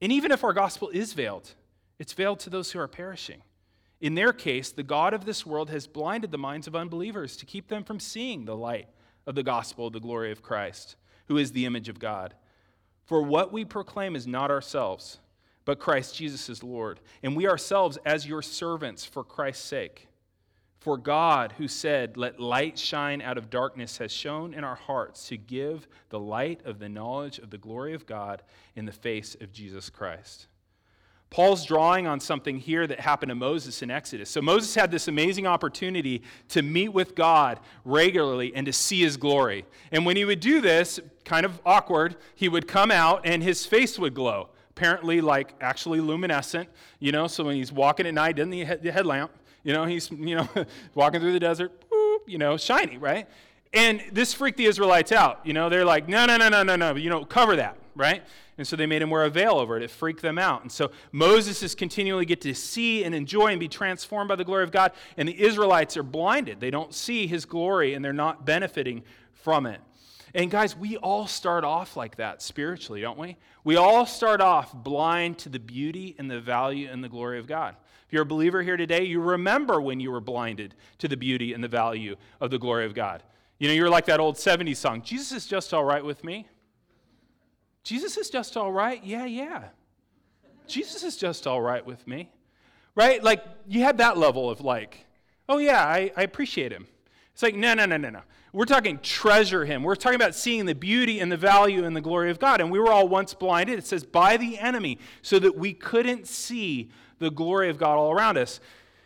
And 0.00 0.12
even 0.12 0.30
if 0.30 0.44
our 0.44 0.52
gospel 0.52 0.88
is 0.90 1.12
veiled, 1.12 1.54
it's 1.98 2.12
veiled 2.12 2.40
to 2.40 2.50
those 2.50 2.72
who 2.72 2.78
are 2.78 2.88
perishing 2.88 3.42
in 4.00 4.14
their 4.14 4.32
case, 4.32 4.70
the 4.70 4.82
God 4.82 5.14
of 5.14 5.24
this 5.24 5.46
world 5.46 5.70
has 5.70 5.86
blinded 5.86 6.30
the 6.30 6.38
minds 6.38 6.66
of 6.66 6.76
unbelievers 6.76 7.36
to 7.38 7.46
keep 7.46 7.68
them 7.68 7.82
from 7.82 7.98
seeing 7.98 8.44
the 8.44 8.56
light 8.56 8.88
of 9.26 9.34
the 9.34 9.42
gospel 9.42 9.86
of 9.86 9.94
the 9.94 10.00
glory 10.00 10.30
of 10.30 10.42
Christ, 10.42 10.96
who 11.28 11.38
is 11.38 11.52
the 11.52 11.64
image 11.64 11.88
of 11.88 11.98
God. 11.98 12.34
For 13.04 13.22
what 13.22 13.52
we 13.52 13.64
proclaim 13.64 14.14
is 14.14 14.26
not 14.26 14.50
ourselves, 14.50 15.18
but 15.66 15.80
Christ 15.80 16.14
Jesus 16.14 16.48
is 16.48 16.62
Lord, 16.62 17.00
and 17.22 17.36
we 17.36 17.46
ourselves 17.46 17.98
as 18.06 18.26
your 18.26 18.40
servants 18.40 19.04
for 19.04 19.22
Christ's 19.22 19.66
sake. 19.66 20.08
For 20.78 20.96
God, 20.96 21.54
who 21.58 21.66
said, 21.66 22.16
Let 22.16 22.38
light 22.38 22.78
shine 22.78 23.20
out 23.20 23.36
of 23.36 23.50
darkness, 23.50 23.98
has 23.98 24.12
shone 24.12 24.54
in 24.54 24.62
our 24.62 24.76
hearts 24.76 25.26
to 25.28 25.36
give 25.36 25.88
the 26.10 26.20
light 26.20 26.60
of 26.64 26.78
the 26.78 26.88
knowledge 26.88 27.40
of 27.40 27.50
the 27.50 27.58
glory 27.58 27.92
of 27.92 28.06
God 28.06 28.42
in 28.76 28.86
the 28.86 28.92
face 28.92 29.36
of 29.40 29.52
Jesus 29.52 29.90
Christ. 29.90 30.46
Paul's 31.28 31.64
drawing 31.64 32.06
on 32.06 32.20
something 32.20 32.56
here 32.56 32.86
that 32.86 33.00
happened 33.00 33.30
to 33.30 33.34
Moses 33.34 33.82
in 33.82 33.90
Exodus. 33.90 34.30
So 34.30 34.40
Moses 34.40 34.76
had 34.76 34.92
this 34.92 35.08
amazing 35.08 35.48
opportunity 35.48 36.22
to 36.50 36.62
meet 36.62 36.90
with 36.90 37.16
God 37.16 37.58
regularly 37.84 38.54
and 38.54 38.64
to 38.66 38.72
see 38.72 39.00
his 39.00 39.16
glory. 39.16 39.64
And 39.90 40.06
when 40.06 40.16
he 40.16 40.24
would 40.24 40.38
do 40.38 40.60
this, 40.60 41.00
kind 41.24 41.44
of 41.44 41.60
awkward, 41.66 42.14
he 42.36 42.48
would 42.48 42.68
come 42.68 42.92
out 42.92 43.22
and 43.24 43.42
his 43.42 43.66
face 43.66 43.98
would 43.98 44.14
glow. 44.14 44.50
Apparently 44.76 45.22
like 45.22 45.54
actually 45.62 46.00
luminescent, 46.00 46.68
you 46.98 47.10
know, 47.10 47.26
so 47.26 47.44
when 47.44 47.56
he's 47.56 47.72
walking 47.72 48.06
at 48.06 48.12
night, 48.12 48.36
doesn't 48.36 48.52
a 48.52 48.92
headlamp, 48.92 49.30
you 49.64 49.72
know, 49.72 49.86
he's, 49.86 50.10
you 50.10 50.36
know, 50.36 50.46
walking 50.94 51.18
through 51.18 51.32
the 51.32 51.40
desert, 51.40 51.72
you 52.26 52.36
know, 52.36 52.58
shiny, 52.58 52.98
right? 52.98 53.26
And 53.72 54.02
this 54.12 54.34
freaked 54.34 54.58
the 54.58 54.66
Israelites 54.66 55.12
out. 55.12 55.40
You 55.44 55.54
know, 55.54 55.70
they're 55.70 55.84
like, 55.84 56.08
no, 56.08 56.26
no, 56.26 56.36
no, 56.36 56.50
no, 56.50 56.62
no, 56.62 56.76
no, 56.76 56.94
you 56.94 57.08
know, 57.08 57.24
cover 57.24 57.56
that, 57.56 57.78
right? 57.94 58.22
And 58.58 58.66
so 58.66 58.76
they 58.76 58.84
made 58.84 59.00
him 59.00 59.08
wear 59.08 59.24
a 59.24 59.30
veil 59.30 59.54
over 59.54 59.78
it. 59.78 59.82
It 59.82 59.90
freaked 59.90 60.20
them 60.20 60.38
out. 60.38 60.60
And 60.60 60.70
so 60.70 60.90
Moses 61.10 61.62
is 61.62 61.74
continually 61.74 62.26
get 62.26 62.42
to 62.42 62.54
see 62.54 63.02
and 63.02 63.14
enjoy 63.14 63.48
and 63.48 63.60
be 63.60 63.68
transformed 63.68 64.28
by 64.28 64.36
the 64.36 64.44
glory 64.44 64.62
of 64.62 64.70
God. 64.70 64.92
And 65.16 65.26
the 65.26 65.42
Israelites 65.42 65.96
are 65.96 66.02
blinded. 66.02 66.60
They 66.60 66.70
don't 66.70 66.92
see 66.92 67.26
his 67.26 67.46
glory 67.46 67.94
and 67.94 68.04
they're 68.04 68.12
not 68.12 68.44
benefiting 68.44 69.04
from 69.32 69.64
it. 69.64 69.80
And 70.34 70.50
guys, 70.50 70.76
we 70.76 70.96
all 70.96 71.26
start 71.26 71.64
off 71.64 71.96
like 71.96 72.16
that 72.16 72.42
spiritually, 72.42 73.00
don't 73.00 73.18
we? 73.18 73.36
We 73.64 73.76
all 73.76 74.06
start 74.06 74.40
off 74.40 74.72
blind 74.74 75.38
to 75.38 75.48
the 75.48 75.58
beauty 75.58 76.14
and 76.18 76.30
the 76.30 76.40
value 76.40 76.88
and 76.90 77.02
the 77.02 77.08
glory 77.08 77.38
of 77.38 77.46
God. 77.46 77.76
If 78.06 78.12
you're 78.12 78.22
a 78.22 78.26
believer 78.26 78.62
here 78.62 78.76
today, 78.76 79.04
you 79.04 79.20
remember 79.20 79.80
when 79.80 79.98
you 79.98 80.10
were 80.12 80.20
blinded 80.20 80.74
to 80.98 81.08
the 81.08 81.16
beauty 81.16 81.52
and 81.52 81.62
the 81.62 81.68
value 81.68 82.16
of 82.40 82.50
the 82.50 82.58
glory 82.58 82.86
of 82.86 82.94
God. 82.94 83.22
You 83.58 83.68
know, 83.68 83.74
you're 83.74 83.90
like 83.90 84.06
that 84.06 84.20
old 84.20 84.36
70s 84.36 84.76
song, 84.76 85.02
Jesus 85.02 85.32
is 85.32 85.46
just 85.46 85.72
all 85.72 85.84
right 85.84 86.04
with 86.04 86.22
me. 86.22 86.46
Jesus 87.82 88.16
is 88.16 88.30
just 88.30 88.56
all 88.56 88.72
right? 88.72 89.02
Yeah, 89.04 89.26
yeah. 89.26 89.64
Jesus 90.66 91.04
is 91.04 91.16
just 91.16 91.46
all 91.46 91.60
right 91.60 91.84
with 91.84 92.06
me. 92.06 92.30
Right? 92.94 93.22
Like, 93.22 93.44
you 93.66 93.82
had 93.82 93.98
that 93.98 94.16
level 94.16 94.50
of 94.50 94.60
like, 94.60 95.06
oh, 95.48 95.58
yeah, 95.58 95.84
I, 95.84 96.10
I 96.16 96.22
appreciate 96.22 96.72
him. 96.72 96.88
It's 97.36 97.42
like, 97.42 97.54
no, 97.54 97.74
no, 97.74 97.84
no, 97.84 97.98
no, 97.98 98.08
no. 98.08 98.22
We're 98.54 98.64
talking 98.64 98.98
treasure 99.00 99.66
him. 99.66 99.82
We're 99.82 99.94
talking 99.94 100.16
about 100.16 100.34
seeing 100.34 100.64
the 100.64 100.74
beauty 100.74 101.20
and 101.20 101.30
the 101.30 101.36
value 101.36 101.84
and 101.84 101.94
the 101.94 102.00
glory 102.00 102.30
of 102.30 102.38
God. 102.38 102.62
And 102.62 102.70
we 102.70 102.78
were 102.78 102.90
all 102.90 103.08
once 103.08 103.34
blinded, 103.34 103.78
it 103.78 103.86
says, 103.86 104.04
by 104.04 104.38
the 104.38 104.58
enemy, 104.58 104.98
so 105.20 105.38
that 105.40 105.54
we 105.54 105.74
couldn't 105.74 106.26
see 106.26 106.88
the 107.18 107.30
glory 107.30 107.68
of 107.68 107.76
God 107.76 107.98
all 107.98 108.10
around 108.10 108.38
us. 108.38 108.58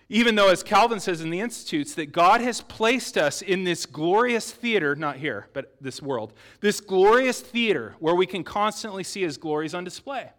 Even 0.08 0.36
though, 0.36 0.48
as 0.48 0.62
Calvin 0.62 1.00
says 1.00 1.22
in 1.22 1.30
the 1.30 1.40
Institutes, 1.40 1.94
that 1.94 2.12
God 2.12 2.40
has 2.40 2.60
placed 2.60 3.18
us 3.18 3.42
in 3.42 3.64
this 3.64 3.84
glorious 3.84 4.52
theater, 4.52 4.94
not 4.94 5.16
here, 5.16 5.48
but 5.52 5.74
this 5.80 6.00
world, 6.00 6.32
this 6.60 6.80
glorious 6.80 7.40
theater 7.40 7.96
where 7.98 8.14
we 8.14 8.26
can 8.26 8.44
constantly 8.44 9.02
see 9.02 9.22
his 9.22 9.38
glories 9.38 9.74
on 9.74 9.82
display 9.82 10.30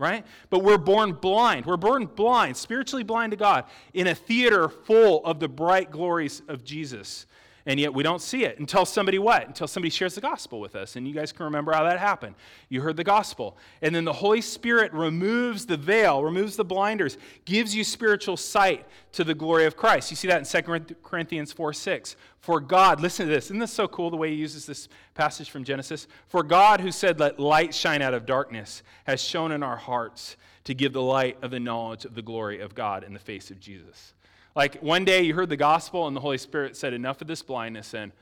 right? 0.00 0.24
But 0.48 0.60
we're 0.60 0.78
born 0.78 1.14
blind. 1.14 1.66
We're 1.66 1.76
born 1.76 2.06
blind, 2.06 2.56
spiritually 2.56 3.02
blind 3.02 3.32
to 3.32 3.36
God, 3.36 3.64
in 3.92 4.06
a 4.06 4.14
theater 4.14 4.68
full 4.68 5.24
of 5.24 5.40
the 5.40 5.48
bright 5.48 5.90
glories 5.90 6.40
of 6.46 6.62
Jesus 6.62 7.26
and 7.68 7.78
yet 7.78 7.92
we 7.92 8.02
don't 8.02 8.22
see 8.22 8.44
it 8.44 8.58
until 8.58 8.86
somebody 8.86 9.18
what? 9.18 9.46
Until 9.46 9.68
somebody 9.68 9.90
shares 9.90 10.14
the 10.14 10.22
gospel 10.22 10.58
with 10.58 10.74
us. 10.74 10.96
And 10.96 11.06
you 11.06 11.12
guys 11.12 11.32
can 11.32 11.44
remember 11.44 11.70
how 11.70 11.84
that 11.84 11.98
happened. 11.98 12.34
You 12.70 12.80
heard 12.80 12.96
the 12.96 13.04
gospel. 13.04 13.58
And 13.82 13.94
then 13.94 14.06
the 14.06 14.12
Holy 14.14 14.40
Spirit 14.40 14.90
removes 14.94 15.66
the 15.66 15.76
veil, 15.76 16.24
removes 16.24 16.56
the 16.56 16.64
blinders, 16.64 17.18
gives 17.44 17.76
you 17.76 17.84
spiritual 17.84 18.38
sight 18.38 18.86
to 19.12 19.22
the 19.22 19.34
glory 19.34 19.66
of 19.66 19.76
Christ. 19.76 20.10
You 20.10 20.16
see 20.16 20.28
that 20.28 20.38
in 20.38 20.64
2 20.64 20.94
Corinthians 21.02 21.52
4 21.52 21.74
6. 21.74 22.16
For 22.40 22.58
God, 22.58 23.00
listen 23.00 23.26
to 23.26 23.32
this. 23.32 23.44
Isn't 23.46 23.58
this 23.58 23.70
so 23.70 23.86
cool 23.86 24.08
the 24.08 24.16
way 24.16 24.30
he 24.30 24.36
uses 24.36 24.64
this 24.64 24.88
passage 25.12 25.50
from 25.50 25.62
Genesis? 25.62 26.06
For 26.28 26.42
God, 26.42 26.80
who 26.80 26.90
said, 26.90 27.20
Let 27.20 27.38
light 27.38 27.74
shine 27.74 28.00
out 28.00 28.14
of 28.14 28.24
darkness, 28.24 28.82
has 29.04 29.20
shone 29.20 29.52
in 29.52 29.62
our 29.62 29.76
hearts 29.76 30.38
to 30.64 30.72
give 30.72 30.94
the 30.94 31.02
light 31.02 31.36
of 31.42 31.50
the 31.50 31.60
knowledge 31.60 32.06
of 32.06 32.14
the 32.14 32.22
glory 32.22 32.60
of 32.60 32.74
God 32.74 33.04
in 33.04 33.12
the 33.12 33.18
face 33.18 33.50
of 33.50 33.60
Jesus. 33.60 34.14
Like 34.54 34.80
one 34.82 35.04
day 35.04 35.22
you 35.22 35.34
heard 35.34 35.48
the 35.48 35.56
gospel 35.56 36.06
and 36.06 36.16
the 36.16 36.20
Holy 36.20 36.38
Spirit 36.38 36.76
said, 36.76 36.92
Enough 36.92 37.20
of 37.20 37.26
this 37.26 37.42
blindness, 37.42 37.94
and 37.94 38.12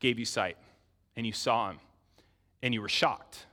gave 0.00 0.18
you 0.18 0.24
sight. 0.24 0.56
And 1.16 1.26
you 1.26 1.32
saw 1.32 1.70
him. 1.70 1.80
And 2.62 2.74
you 2.74 2.80
were 2.80 2.88
shocked. 2.88 3.46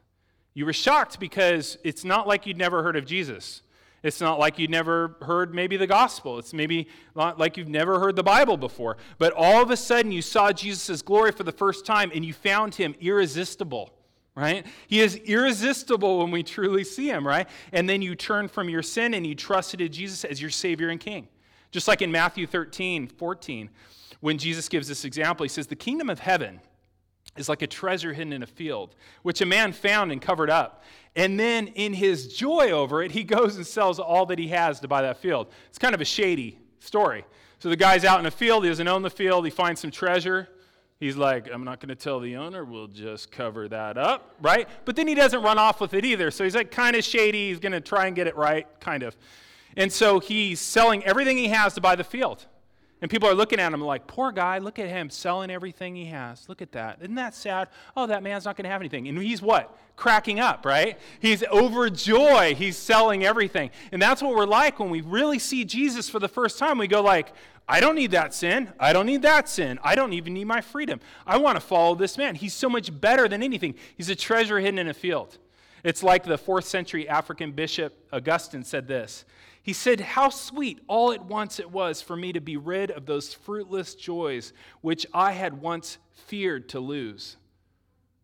You 0.54 0.66
were 0.66 0.74
shocked 0.74 1.20
because 1.20 1.78
it's 1.84 2.04
not 2.04 2.28
like 2.28 2.46
you'd 2.46 2.58
never 2.58 2.84
heard 2.84 2.96
of 2.96 3.06
Jesus. 3.06 3.62
It's 4.04 4.20
not 4.20 4.38
like 4.38 4.60
you'd 4.60 4.70
never 4.70 5.16
heard 5.22 5.56
maybe 5.56 5.78
the 5.78 5.88
gospel. 5.88 6.38
It's 6.38 6.54
maybe 6.54 6.90
not 7.16 7.40
like 7.40 7.56
you've 7.56 7.70
never 7.70 8.00
heard 8.00 8.18
the 8.18 8.24
Bible 8.24 8.58
before. 8.58 8.98
But 9.18 9.32
all 9.34 9.62
of 9.62 9.72
a 9.72 9.78
sudden 9.78 10.12
you 10.12 10.22
saw 10.22 10.52
Jesus' 10.52 11.02
glory 11.02 11.32
for 11.32 11.44
the 11.44 11.54
first 11.54 11.86
time 11.86 12.12
and 12.14 12.26
you 12.26 12.34
found 12.34 12.76
him 12.76 12.96
irresistible, 13.00 13.94
right? 14.36 14.66
He 14.88 15.00
is 15.00 15.16
irresistible 15.16 16.20
when 16.20 16.32
we 16.32 16.44
truly 16.44 16.84
see 16.84 17.08
him, 17.08 17.26
right? 17.26 17.48
And 17.72 17.88
then 17.88 18.02
you 18.02 18.14
turn 18.14 18.50
from 18.50 18.70
your 18.70 18.84
sin 18.84 19.14
and 19.14 19.26
you 19.26 19.36
trusted 19.36 19.80
in 19.80 19.92
Jesus 19.92 20.26
as 20.26 20.42
your 20.42 20.52
Savior 20.52 20.90
and 20.90 21.00
King. 21.00 21.30
Just 21.74 21.88
like 21.88 22.04
in 22.04 22.12
Matthew 22.12 22.46
13, 22.46 23.08
14, 23.08 23.70
when 24.20 24.38
Jesus 24.38 24.70
gives 24.70 24.88
this 24.88 25.06
example, 25.06 25.44
he 25.44 25.50
says, 25.50 25.66
The 25.66 25.76
kingdom 25.76 26.08
of 26.08 26.20
heaven 26.20 26.62
is 27.36 27.50
like 27.50 27.64
a 27.64 27.68
treasure 27.68 28.14
hidden 28.14 28.32
in 28.32 28.44
a 28.44 28.48
field, 28.48 28.96
which 29.24 29.42
a 29.42 29.46
man 29.46 29.74
found 29.74 30.12
and 30.12 30.22
covered 30.22 30.52
up. 30.52 30.84
And 31.16 31.40
then 31.40 31.68
in 31.68 31.94
his 31.94 32.36
joy 32.36 32.70
over 32.70 33.02
it, 33.02 33.12
he 33.12 33.24
goes 33.24 33.56
and 33.56 33.66
sells 33.66 34.00
all 34.00 34.28
that 34.28 34.38
he 34.38 34.50
has 34.50 34.80
to 34.82 34.88
buy 34.88 35.02
that 35.02 35.18
field. 35.18 35.48
It's 35.68 35.80
kind 35.80 35.96
of 35.96 36.02
a 36.02 36.06
shady 36.06 36.60
story. 36.80 37.26
So 37.58 37.70
the 37.70 37.76
guy's 37.76 38.06
out 38.06 38.20
in 38.20 38.28
a 38.28 38.32
field, 38.32 38.64
he 38.64 38.70
doesn't 38.70 38.88
own 38.88 39.02
the 39.02 39.10
field, 39.10 39.44
he 39.44 39.52
finds 39.52 39.82
some 39.82 39.90
treasure. 39.90 40.48
He's 41.00 41.18
like, 41.18 41.50
I'm 41.52 41.64
not 41.64 41.80
going 41.80 41.90
to 41.90 41.96
tell 41.96 42.20
the 42.20 42.36
owner, 42.36 42.64
we'll 42.64 42.88
just 42.88 43.32
cover 43.32 43.68
that 43.70 43.98
up, 43.98 44.36
right? 44.42 44.70
But 44.86 44.96
then 44.96 45.08
he 45.08 45.16
doesn't 45.16 45.42
run 45.42 45.58
off 45.58 45.82
with 45.82 45.96
it 45.96 46.06
either. 46.06 46.30
So 46.30 46.44
he's 46.44 46.56
like 46.56 46.70
kind 46.70 46.96
of 46.96 47.04
shady, 47.04 47.50
he's 47.50 47.60
going 47.60 47.72
to 47.72 47.82
try 47.82 48.06
and 48.06 48.16
get 48.16 48.28
it 48.28 48.36
right, 48.36 48.68
kind 48.80 49.02
of. 49.02 49.18
And 49.76 49.92
so 49.92 50.20
he's 50.20 50.60
selling 50.60 51.04
everything 51.04 51.38
he 51.38 51.48
has 51.50 51.74
to 51.76 51.82
buy 51.82 51.96
the 51.96 52.04
field. 52.04 52.46
And 53.04 53.12
people 53.12 53.28
are 53.28 53.36
looking 53.36 53.60
at 53.60 53.74
him 53.74 53.82
like, 53.82 54.08
poor 54.08 54.32
guy, 54.32 54.60
look 54.60 54.80
at 54.80 54.88
him 54.88 55.10
selling 55.10 55.52
everything 55.52 55.94
he 55.94 56.06
has. 56.06 56.48
Look 56.48 56.62
at 56.62 56.72
that. 56.72 57.00
Isn't 57.02 57.16
that 57.16 57.36
sad? 57.36 57.68
Oh, 57.98 58.08
that 58.08 58.24
man's 58.24 58.46
not 58.46 58.56
going 58.56 58.64
to 58.64 58.70
have 58.70 58.80
anything. 58.82 59.10
And 59.10 59.18
he's 59.18 59.42
what? 59.42 59.78
Cracking 59.98 60.40
up, 60.40 60.66
right? 60.66 60.98
He's 61.20 61.44
overjoyed. 61.44 62.56
He's 62.56 62.78
selling 62.78 63.26
everything. 63.26 63.72
And 63.92 64.02
that's 64.02 64.22
what 64.22 64.34
we're 64.34 64.46
like 64.46 64.80
when 64.80 64.90
we 64.90 65.02
really 65.02 65.38
see 65.38 65.66
Jesus 65.66 66.08
for 66.08 66.20
the 66.20 66.30
first 66.30 66.58
time. 66.58 66.78
We 66.78 66.88
go 66.88 67.02
like, 67.02 67.34
I 67.68 67.82
don't 67.82 67.96
need 67.96 68.12
that 68.12 68.34
sin. 68.34 68.72
I 68.80 68.94
don't 68.94 69.06
need 69.06 69.22
that 69.24 69.50
sin. 69.50 69.80
I 69.84 69.96
don't 69.96 70.14
even 70.14 70.34
need 70.34 70.46
my 70.46 70.62
freedom. 70.62 71.02
I 71.28 71.38
want 71.38 71.58
to 71.58 71.62
follow 71.62 71.96
this 71.96 72.18
man. 72.18 72.36
He's 72.36 72.54
so 72.54 72.70
much 72.70 73.02
better 73.02 73.28
than 73.28 73.44
anything. 73.44 73.76
He's 73.98 74.10
a 74.10 74.16
treasure 74.16 74.62
hidden 74.62 74.80
in 74.80 74.88
a 74.88 74.94
field. 74.94 75.38
It's 75.84 76.04
like 76.04 76.24
the 76.24 76.38
fourth 76.38 76.66
century 76.66 77.10
African 77.10 77.52
bishop 77.52 77.94
Augustine 78.14 78.64
said 78.64 78.88
this 78.88 79.26
he 79.64 79.72
said, 79.72 80.02
How 80.02 80.30
sweet 80.30 80.82
all 80.88 81.14
at 81.14 81.26
once 81.26 81.60
it 81.60 81.72
was 81.72 82.02
for 82.02 82.18
me 82.18 82.34
to 82.34 82.42
be 82.42 82.58
rid 82.58 82.92
of 82.92 83.06
those 83.06 83.34
fruitless 83.34 83.96
joys 83.96 84.52
which 84.82 85.08
I 85.14 85.32
had 85.32 85.62
once 85.62 85.98
feared 86.12 86.70
to 86.70 86.82
lose. 86.82 87.38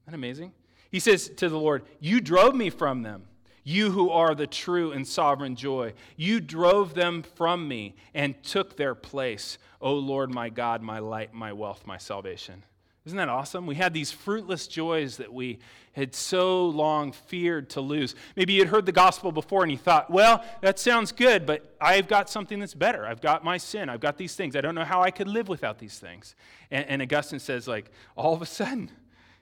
Isn't 0.03 0.11
that 0.11 0.15
amazing? 0.15 0.51
He 0.91 0.99
says 0.99 1.29
to 1.37 1.47
the 1.47 1.57
Lord, 1.57 1.83
You 2.01 2.19
drove 2.19 2.55
me 2.55 2.69
from 2.69 3.03
them. 3.03 3.23
You 3.63 3.91
who 3.91 4.09
are 4.09 4.35
the 4.35 4.47
true 4.47 4.91
and 4.91 5.07
sovereign 5.07 5.55
joy. 5.55 5.93
You 6.17 6.41
drove 6.41 6.93
them 6.93 7.23
from 7.23 7.67
me 7.67 7.95
and 8.13 8.41
took 8.43 8.75
their 8.75 8.95
place. 8.95 9.57
O 9.79 9.93
Lord, 9.93 10.33
my 10.33 10.49
God, 10.49 10.81
my 10.81 10.99
light, 10.99 11.33
my 11.33 11.53
wealth, 11.53 11.85
my 11.85 11.97
salvation. 11.97 12.63
Isn't 13.09 13.17
that 13.17 13.27
awesome? 13.27 13.65
We 13.65 13.73
had 13.73 13.91
these 13.91 14.11
fruitless 14.11 14.67
joys 14.67 15.17
that 15.17 15.33
we 15.33 15.57
had 15.93 16.13
so 16.13 16.67
long 16.67 17.11
feared 17.11 17.71
to 17.71 17.81
lose. 17.81 18.13
Maybe 18.35 18.53
you'd 18.53 18.67
heard 18.67 18.85
the 18.85 18.91
gospel 18.91 19.31
before 19.31 19.63
and 19.63 19.71
you 19.71 19.79
thought, 19.79 20.11
well, 20.11 20.45
that 20.61 20.77
sounds 20.77 21.11
good, 21.11 21.47
but 21.47 21.75
I've 21.81 22.07
got 22.07 22.29
something 22.29 22.59
that's 22.59 22.75
better. 22.75 23.07
I've 23.07 23.19
got 23.19 23.43
my 23.43 23.57
sin. 23.57 23.89
I've 23.89 23.99
got 23.99 24.19
these 24.19 24.35
things. 24.35 24.55
I 24.55 24.61
don't 24.61 24.75
know 24.75 24.83
how 24.83 25.01
I 25.01 25.09
could 25.09 25.27
live 25.27 25.47
without 25.47 25.79
these 25.79 25.97
things. 25.97 26.35
And, 26.69 26.85
and 26.87 27.01
Augustine 27.01 27.39
says, 27.39 27.67
like, 27.67 27.89
all 28.15 28.35
of 28.35 28.43
a 28.43 28.45
sudden, 28.45 28.91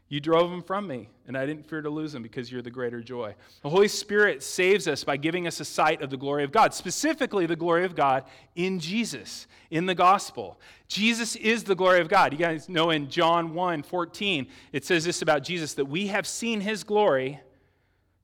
you 0.10 0.22
drove 0.22 0.50
them 0.50 0.64
from 0.64 0.88
me, 0.88 1.10
and 1.28 1.38
I 1.38 1.46
didn't 1.46 1.68
fear 1.68 1.82
to 1.82 1.90
lose 1.90 2.14
them 2.14 2.24
because 2.24 2.50
you're 2.50 2.62
the 2.62 2.72
greater 2.72 3.02
joy. 3.02 3.36
The 3.62 3.70
Holy 3.70 3.90
Spirit 3.90 4.42
saves 4.42 4.88
us 4.88 5.04
by 5.04 5.18
giving 5.18 5.48
us 5.48 5.60
a 5.60 5.66
sight 5.66 6.02
of 6.02 6.10
the 6.10 6.16
glory 6.16 6.46
of 6.46 6.52
God, 6.54 6.74
specifically 6.74 7.46
the 7.46 7.58
glory 7.58 7.84
of 7.84 7.94
God 7.94 8.24
in 8.56 8.80
Jesus, 8.80 9.48
in 9.70 9.86
the 9.86 9.96
gospel. 9.96 10.62
Jesus 10.88 11.36
is 11.36 11.66
the 11.66 11.76
glory 11.76 12.00
of 12.00 12.08
God. 12.08 12.32
You 12.32 12.40
guys 12.40 12.70
know 12.70 12.92
in 12.92 13.10
John 13.10 13.54
1 13.54 13.84
14, 13.84 14.48
it 14.72 14.86
says 14.86 15.04
this 15.04 15.22
about 15.22 15.44
Jesus 15.44 15.74
that 15.74 15.86
we 15.86 16.08
have 16.08 16.26
seen 16.26 16.62
his 16.62 16.86
glory, 16.86 17.42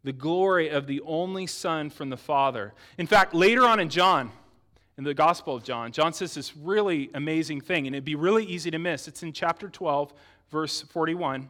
the 0.05 0.13
glory 0.13 0.69
of 0.69 0.87
the 0.87 1.01
only 1.01 1.47
Son 1.47 1.89
from 1.89 2.09
the 2.09 2.17
Father. 2.17 2.73
In 2.97 3.07
fact, 3.07 3.33
later 3.33 3.65
on 3.65 3.81
in 3.81 3.89
John, 3.89 4.31
in 4.97 5.03
the 5.03 5.13
Gospel 5.13 5.53
of 5.53 5.63
John, 5.65 5.91
John 5.91 6.13
says 6.13 6.33
this 6.33 6.55
really 6.55 7.09
amazing 7.13 7.59
thing, 7.59 7.87
and 7.87 7.95
it'd 7.95 8.05
be 8.05 8.15
really 8.15 8.45
easy 8.45 8.71
to 8.71 8.79
miss. 8.79 9.09
It's 9.09 9.21
in 9.21 9.33
chapter 9.33 9.67
12, 9.67 10.13
verse 10.49 10.81
41. 10.83 11.49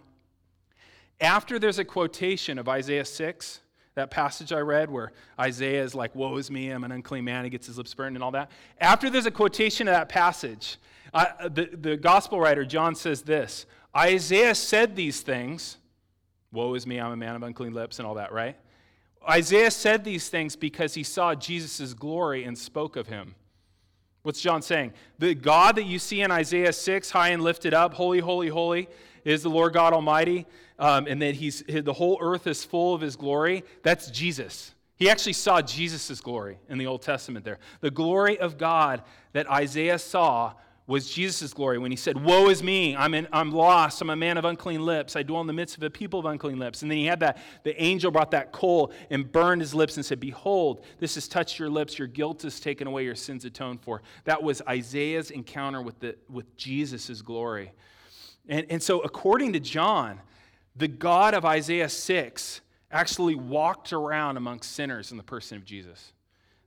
After 1.24 1.58
there's 1.58 1.80
a 1.80 1.86
quotation 1.86 2.60
of 2.60 2.68
Isaiah 2.68 3.06
6, 3.06 3.62
that 3.96 4.12
passage 4.12 4.52
I 4.52 4.60
read 4.60 4.92
where 4.92 5.14
Isaiah 5.40 5.82
is 5.82 5.96
like, 5.96 6.14
Woe 6.16 6.36
is 6.36 6.52
me, 6.52 6.70
I'm 6.70 6.84
an 6.84 6.92
unclean 6.92 7.24
man, 7.24 7.46
he 7.46 7.50
gets 7.50 7.66
his 7.66 7.78
lips 7.78 7.94
burned 7.94 8.18
and 8.18 8.24
all 8.24 8.32
that. 8.32 8.52
After 8.78 9.10
there's 9.10 9.26
a 9.26 9.32
quotation 9.32 9.88
of 9.88 9.94
that 9.94 10.10
passage, 10.10 10.76
I, 11.14 11.28
uh, 11.40 11.48
the, 11.48 11.66
the 11.68 11.96
gospel 11.96 12.42
writer 12.42 12.66
John 12.66 12.94
says 12.94 13.22
this 13.22 13.66
Isaiah 13.96 14.54
said 14.54 14.98
these 14.98 15.22
things, 15.22 15.78
Woe 16.52 16.74
is 16.74 16.86
me, 16.86 17.00
I'm 17.00 17.14
a 17.14 17.16
man 17.16 17.38
of 17.38 17.44
unclean 17.44 17.74
lips, 17.74 18.00
and 18.00 18.06
all 18.06 18.16
that, 18.16 18.34
right? 18.34 18.58
Isaiah 19.28 19.72
said 19.72 20.04
these 20.04 20.28
things 20.28 20.58
because 20.58 20.94
he 20.94 21.04
saw 21.04 21.34
Jesus' 21.34 21.94
glory 21.94 22.44
and 22.44 22.58
spoke 22.58 22.98
of 22.98 23.08
him. 23.08 23.36
What's 24.24 24.42
John 24.42 24.62
saying? 24.62 24.92
The 25.20 25.36
God 25.36 25.78
that 25.78 25.86
you 25.86 26.00
see 26.00 26.22
in 26.22 26.32
Isaiah 26.32 26.74
6, 26.74 27.12
high 27.12 27.30
and 27.30 27.42
lifted 27.42 27.74
up, 27.74 27.94
holy, 27.94 28.20
holy, 28.20 28.50
holy, 28.50 28.90
is 29.26 29.44
the 29.44 29.50
Lord 29.50 29.74
God 29.74 29.94
Almighty, 29.94 30.46
um, 30.80 31.08
and 31.08 31.22
that 31.22 31.36
he's, 31.36 31.64
the 31.68 31.94
whole 31.94 32.18
earth 32.22 32.48
is 32.48 32.64
full 32.64 32.94
of 32.94 33.02
his 33.02 33.16
glory, 33.16 33.64
that's 33.84 34.10
Jesus. 34.12 34.74
He 34.96 35.10
actually 35.10 35.34
saw 35.34 35.62
Jesus' 35.62 36.22
glory 36.22 36.60
in 36.70 36.78
the 36.78 36.88
Old 36.88 37.02
Testament 37.02 37.44
there. 37.44 37.60
The 37.82 37.92
glory 37.92 38.38
of 38.40 38.58
God 38.58 39.04
that 39.34 39.50
Isaiah 39.50 40.00
saw 40.00 40.54
was 40.86 41.10
Jesus' 41.10 41.54
glory 41.54 41.78
when 41.78 41.92
he 41.92 41.98
said, 41.98 42.22
Woe 42.22 42.50
is 42.50 42.62
me, 42.62 42.96
I'm, 42.96 43.14
in, 43.14 43.28
I'm 43.32 43.52
lost, 43.52 44.02
I'm 44.02 44.10
a 44.10 44.16
man 44.16 44.38
of 44.38 44.44
unclean 44.44 44.86
lips, 44.86 45.16
I 45.16 45.24
dwell 45.24 45.40
in 45.42 45.48
the 45.48 45.54
midst 45.54 45.78
of 45.78 45.84
a 45.84 45.90
people 45.90 46.20
of 46.20 46.26
unclean 46.26 46.60
lips. 46.60 46.82
And 46.82 46.92
then 46.92 46.98
he 46.98 47.06
had 47.06 47.22
that, 47.22 47.38
the 47.64 47.82
angel 47.82 48.12
brought 48.12 48.32
that 48.32 48.52
coal 48.52 48.92
and 49.10 49.32
burned 49.32 49.62
his 49.62 49.74
lips 49.74 49.96
and 49.96 50.06
said, 50.06 50.20
Behold, 50.20 50.84
this 51.00 51.16
has 51.16 51.28
touched 51.28 51.58
your 51.58 51.70
lips, 51.70 51.98
your 51.98 52.08
guilt 52.08 52.44
is 52.44 52.60
taken 52.60 52.88
away, 52.88 53.06
your 53.06 53.16
sins 53.16 53.46
atoned 53.46 53.82
for. 53.82 54.02
That 54.26 54.44
was 54.44 54.62
Isaiah's 54.68 55.32
encounter 55.32 55.82
with, 55.82 56.00
the, 56.00 56.18
with 56.30 56.56
Jesus' 56.58 57.22
glory. 57.22 57.72
And, 58.48 58.66
and 58.70 58.84
so, 58.84 59.00
according 59.02 59.54
to 59.54 59.60
John, 59.60 60.20
the 60.76 60.88
God 60.88 61.34
of 61.34 61.46
Isaiah 61.46 61.90
6 61.90 62.62
actually 62.92 63.36
walked 63.36 63.94
around 63.94 64.38
among 64.38 64.62
sinners 64.62 65.12
in 65.12 65.18
the 65.18 65.24
person 65.24 65.58
of 65.58 65.66
Jesus. 65.66 66.14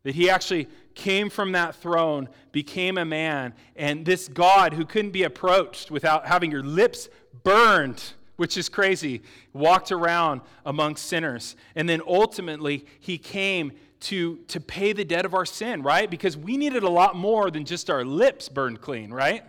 That 0.02 0.14
he 0.14 0.30
actually 0.30 0.68
came 0.94 1.30
from 1.30 1.52
that 1.52 1.74
throne, 1.74 2.28
became 2.52 2.96
a 2.96 3.04
man, 3.04 3.54
and 3.74 4.04
this 4.04 4.28
God 4.28 4.72
who 4.72 4.84
couldn't 4.84 5.10
be 5.10 5.24
approached 5.24 5.90
without 5.90 6.26
having 6.26 6.50
your 6.50 6.62
lips 6.62 7.08
burned, 7.42 8.02
which 8.36 8.56
is 8.56 8.68
crazy, 8.68 9.22
walked 9.52 9.90
around 9.90 10.42
among 10.64 10.96
sinners. 10.96 11.56
And 11.74 11.88
then 11.88 12.00
ultimately, 12.06 12.86
he 13.00 13.18
came 13.18 13.72
to, 14.00 14.36
to 14.48 14.60
pay 14.60 14.92
the 14.92 15.04
debt 15.04 15.24
of 15.24 15.34
our 15.34 15.46
sin, 15.46 15.82
right? 15.82 16.08
Because 16.08 16.36
we 16.36 16.56
needed 16.56 16.82
a 16.82 16.88
lot 16.88 17.16
more 17.16 17.50
than 17.50 17.64
just 17.64 17.90
our 17.90 18.04
lips 18.04 18.48
burned 18.48 18.80
clean, 18.80 19.12
right? 19.12 19.44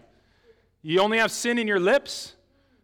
You 0.87 1.01
only 1.01 1.17
have 1.17 1.31
sin 1.31 1.57
in 1.57 1.67
your 1.67 1.81
lips? 1.81 2.33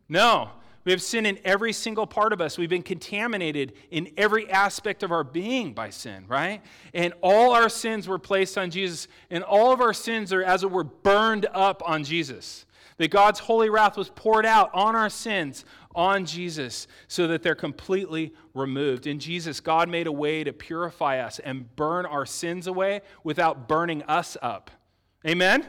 No. 0.10 0.50
We 0.84 0.92
have 0.92 1.02
sin 1.02 1.26
in 1.26 1.40
every 1.46 1.72
single 1.72 2.06
part 2.06 2.34
of 2.34 2.42
us. 2.42 2.58
We've 2.58 2.70
been 2.70 2.84
contaminated 2.84 3.72
in 3.92 4.12
every 4.18 4.50
aspect 4.52 5.04
of 5.04 5.12
our 5.14 5.24
being 5.24 5.74
by 5.74 5.90
sin, 5.90 6.26
right? 6.28 6.62
And 6.94 7.14
all 7.22 7.54
our 7.54 7.70
sins 7.70 8.06
were 8.06 8.20
placed 8.20 8.58
on 8.58 8.72
Jesus, 8.72 9.08
and 9.30 9.42
all 9.42 9.72
of 9.72 9.80
our 9.80 9.94
sins 9.94 10.34
are, 10.34 10.44
as 10.44 10.64
it 10.64 10.72
were, 10.72 10.84
burned 10.84 11.46
up 11.54 11.82
on 11.86 12.04
Jesus. 12.04 12.66
That 12.98 13.10
God's 13.10 13.40
holy 13.40 13.70
wrath 13.70 13.96
was 13.96 14.10
poured 14.10 14.46
out 14.46 14.70
on 14.74 14.98
our 14.98 15.10
sins, 15.10 15.64
on 15.96 16.26
Jesus, 16.26 16.88
so 17.08 17.28
that 17.28 17.42
they're 17.42 17.56
completely 17.56 18.34
removed. 18.54 19.08
In 19.08 19.18
Jesus, 19.18 19.62
God 19.62 19.88
made 19.88 20.08
a 20.08 20.12
way 20.12 20.44
to 20.44 20.52
purify 20.52 21.20
us 21.20 21.40
and 21.40 21.74
burn 21.78 22.06
our 22.06 22.26
sins 22.26 22.68
away 22.68 23.00
without 23.24 23.70
burning 23.70 24.04
us 24.04 24.36
up. 24.42 24.72
Amen? 25.26 25.66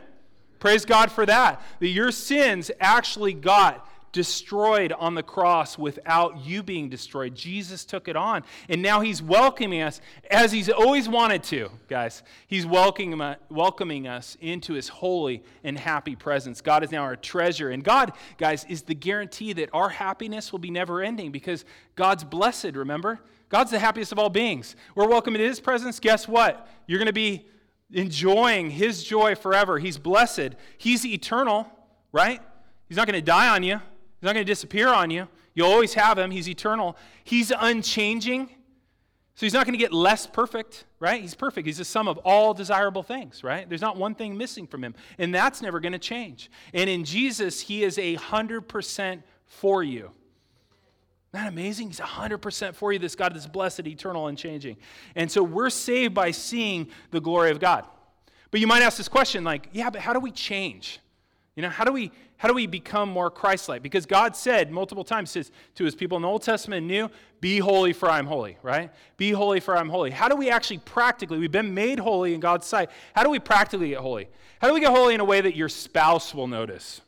Praise 0.64 0.86
God 0.86 1.12
for 1.12 1.26
that. 1.26 1.60
That 1.80 1.88
your 1.88 2.10
sins 2.10 2.70
actually 2.80 3.34
got 3.34 3.86
destroyed 4.12 4.92
on 4.92 5.14
the 5.14 5.22
cross 5.22 5.76
without 5.76 6.38
you 6.46 6.62
being 6.62 6.88
destroyed. 6.88 7.34
Jesus 7.34 7.84
took 7.84 8.08
it 8.08 8.16
on. 8.16 8.44
And 8.70 8.80
now 8.80 9.02
he's 9.02 9.20
welcoming 9.20 9.82
us 9.82 10.00
as 10.30 10.52
he's 10.52 10.70
always 10.70 11.06
wanted 11.06 11.42
to, 11.42 11.68
guys. 11.86 12.22
He's 12.46 12.64
welcoming, 12.64 13.20
uh, 13.20 13.34
welcoming 13.50 14.08
us 14.08 14.38
into 14.40 14.72
his 14.72 14.88
holy 14.88 15.42
and 15.64 15.78
happy 15.78 16.16
presence. 16.16 16.62
God 16.62 16.82
is 16.82 16.90
now 16.90 17.02
our 17.02 17.16
treasure. 17.16 17.68
And 17.68 17.84
God, 17.84 18.14
guys, 18.38 18.64
is 18.66 18.84
the 18.84 18.94
guarantee 18.94 19.52
that 19.52 19.68
our 19.74 19.90
happiness 19.90 20.50
will 20.50 20.60
be 20.60 20.70
never 20.70 21.02
ending 21.02 21.30
because 21.30 21.66
God's 21.94 22.24
blessed, 22.24 22.74
remember? 22.74 23.20
God's 23.50 23.70
the 23.70 23.78
happiest 23.78 24.12
of 24.12 24.18
all 24.18 24.30
beings. 24.30 24.76
We're 24.94 25.08
welcome 25.08 25.34
into 25.34 25.46
his 25.46 25.60
presence. 25.60 26.00
Guess 26.00 26.26
what? 26.26 26.66
You're 26.86 26.98
going 26.98 27.06
to 27.06 27.12
be 27.12 27.44
enjoying 27.94 28.70
his 28.70 29.04
joy 29.04 29.34
forever. 29.34 29.78
He's 29.78 29.98
blessed. 29.98 30.50
He's 30.76 31.06
eternal, 31.06 31.66
right? 32.12 32.40
He's 32.88 32.96
not 32.96 33.06
going 33.06 33.18
to 33.18 33.24
die 33.24 33.48
on 33.48 33.62
you. 33.62 33.76
He's 33.76 34.22
not 34.22 34.34
going 34.34 34.44
to 34.44 34.50
disappear 34.50 34.88
on 34.88 35.10
you. 35.10 35.28
You'll 35.54 35.70
always 35.70 35.94
have 35.94 36.18
him. 36.18 36.30
He's 36.30 36.48
eternal. 36.48 36.96
He's 37.22 37.52
unchanging. 37.56 38.48
So 39.36 39.46
he's 39.46 39.52
not 39.52 39.66
going 39.66 39.74
to 39.74 39.78
get 39.78 39.92
less 39.92 40.26
perfect, 40.26 40.84
right? 41.00 41.20
He's 41.20 41.34
perfect. 41.34 41.66
He's 41.66 41.78
the 41.78 41.84
sum 41.84 42.06
of 42.06 42.18
all 42.18 42.54
desirable 42.54 43.02
things, 43.02 43.42
right? 43.42 43.68
There's 43.68 43.80
not 43.80 43.96
one 43.96 44.14
thing 44.14 44.36
missing 44.36 44.66
from 44.66 44.84
him. 44.84 44.94
And 45.18 45.34
that's 45.34 45.60
never 45.60 45.80
going 45.80 45.92
to 45.92 45.98
change. 45.98 46.50
And 46.72 46.88
in 46.88 47.04
Jesus, 47.04 47.60
he 47.60 47.82
is 47.82 47.98
a 47.98 48.16
100% 48.16 49.22
for 49.46 49.82
you. 49.82 50.10
That 51.34 51.48
amazing? 51.48 51.88
He's 51.88 51.98
100% 51.98 52.74
for 52.76 52.92
you, 52.92 52.98
this 53.00 53.16
God 53.16 53.34
that's 53.34 53.46
blessed, 53.46 53.86
eternal, 53.88 54.28
and 54.28 54.38
changing. 54.38 54.76
And 55.16 55.28
so 55.28 55.42
we're 55.42 55.68
saved 55.68 56.14
by 56.14 56.30
seeing 56.30 56.88
the 57.10 57.20
glory 57.20 57.50
of 57.50 57.58
God. 57.58 57.84
But 58.52 58.60
you 58.60 58.68
might 58.68 58.82
ask 58.82 58.96
this 58.96 59.08
question 59.08 59.42
like, 59.42 59.68
yeah, 59.72 59.90
but 59.90 60.00
how 60.00 60.12
do 60.12 60.20
we 60.20 60.30
change? 60.30 61.00
You 61.56 61.62
know, 61.62 61.70
how 61.70 61.82
do 61.84 61.92
we 61.92 62.12
how 62.36 62.48
do 62.48 62.54
we 62.54 62.66
become 62.66 63.08
more 63.08 63.30
Christ-like? 63.30 63.82
Because 63.82 64.06
God 64.06 64.36
said 64.36 64.70
multiple 64.70 65.04
times 65.04 65.30
says 65.30 65.50
to 65.76 65.84
his 65.84 65.94
people 65.94 66.16
in 66.16 66.22
the 66.22 66.28
Old 66.28 66.42
Testament 66.42 66.78
and 66.78 66.88
New, 66.88 67.08
be 67.40 67.58
holy 67.58 67.92
for 67.92 68.10
I'm 68.10 68.26
holy, 68.26 68.58
right? 68.62 68.90
Be 69.16 69.30
holy 69.30 69.60
for 69.60 69.76
I'm 69.76 69.88
holy. 69.88 70.10
How 70.10 70.28
do 70.28 70.36
we 70.36 70.50
actually 70.50 70.78
practically, 70.78 71.38
we've 71.38 71.50
been 71.50 71.74
made 71.74 71.98
holy 71.98 72.34
in 72.34 72.40
God's 72.40 72.66
sight. 72.66 72.90
How 73.14 73.22
do 73.22 73.30
we 73.30 73.38
practically 73.38 73.90
get 73.90 73.98
holy? 73.98 74.28
How 74.60 74.68
do 74.68 74.74
we 74.74 74.80
get 74.80 74.90
holy 74.90 75.14
in 75.14 75.20
a 75.20 75.24
way 75.24 75.40
that 75.40 75.56
your 75.56 75.68
spouse 75.68 76.34
will 76.34 76.48
notice? 76.48 77.00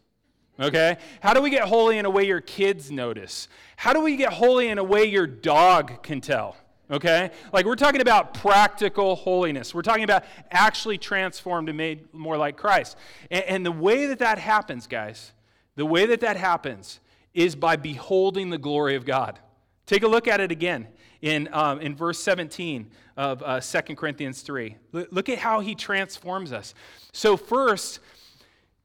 Okay? 0.59 0.97
How 1.21 1.35
do 1.35 1.43
we 1.43 1.51
get 1.51 1.69
holy 1.69 1.99
in 1.99 2.07
a 2.07 2.11
way 2.11 2.25
your 2.25 2.41
kids 2.41 2.91
notice? 2.91 3.49
How 3.77 3.93
do 3.93 4.01
we 4.01 4.17
get 4.17 4.33
holy 4.33 4.69
in 4.69 4.79
a 4.79 4.85
way 4.85 5.05
your 5.05 5.27
dog 5.27 6.03
can 6.03 6.21
tell? 6.21 6.57
okay? 6.91 7.31
Like 7.53 7.67
we're 7.67 7.77
talking 7.77 8.01
about 8.01 8.35
practical 8.35 9.17
holiness. 9.17 9.75
We're 9.75 9.83
talking 9.83 10.05
about 10.05 10.25
actually 10.51 10.99
transformed 10.99 11.69
and 11.69 11.77
made 11.77 12.13
more 12.15 12.37
like 12.37 12.57
Christ. 12.57 12.97
And, 13.31 13.45
and, 13.45 13.67
the 13.67 13.73
way 13.73 14.07
that 14.07 14.21
that 14.21 14.39
happens, 14.39 14.87
guys, 14.87 15.33
the 15.75 15.87
way 15.87 16.07
that 16.07 16.21
that 16.21 16.37
happens 16.37 17.01
is 17.35 17.55
by 17.55 17.77
beholding 17.77 18.51
the 18.51 18.59
glory 18.59 18.95
of 18.95 19.05
God. 19.05 19.39
Take 19.85 20.03
a 20.03 20.09
look 20.09 20.27
at 20.27 20.41
it 20.41 20.51
again 20.51 20.89
in, 21.21 21.49
um, 21.53 21.81
in 21.81 21.95
verse 21.95 22.19
17 22.21 22.91
of 23.17 23.43
uh, 23.43 23.61
2 23.61 23.95
Corinthians 23.95 24.43
3. 24.43 24.77
look 24.93 25.29
at 25.29 25.39
how 25.39 25.61
he 25.61 25.75
transforms 25.75 26.53
us. 26.53 26.75
So, 27.13 27.37
first, 27.37 28.01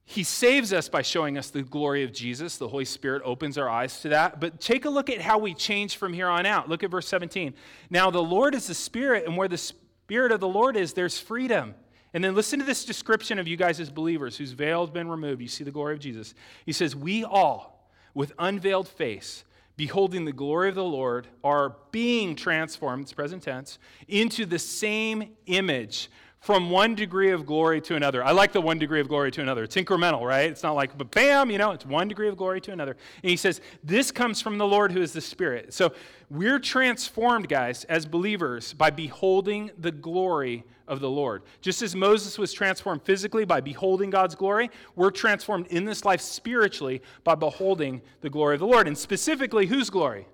he 0.05 0.23
saves 0.23 0.73
us 0.73 0.89
by 0.89 1.01
showing 1.01 1.37
us 1.37 1.49
the 1.49 1.61
glory 1.61 2.03
of 2.03 2.11
Jesus. 2.11 2.57
The 2.57 2.67
Holy 2.67 2.85
Spirit 2.85 3.21
opens 3.23 3.57
our 3.57 3.69
eyes 3.69 4.01
to 4.01 4.09
that. 4.09 4.39
But 4.39 4.59
take 4.59 4.85
a 4.85 4.89
look 4.89 5.09
at 5.09 5.21
how 5.21 5.37
we 5.37 5.53
change 5.53 5.95
from 5.97 6.13
here 6.13 6.27
on 6.27 6.45
out. 6.45 6.67
Look 6.67 6.83
at 6.83 6.91
verse 6.91 7.07
17. 7.07 7.53
Now, 7.89 8.11
the 8.11 8.21
Lord 8.21 8.53
is 8.53 8.67
the 8.67 8.73
Spirit, 8.73 9.25
and 9.25 9.37
where 9.37 9.47
the 9.47 9.57
Spirit 9.57 10.31
of 10.31 10.39
the 10.39 10.47
Lord 10.47 10.75
is, 10.75 10.93
there's 10.93 11.19
freedom. 11.19 11.75
And 12.13 12.23
then 12.23 12.35
listen 12.35 12.59
to 12.59 12.65
this 12.65 12.83
description 12.83 13.39
of 13.39 13.47
you 13.47 13.55
guys 13.55 13.79
as 13.79 13.89
believers 13.89 14.35
whose 14.35 14.51
veil 14.51 14.81
has 14.81 14.89
been 14.89 15.07
removed. 15.07 15.41
You 15.41 15.47
see 15.47 15.63
the 15.63 15.71
glory 15.71 15.93
of 15.93 15.99
Jesus. 15.99 16.33
He 16.65 16.73
says, 16.73 16.95
We 16.95 17.23
all, 17.23 17.89
with 18.13 18.33
unveiled 18.37 18.89
face, 18.89 19.45
beholding 19.77 20.25
the 20.25 20.33
glory 20.33 20.67
of 20.67 20.75
the 20.75 20.83
Lord, 20.83 21.27
are 21.43 21.77
being 21.91 22.35
transformed, 22.35 23.03
it's 23.03 23.13
present 23.13 23.43
tense, 23.43 23.79
into 24.09 24.45
the 24.45 24.59
same 24.59 25.37
image 25.45 26.09
from 26.41 26.71
one 26.71 26.95
degree 26.95 27.29
of 27.29 27.45
glory 27.45 27.79
to 27.79 27.95
another. 27.95 28.23
I 28.23 28.31
like 28.31 28.51
the 28.51 28.61
one 28.61 28.79
degree 28.79 28.99
of 28.99 29.07
glory 29.07 29.29
to 29.31 29.41
another. 29.41 29.63
It's 29.63 29.75
incremental, 29.75 30.27
right? 30.27 30.49
It's 30.49 30.63
not 30.63 30.73
like, 30.73 30.97
but 30.97 31.11
bam, 31.11 31.51
you 31.51 31.59
know, 31.59 31.69
it's 31.69 31.85
one 31.85 32.07
degree 32.07 32.27
of 32.27 32.35
glory 32.35 32.59
to 32.61 32.71
another. 32.71 32.97
And 33.21 33.29
he 33.29 33.37
says, 33.37 33.61
this 33.83 34.11
comes 34.11 34.41
from 34.41 34.57
the 34.57 34.65
Lord 34.65 34.91
who 34.91 35.03
is 35.03 35.13
the 35.13 35.21
Spirit. 35.21 35.71
So 35.71 35.93
we're 36.31 36.57
transformed, 36.57 37.47
guys, 37.47 37.83
as 37.83 38.07
believers 38.07 38.73
by 38.73 38.89
beholding 38.89 39.69
the 39.77 39.91
glory 39.91 40.63
of 40.87 40.99
the 40.99 41.09
Lord. 41.09 41.43
Just 41.61 41.83
as 41.83 41.95
Moses 41.95 42.39
was 42.39 42.51
transformed 42.51 43.03
physically 43.03 43.45
by 43.45 43.61
beholding 43.61 44.09
God's 44.09 44.33
glory, 44.33 44.71
we're 44.95 45.11
transformed 45.11 45.67
in 45.67 45.85
this 45.85 46.05
life 46.05 46.21
spiritually 46.21 47.03
by 47.23 47.35
beholding 47.35 48.01
the 48.21 48.31
glory 48.31 48.55
of 48.55 48.61
the 48.61 48.67
Lord. 48.67 48.87
And 48.87 48.97
specifically, 48.97 49.67
whose 49.67 49.91
glory? 49.91 50.25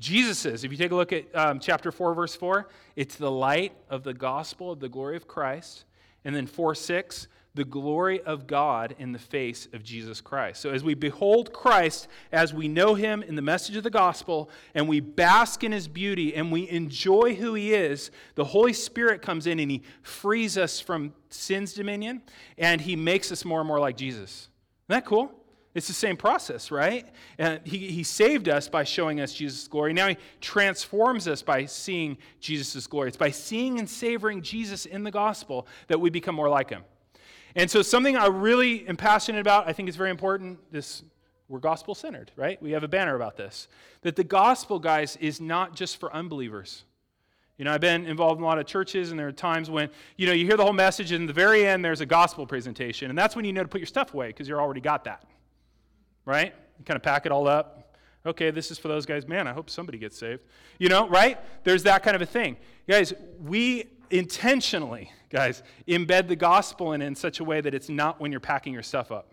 Jesus 0.00 0.46
is. 0.46 0.64
If 0.64 0.72
you 0.72 0.78
take 0.78 0.90
a 0.90 0.96
look 0.96 1.12
at 1.12 1.34
um, 1.36 1.60
chapter 1.60 1.92
4, 1.92 2.14
verse 2.14 2.34
4, 2.34 2.68
it's 2.96 3.16
the 3.16 3.30
light 3.30 3.72
of 3.88 4.02
the 4.02 4.14
gospel 4.14 4.72
of 4.72 4.80
the 4.80 4.88
glory 4.88 5.16
of 5.16 5.28
Christ. 5.28 5.84
And 6.24 6.34
then 6.34 6.46
4 6.46 6.74
6, 6.74 7.28
the 7.54 7.64
glory 7.64 8.20
of 8.22 8.46
God 8.46 8.94
in 8.98 9.12
the 9.12 9.18
face 9.18 9.68
of 9.72 9.82
Jesus 9.82 10.20
Christ. 10.20 10.60
So 10.60 10.70
as 10.70 10.84
we 10.84 10.94
behold 10.94 11.52
Christ, 11.52 12.08
as 12.32 12.54
we 12.54 12.68
know 12.68 12.94
him 12.94 13.22
in 13.22 13.34
the 13.34 13.42
message 13.42 13.76
of 13.76 13.82
the 13.82 13.90
gospel, 13.90 14.50
and 14.74 14.88
we 14.88 15.00
bask 15.00 15.64
in 15.64 15.72
his 15.72 15.88
beauty 15.88 16.34
and 16.34 16.52
we 16.52 16.68
enjoy 16.70 17.34
who 17.34 17.54
he 17.54 17.74
is, 17.74 18.10
the 18.36 18.44
Holy 18.44 18.72
Spirit 18.72 19.20
comes 19.20 19.46
in 19.46 19.58
and 19.58 19.70
he 19.70 19.82
frees 20.02 20.56
us 20.56 20.80
from 20.80 21.12
sin's 21.28 21.74
dominion 21.74 22.22
and 22.56 22.80
he 22.80 22.94
makes 22.96 23.32
us 23.32 23.44
more 23.44 23.60
and 23.60 23.68
more 23.68 23.80
like 23.80 23.96
Jesus. 23.96 24.48
Isn't 24.88 25.02
that 25.02 25.04
cool? 25.04 25.32
It's 25.72 25.86
the 25.86 25.92
same 25.92 26.16
process, 26.16 26.72
right? 26.72 27.06
And 27.38 27.60
he, 27.64 27.78
he 27.90 28.02
saved 28.02 28.48
us 28.48 28.68
by 28.68 28.82
showing 28.82 29.20
us 29.20 29.32
Jesus' 29.32 29.68
glory. 29.68 29.92
Now 29.92 30.08
he 30.08 30.16
transforms 30.40 31.28
us 31.28 31.42
by 31.42 31.66
seeing 31.66 32.18
Jesus' 32.40 32.86
glory. 32.88 33.08
It's 33.08 33.16
by 33.16 33.30
seeing 33.30 33.78
and 33.78 33.88
savoring 33.88 34.42
Jesus 34.42 34.84
in 34.84 35.04
the 35.04 35.12
gospel 35.12 35.68
that 35.86 36.00
we 36.00 36.10
become 36.10 36.34
more 36.34 36.48
like 36.48 36.70
him. 36.70 36.82
And 37.54 37.70
so 37.70 37.82
something 37.82 38.16
I 38.16 38.26
really 38.26 38.86
am 38.88 38.96
passionate 38.96 39.40
about, 39.40 39.68
I 39.68 39.72
think 39.72 39.88
is 39.88 39.96
very 39.96 40.10
important, 40.10 40.58
this 40.72 41.04
we're 41.48 41.58
gospel 41.58 41.96
centered, 41.96 42.30
right? 42.36 42.60
We 42.62 42.70
have 42.72 42.84
a 42.84 42.88
banner 42.88 43.16
about 43.16 43.36
this. 43.36 43.66
That 44.02 44.14
the 44.14 44.22
gospel, 44.22 44.78
guys, 44.78 45.16
is 45.16 45.40
not 45.40 45.74
just 45.74 45.98
for 45.98 46.14
unbelievers. 46.14 46.84
You 47.58 47.64
know, 47.64 47.72
I've 47.72 47.80
been 47.80 48.06
involved 48.06 48.38
in 48.38 48.44
a 48.44 48.46
lot 48.46 48.58
of 48.58 48.66
churches, 48.66 49.10
and 49.10 49.18
there 49.18 49.26
are 49.26 49.32
times 49.32 49.68
when, 49.68 49.90
you 50.16 50.28
know, 50.28 50.32
you 50.32 50.46
hear 50.46 50.56
the 50.56 50.62
whole 50.62 50.72
message, 50.72 51.10
and 51.10 51.28
the 51.28 51.32
very 51.32 51.66
end, 51.66 51.84
there's 51.84 52.00
a 52.00 52.06
gospel 52.06 52.46
presentation. 52.46 53.10
And 53.10 53.18
that's 53.18 53.34
when 53.34 53.44
you 53.44 53.52
know 53.52 53.62
to 53.62 53.68
put 53.68 53.80
your 53.80 53.88
stuff 53.88 54.14
away 54.14 54.28
because 54.28 54.48
you're 54.48 54.60
already 54.60 54.80
got 54.80 55.04
that 55.04 55.24
right? 56.24 56.54
You 56.78 56.84
kind 56.84 56.96
of 56.96 57.02
pack 57.02 57.26
it 57.26 57.32
all 57.32 57.48
up. 57.48 57.96
Okay, 58.26 58.50
this 58.50 58.70
is 58.70 58.78
for 58.78 58.88
those 58.88 59.06
guys. 59.06 59.26
Man, 59.26 59.46
I 59.48 59.52
hope 59.52 59.70
somebody 59.70 59.98
gets 59.98 60.18
saved. 60.18 60.42
You 60.78 60.88
know, 60.88 61.08
right? 61.08 61.38
There's 61.64 61.84
that 61.84 62.02
kind 62.02 62.14
of 62.14 62.22
a 62.22 62.26
thing. 62.26 62.56
Guys, 62.86 63.12
we 63.40 63.84
intentionally, 64.10 65.10
guys, 65.30 65.62
embed 65.88 66.28
the 66.28 66.36
gospel 66.36 66.92
in 66.92 67.00
in 67.00 67.14
such 67.14 67.40
a 67.40 67.44
way 67.44 67.60
that 67.60 67.74
it's 67.74 67.88
not 67.88 68.20
when 68.20 68.30
you're 68.30 68.40
packing 68.40 68.72
your 68.72 68.82
stuff 68.82 69.10
up. 69.10 69.32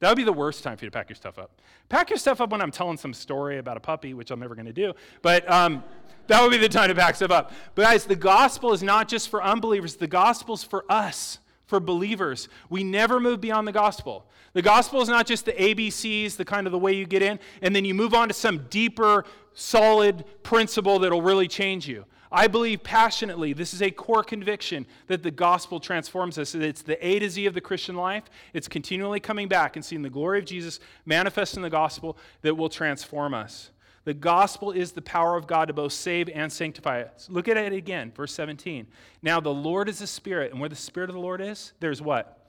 That 0.00 0.08
would 0.10 0.16
be 0.16 0.24
the 0.24 0.32
worst 0.32 0.62
time 0.62 0.76
for 0.76 0.84
you 0.84 0.90
to 0.90 0.94
pack 0.94 1.08
your 1.08 1.16
stuff 1.16 1.38
up. 1.38 1.60
Pack 1.88 2.10
your 2.10 2.18
stuff 2.18 2.40
up 2.40 2.50
when 2.50 2.60
I'm 2.60 2.70
telling 2.70 2.96
some 2.96 3.14
story 3.14 3.58
about 3.58 3.76
a 3.76 3.80
puppy, 3.80 4.12
which 4.14 4.30
I'm 4.30 4.40
never 4.40 4.54
going 4.54 4.66
to 4.66 4.72
do. 4.72 4.92
But 5.22 5.50
um, 5.50 5.82
that 6.26 6.42
would 6.42 6.50
be 6.50 6.58
the 6.58 6.68
time 6.68 6.88
to 6.88 6.94
pack 6.94 7.16
stuff 7.16 7.30
up. 7.30 7.52
But 7.74 7.82
guys, 7.82 8.04
the 8.04 8.16
gospel 8.16 8.72
is 8.72 8.82
not 8.82 9.08
just 9.08 9.28
for 9.28 9.42
unbelievers, 9.42 9.96
the 9.96 10.06
gospel's 10.06 10.62
for 10.62 10.84
us, 10.90 11.38
for 11.66 11.80
believers. 11.80 12.48
We 12.70 12.84
never 12.84 13.20
move 13.20 13.40
beyond 13.40 13.66
the 13.66 13.72
gospel. 13.72 14.26
The 14.52 14.62
gospel 14.62 15.02
is 15.02 15.08
not 15.08 15.26
just 15.26 15.44
the 15.44 15.52
ABCs, 15.52 16.36
the 16.36 16.44
kind 16.44 16.66
of 16.66 16.72
the 16.72 16.78
way 16.78 16.94
you 16.94 17.06
get 17.06 17.22
in, 17.22 17.38
and 17.60 17.76
then 17.76 17.84
you 17.84 17.94
move 17.94 18.14
on 18.14 18.28
to 18.28 18.34
some 18.34 18.66
deeper, 18.70 19.24
solid 19.52 20.24
principle 20.42 20.98
that'll 20.98 21.22
really 21.22 21.48
change 21.48 21.86
you. 21.86 22.06
I 22.32 22.48
believe 22.48 22.82
passionately, 22.82 23.52
this 23.52 23.72
is 23.72 23.82
a 23.82 23.90
core 23.90 24.24
conviction 24.24 24.86
that 25.06 25.22
the 25.22 25.30
gospel 25.30 25.78
transforms 25.78 26.38
us. 26.38 26.54
It's 26.54 26.82
the 26.82 27.04
A 27.06 27.18
to 27.20 27.30
Z 27.30 27.46
of 27.46 27.54
the 27.54 27.60
Christian 27.60 27.96
life. 27.96 28.24
It's 28.52 28.66
continually 28.66 29.20
coming 29.20 29.48
back 29.48 29.76
and 29.76 29.84
seeing 29.84 30.02
the 30.02 30.10
glory 30.10 30.40
of 30.40 30.44
Jesus 30.44 30.80
manifest 31.04 31.56
in 31.56 31.62
the 31.62 31.70
gospel 31.70 32.18
that 32.42 32.54
will 32.54 32.68
transform 32.68 33.32
us. 33.32 33.70
The 34.06 34.14
gospel 34.14 34.70
is 34.70 34.92
the 34.92 35.02
power 35.02 35.36
of 35.36 35.48
God 35.48 35.66
to 35.66 35.74
both 35.74 35.92
save 35.92 36.28
and 36.28 36.50
sanctify 36.52 37.02
us. 37.02 37.26
Look 37.28 37.48
at 37.48 37.56
it 37.56 37.72
again, 37.72 38.12
verse 38.14 38.32
17. 38.34 38.86
Now, 39.20 39.40
the 39.40 39.52
Lord 39.52 39.88
is 39.88 40.00
a 40.00 40.06
spirit, 40.06 40.52
and 40.52 40.60
where 40.60 40.68
the 40.68 40.76
spirit 40.76 41.10
of 41.10 41.14
the 41.14 41.20
Lord 41.20 41.40
is, 41.40 41.72
there's 41.80 42.00
what? 42.00 42.48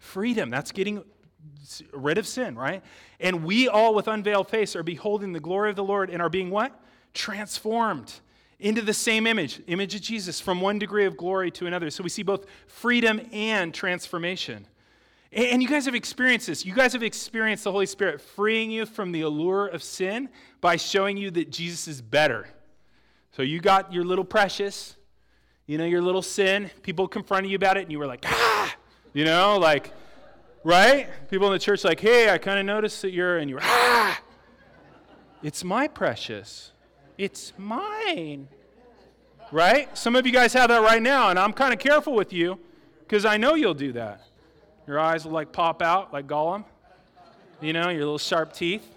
Freedom. 0.00 0.50
That's 0.50 0.72
getting 0.72 1.04
rid 1.92 2.18
of 2.18 2.26
sin, 2.26 2.58
right? 2.58 2.82
And 3.20 3.44
we 3.44 3.68
all, 3.68 3.94
with 3.94 4.08
unveiled 4.08 4.48
face, 4.48 4.74
are 4.74 4.82
beholding 4.82 5.32
the 5.32 5.38
glory 5.38 5.70
of 5.70 5.76
the 5.76 5.84
Lord 5.84 6.10
and 6.10 6.20
are 6.20 6.28
being 6.28 6.50
what? 6.50 6.76
Transformed 7.14 8.12
into 8.58 8.82
the 8.82 8.92
same 8.92 9.28
image, 9.28 9.62
image 9.68 9.94
of 9.94 10.00
Jesus, 10.00 10.40
from 10.40 10.60
one 10.60 10.80
degree 10.80 11.04
of 11.04 11.16
glory 11.16 11.52
to 11.52 11.68
another. 11.68 11.90
So 11.90 12.02
we 12.02 12.10
see 12.10 12.24
both 12.24 12.44
freedom 12.66 13.20
and 13.30 13.72
transformation. 13.72 14.66
And 15.30 15.62
you 15.62 15.68
guys 15.68 15.84
have 15.84 15.94
experienced 15.94 16.46
this. 16.46 16.64
You 16.64 16.74
guys 16.74 16.94
have 16.94 17.02
experienced 17.02 17.64
the 17.64 17.72
Holy 17.72 17.86
Spirit 17.86 18.20
freeing 18.20 18.70
you 18.70 18.86
from 18.86 19.12
the 19.12 19.20
allure 19.20 19.66
of 19.66 19.82
sin 19.82 20.30
by 20.60 20.76
showing 20.76 21.18
you 21.18 21.30
that 21.32 21.50
Jesus 21.50 21.86
is 21.86 22.00
better. 22.00 22.48
So 23.32 23.42
you 23.42 23.60
got 23.60 23.92
your 23.92 24.04
little 24.04 24.24
precious, 24.24 24.96
you 25.66 25.76
know, 25.76 25.84
your 25.84 26.00
little 26.00 26.22
sin. 26.22 26.70
People 26.82 27.06
confronted 27.06 27.50
you 27.50 27.56
about 27.56 27.76
it, 27.76 27.82
and 27.82 27.92
you 27.92 27.98
were 27.98 28.06
like, 28.06 28.24
ah, 28.26 28.74
you 29.12 29.26
know, 29.26 29.58
like, 29.58 29.92
right? 30.64 31.08
People 31.28 31.46
in 31.48 31.52
the 31.52 31.58
church 31.58 31.84
like, 31.84 32.00
hey, 32.00 32.30
I 32.30 32.38
kind 32.38 32.58
of 32.58 32.64
noticed 32.64 33.02
that 33.02 33.12
you're, 33.12 33.36
and 33.36 33.50
you're, 33.50 33.60
ah, 33.62 34.18
it's 35.42 35.62
my 35.62 35.88
precious. 35.88 36.72
It's 37.18 37.52
mine. 37.58 38.48
Right? 39.52 39.96
Some 39.96 40.16
of 40.16 40.26
you 40.26 40.32
guys 40.32 40.54
have 40.54 40.68
that 40.70 40.82
right 40.82 41.02
now, 41.02 41.28
and 41.28 41.38
I'm 41.38 41.52
kind 41.52 41.74
of 41.74 41.78
careful 41.78 42.14
with 42.14 42.32
you 42.32 42.58
because 43.00 43.26
I 43.26 43.36
know 43.36 43.54
you'll 43.54 43.74
do 43.74 43.92
that. 43.92 44.22
Your 44.88 44.98
eyes 44.98 45.24
will 45.24 45.32
like 45.32 45.52
pop 45.52 45.82
out 45.82 46.12
like 46.12 46.26
Gollum, 46.26 46.64
you 47.60 47.72
know, 47.72 47.90
your 47.90 48.00
little 48.00 48.18
sharp 48.18 48.52
teeth, 48.52 48.88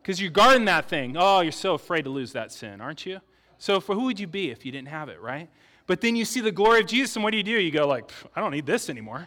because 0.00 0.20
you're 0.20 0.30
guarding 0.30 0.66
that 0.66 0.88
thing. 0.88 1.16
Oh, 1.18 1.40
you're 1.40 1.50
so 1.50 1.74
afraid 1.74 2.02
to 2.02 2.10
lose 2.10 2.32
that 2.34 2.52
sin, 2.52 2.80
aren't 2.80 3.04
you? 3.04 3.20
So, 3.58 3.80
for 3.80 3.96
who 3.96 4.04
would 4.04 4.20
you 4.20 4.28
be 4.28 4.50
if 4.50 4.64
you 4.64 4.70
didn't 4.70 4.88
have 4.88 5.08
it, 5.08 5.20
right? 5.20 5.48
But 5.88 6.00
then 6.00 6.14
you 6.14 6.24
see 6.24 6.40
the 6.40 6.52
glory 6.52 6.80
of 6.80 6.86
Jesus, 6.86 7.16
and 7.16 7.24
what 7.24 7.32
do 7.32 7.38
you 7.38 7.42
do? 7.42 7.58
You 7.58 7.72
go 7.72 7.88
like, 7.88 8.12
I 8.36 8.40
don't 8.40 8.52
need 8.52 8.66
this 8.66 8.88
anymore 8.88 9.26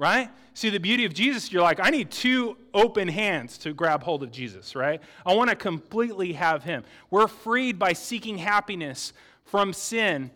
right? 0.00 0.30
See, 0.54 0.70
the 0.70 0.80
beauty 0.80 1.04
of 1.04 1.12
Jesus, 1.12 1.52
you're 1.52 1.62
like, 1.62 1.78
I 1.78 1.90
need 1.90 2.10
two 2.10 2.56
open 2.72 3.06
hands 3.06 3.58
to 3.58 3.74
grab 3.74 4.02
hold 4.02 4.22
of 4.22 4.32
Jesus, 4.32 4.74
right? 4.74 4.98
I 5.26 5.34
want 5.34 5.50
to 5.50 5.56
completely 5.56 6.32
have 6.32 6.64
him. 6.64 6.84
We're 7.10 7.28
freed 7.28 7.78
by 7.78 7.92
seeking 7.92 8.38
happiness 8.38 9.12
from 9.44 9.74
sin 9.74 10.30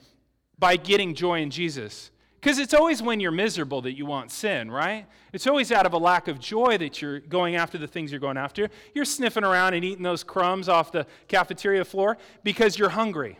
by 0.59 0.77
getting 0.77 1.15
joy 1.15 1.41
in 1.41 1.49
Jesus. 1.49 2.11
Because 2.45 2.59
it's 2.59 2.75
always 2.75 3.01
when 3.01 3.21
you're 3.21 3.31
miserable 3.31 3.81
that 3.81 3.97
you 3.97 4.05
want 4.05 4.31
sin, 4.31 4.71
right? 4.71 5.07
It's 5.33 5.47
always 5.47 5.73
out 5.73 5.87
of 5.87 5.95
a 5.95 5.99
lack 5.99 6.29
of 6.29 6.39
joy 6.39 6.77
that 6.77 7.01
you're 7.01 7.21
going 7.21 7.57
after 7.57 7.79
the 7.79 7.87
things 7.87 8.13
you're 8.13 8.21
going 8.21 8.37
after. 8.37 8.69
You're 8.93 9.07
sniffing 9.07 9.45
around 9.45 9.73
and 9.73 9.83
eating 9.83 10.03
those 10.03 10.23
crumbs 10.23 10.69
off 10.69 10.93
the 10.93 11.07
cafeteria 11.27 11.87
floor 11.87 12.19
because 12.43 12.79
you're 12.79 12.91
hungry, 12.91 13.39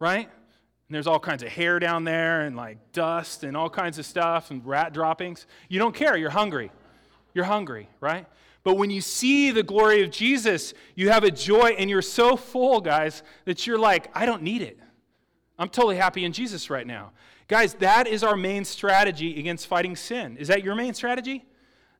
right? 0.00 0.28
and 0.90 0.94
there's 0.96 1.06
all 1.06 1.20
kinds 1.20 1.44
of 1.44 1.48
hair 1.50 1.78
down 1.78 2.02
there 2.02 2.40
and 2.40 2.56
like 2.56 2.76
dust 2.90 3.44
and 3.44 3.56
all 3.56 3.70
kinds 3.70 4.00
of 4.00 4.04
stuff 4.04 4.50
and 4.50 4.66
rat 4.66 4.92
droppings. 4.92 5.46
You 5.68 5.78
don't 5.78 5.94
care. 5.94 6.16
You're 6.16 6.30
hungry. 6.30 6.72
You're 7.32 7.44
hungry, 7.44 7.88
right? 8.00 8.26
But 8.64 8.74
when 8.74 8.90
you 8.90 9.00
see 9.00 9.52
the 9.52 9.62
glory 9.62 10.02
of 10.02 10.10
Jesus, 10.10 10.74
you 10.96 11.10
have 11.10 11.22
a 11.22 11.30
joy 11.30 11.76
and 11.78 11.88
you're 11.88 12.02
so 12.02 12.36
full, 12.36 12.80
guys, 12.80 13.22
that 13.44 13.68
you're 13.68 13.78
like, 13.78 14.10
I 14.12 14.26
don't 14.26 14.42
need 14.42 14.62
it. 14.62 14.80
I'm 15.60 15.68
totally 15.68 15.96
happy 15.96 16.24
in 16.24 16.32
Jesus 16.32 16.70
right 16.70 16.86
now. 16.86 17.12
Guys, 17.50 17.74
that 17.74 18.06
is 18.06 18.22
our 18.22 18.36
main 18.36 18.64
strategy 18.64 19.40
against 19.40 19.66
fighting 19.66 19.96
sin. 19.96 20.36
Is 20.36 20.46
that 20.46 20.62
your 20.62 20.76
main 20.76 20.94
strategy? 20.94 21.44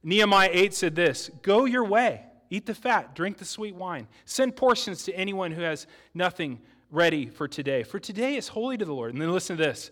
Nehemiah 0.00 0.48
8 0.52 0.72
said 0.72 0.94
this 0.94 1.28
Go 1.42 1.64
your 1.64 1.82
way, 1.82 2.24
eat 2.50 2.66
the 2.66 2.74
fat, 2.74 3.16
drink 3.16 3.36
the 3.36 3.44
sweet 3.44 3.74
wine, 3.74 4.06
send 4.24 4.54
portions 4.54 5.02
to 5.02 5.12
anyone 5.12 5.50
who 5.50 5.62
has 5.62 5.88
nothing 6.14 6.60
ready 6.92 7.26
for 7.26 7.48
today. 7.48 7.82
For 7.82 7.98
today 7.98 8.36
is 8.36 8.46
holy 8.46 8.78
to 8.78 8.84
the 8.84 8.92
Lord. 8.92 9.12
And 9.12 9.20
then 9.20 9.32
listen 9.32 9.56
to 9.56 9.62
this 9.64 9.90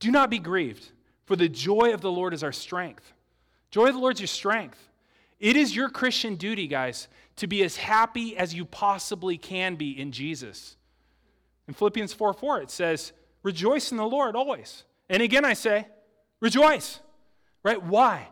do 0.00 0.10
not 0.10 0.30
be 0.30 0.40
grieved, 0.40 0.90
for 1.26 1.36
the 1.36 1.48
joy 1.48 1.94
of 1.94 2.00
the 2.00 2.10
Lord 2.10 2.34
is 2.34 2.42
our 2.42 2.50
strength. 2.50 3.12
Joy 3.70 3.86
of 3.86 3.94
the 3.94 4.00
Lord 4.00 4.14
is 4.14 4.20
your 4.20 4.26
strength. 4.26 4.88
It 5.38 5.54
is 5.54 5.76
your 5.76 5.90
Christian 5.90 6.34
duty, 6.34 6.66
guys, 6.66 7.06
to 7.36 7.46
be 7.46 7.62
as 7.62 7.76
happy 7.76 8.36
as 8.36 8.52
you 8.52 8.64
possibly 8.64 9.38
can 9.38 9.76
be 9.76 9.96
in 9.96 10.10
Jesus. 10.10 10.76
In 11.68 11.74
Philippians 11.74 12.12
4 12.12 12.32
4, 12.32 12.62
it 12.62 12.70
says, 12.72 13.12
Rejoice 13.46 13.92
in 13.92 13.96
the 13.96 14.04
Lord 14.04 14.34
always. 14.34 14.82
And 15.08 15.22
again, 15.22 15.44
I 15.44 15.52
say, 15.52 15.86
Rejoice. 16.40 16.98
Right? 17.62 17.80
Why? 17.80 18.28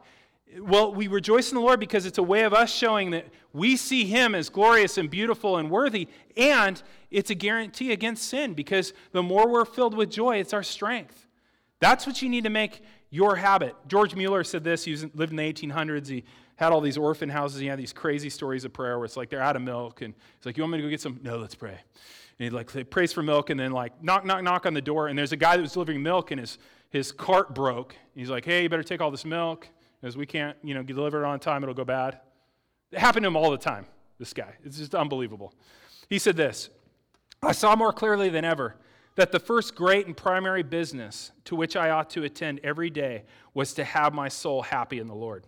Well, 0.59 0.93
we 0.93 1.07
rejoice 1.07 1.53
in 1.53 1.55
the 1.55 1.61
Lord 1.61 1.79
because 1.79 2.05
it's 2.05 2.19
a 2.19 2.23
way 2.23 2.43
of 2.43 2.53
us 2.53 2.75
showing 2.75 3.13
that 3.13 3.27
we 3.53 3.77
see 3.77 4.07
Him 4.07 4.35
as 4.35 4.49
glorious 4.49 4.99
and 4.99 5.09
beautiful 5.09 5.57
and 5.57 5.71
worthy, 5.71 6.09
and 6.37 6.83
it's 7.13 7.31
a 7.31 7.37
guarantee 7.37 7.93
against 7.93 8.25
sin 8.25 8.55
because 8.55 8.93
the 9.13 9.23
more 9.23 9.49
we're 9.49 9.65
filled 9.65 9.95
with 9.95 10.11
joy, 10.11 10.39
it's 10.39 10.53
our 10.53 10.65
strength. 10.65 11.29
That's 11.79 12.09
what 12.09 12.21
you 12.21 12.29
need 12.29 12.43
to 12.43 12.51
make 12.51 12.83
your 13.11 13.37
habit. 13.37 13.77
George 13.87 14.17
Mueller 14.17 14.43
said 14.43 14.65
this. 14.65 14.85
He 14.85 14.97
lived 14.97 15.31
in 15.31 15.37
the 15.37 15.53
1800s. 15.53 16.09
He 16.09 16.25
had 16.57 16.73
all 16.73 16.81
these 16.81 16.99
orphan 16.99 17.29
houses. 17.29 17.61
He 17.61 17.69
had 17.69 17.79
these 17.79 17.93
crazy 17.93 18.31
stories 18.31 18.65
of 18.65 18.73
prayer 18.73 18.99
where 18.99 19.05
it's 19.05 19.17
like 19.17 19.31
they're 19.31 19.41
out 19.41 19.55
of 19.55 19.63
milk, 19.63 20.03
and 20.03 20.13
he's 20.39 20.47
like, 20.47 20.57
"You 20.57 20.65
want 20.65 20.73
me 20.73 20.79
to 20.79 20.83
go 20.83 20.91
get 20.91 21.01
some?" 21.01 21.21
No, 21.23 21.39
let's 21.39 21.55
pray. 21.55 21.79
And 22.39 22.45
he 22.45 22.51
like 22.51 22.91
prays 22.91 23.13
for 23.13 23.23
milk, 23.23 23.51
and 23.51 23.59
then 23.59 23.73
like 23.73 24.03
knock, 24.03 24.25
knock, 24.25 24.43
knock 24.43 24.67
on 24.67 24.75
the 24.75 24.83
door, 24.83 25.09
and 25.09 25.19
there's 25.19 25.33
a 25.33 25.37
guy 25.37 25.57
that 25.57 25.63
was 25.63 25.73
delivering 25.73 26.03
milk, 26.03 26.31
and 26.31 26.41
his 26.41 26.59
his 26.91 27.13
cart 27.13 27.55
broke. 27.55 27.97
He's 28.15 28.31
like, 28.31 28.45
"Hey, 28.45 28.65
you 28.65 28.69
better 28.69 28.83
take 28.83 29.01
all 29.01 29.11
this 29.11 29.25
milk." 29.25 29.69
Because 30.05 30.19
we 30.19 30.27
can't, 30.27 30.55
you 30.63 30.75
know, 30.75 30.83
deliver 30.83 31.25
it 31.25 31.27
on 31.27 31.41
time, 31.41 31.63
it'll 31.63 31.75
go 31.75 31.83
bad. 31.83 32.21
It 32.93 32.99
happened 32.99 33.25
to 33.25 33.29
him 33.29 33.37
all 33.37 33.51
the 33.51 33.57
time, 33.57 33.87
this 34.19 34.35
guy. 34.35 34.55
It's 34.63 34.77
just 34.77 34.95
unbelievable. 34.95 35.55
He 36.11 36.19
said 36.19 36.37
this 36.37 36.69
I 37.43 37.53
saw 37.53 37.75
more 37.75 37.91
clearly 37.91 38.29
than 38.29 38.45
ever 38.45 38.77
that 39.15 39.33
the 39.33 39.39
first 39.39 39.75
great 39.75 40.07
and 40.07 40.15
primary 40.15 40.63
business 40.63 41.33
to 41.45 41.57
which 41.57 41.75
I 41.75 41.89
ought 41.89 42.11
to 42.11 42.25
attend 42.25 42.61
every 42.63 42.91
day 42.91 43.25
was 43.55 43.73
to 43.75 43.85
have 43.85 44.13
my 44.13 44.29
soul 44.29 44.61
happy 44.61 44.99
in 44.99 45.07
the 45.07 45.15
Lord. 45.15 45.47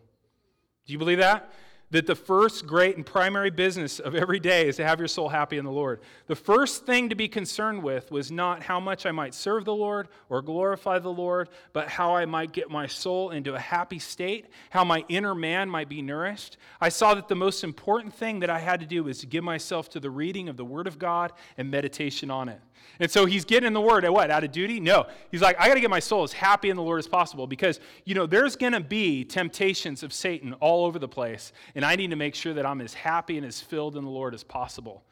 Do 0.86 0.92
you 0.94 0.98
believe 0.98 1.18
that? 1.18 1.52
That 1.90 2.06
the 2.06 2.14
first 2.14 2.66
great 2.66 2.96
and 2.96 3.06
primary 3.06 3.50
business 3.50 4.00
of 4.00 4.14
every 4.14 4.40
day 4.40 4.66
is 4.66 4.76
to 4.76 4.84
have 4.84 4.98
your 4.98 5.06
soul 5.06 5.28
happy 5.28 5.56
in 5.56 5.64
the 5.64 5.70
Lord. 5.70 6.00
The 6.26 6.34
first 6.34 6.84
thing 6.84 7.08
to 7.10 7.14
be 7.14 7.28
concerned 7.28 7.82
with 7.82 8.10
was 8.10 8.32
not 8.32 8.62
how 8.62 8.80
much 8.80 9.06
I 9.06 9.12
might 9.12 9.34
serve 9.34 9.64
the 9.64 9.74
Lord 9.74 10.08
or 10.28 10.42
glorify 10.42 10.98
the 10.98 11.12
Lord, 11.12 11.48
but 11.72 11.88
how 11.88 12.16
I 12.16 12.24
might 12.24 12.50
get 12.50 12.70
my 12.70 12.88
soul 12.88 13.30
into 13.30 13.54
a 13.54 13.60
happy 13.60 14.00
state, 14.00 14.46
how 14.70 14.82
my 14.82 15.04
inner 15.08 15.34
man 15.34 15.70
might 15.70 15.88
be 15.88 16.02
nourished. 16.02 16.56
I 16.80 16.88
saw 16.88 17.14
that 17.14 17.28
the 17.28 17.36
most 17.36 17.62
important 17.62 18.14
thing 18.14 18.40
that 18.40 18.50
I 18.50 18.58
had 18.58 18.80
to 18.80 18.86
do 18.86 19.04
was 19.04 19.20
to 19.20 19.26
give 19.26 19.44
myself 19.44 19.88
to 19.90 20.00
the 20.00 20.10
reading 20.10 20.48
of 20.48 20.56
the 20.56 20.64
Word 20.64 20.88
of 20.88 20.98
God 20.98 21.32
and 21.56 21.70
meditation 21.70 22.32
on 22.32 22.48
it. 22.48 22.60
And 22.98 23.10
so 23.10 23.26
he's 23.26 23.44
getting 23.44 23.66
in 23.66 23.72
the 23.72 23.80
word 23.80 24.04
at 24.04 24.12
what? 24.12 24.30
Out 24.30 24.44
of 24.44 24.52
duty? 24.52 24.80
No. 24.80 25.06
He's 25.30 25.42
like, 25.42 25.58
I 25.60 25.68
got 25.68 25.74
to 25.74 25.80
get 25.80 25.90
my 25.90 26.00
soul 26.00 26.22
as 26.22 26.32
happy 26.32 26.70
in 26.70 26.76
the 26.76 26.82
Lord 26.82 26.98
as 26.98 27.06
possible 27.06 27.46
because, 27.46 27.78
you 28.04 28.14
know, 28.14 28.26
there's 28.26 28.56
going 28.56 28.72
to 28.72 28.80
be 28.80 29.24
temptations 29.24 30.02
of 30.02 30.12
Satan 30.12 30.54
all 30.54 30.86
over 30.86 30.98
the 30.98 31.08
place. 31.08 31.52
And 31.74 31.84
I 31.84 31.96
need 31.96 32.10
to 32.10 32.16
make 32.16 32.34
sure 32.34 32.54
that 32.54 32.64
I'm 32.64 32.80
as 32.80 32.94
happy 32.94 33.36
and 33.36 33.46
as 33.46 33.60
filled 33.60 33.96
in 33.96 34.04
the 34.04 34.10
Lord 34.10 34.34
as 34.34 34.42
possible. 34.42 35.04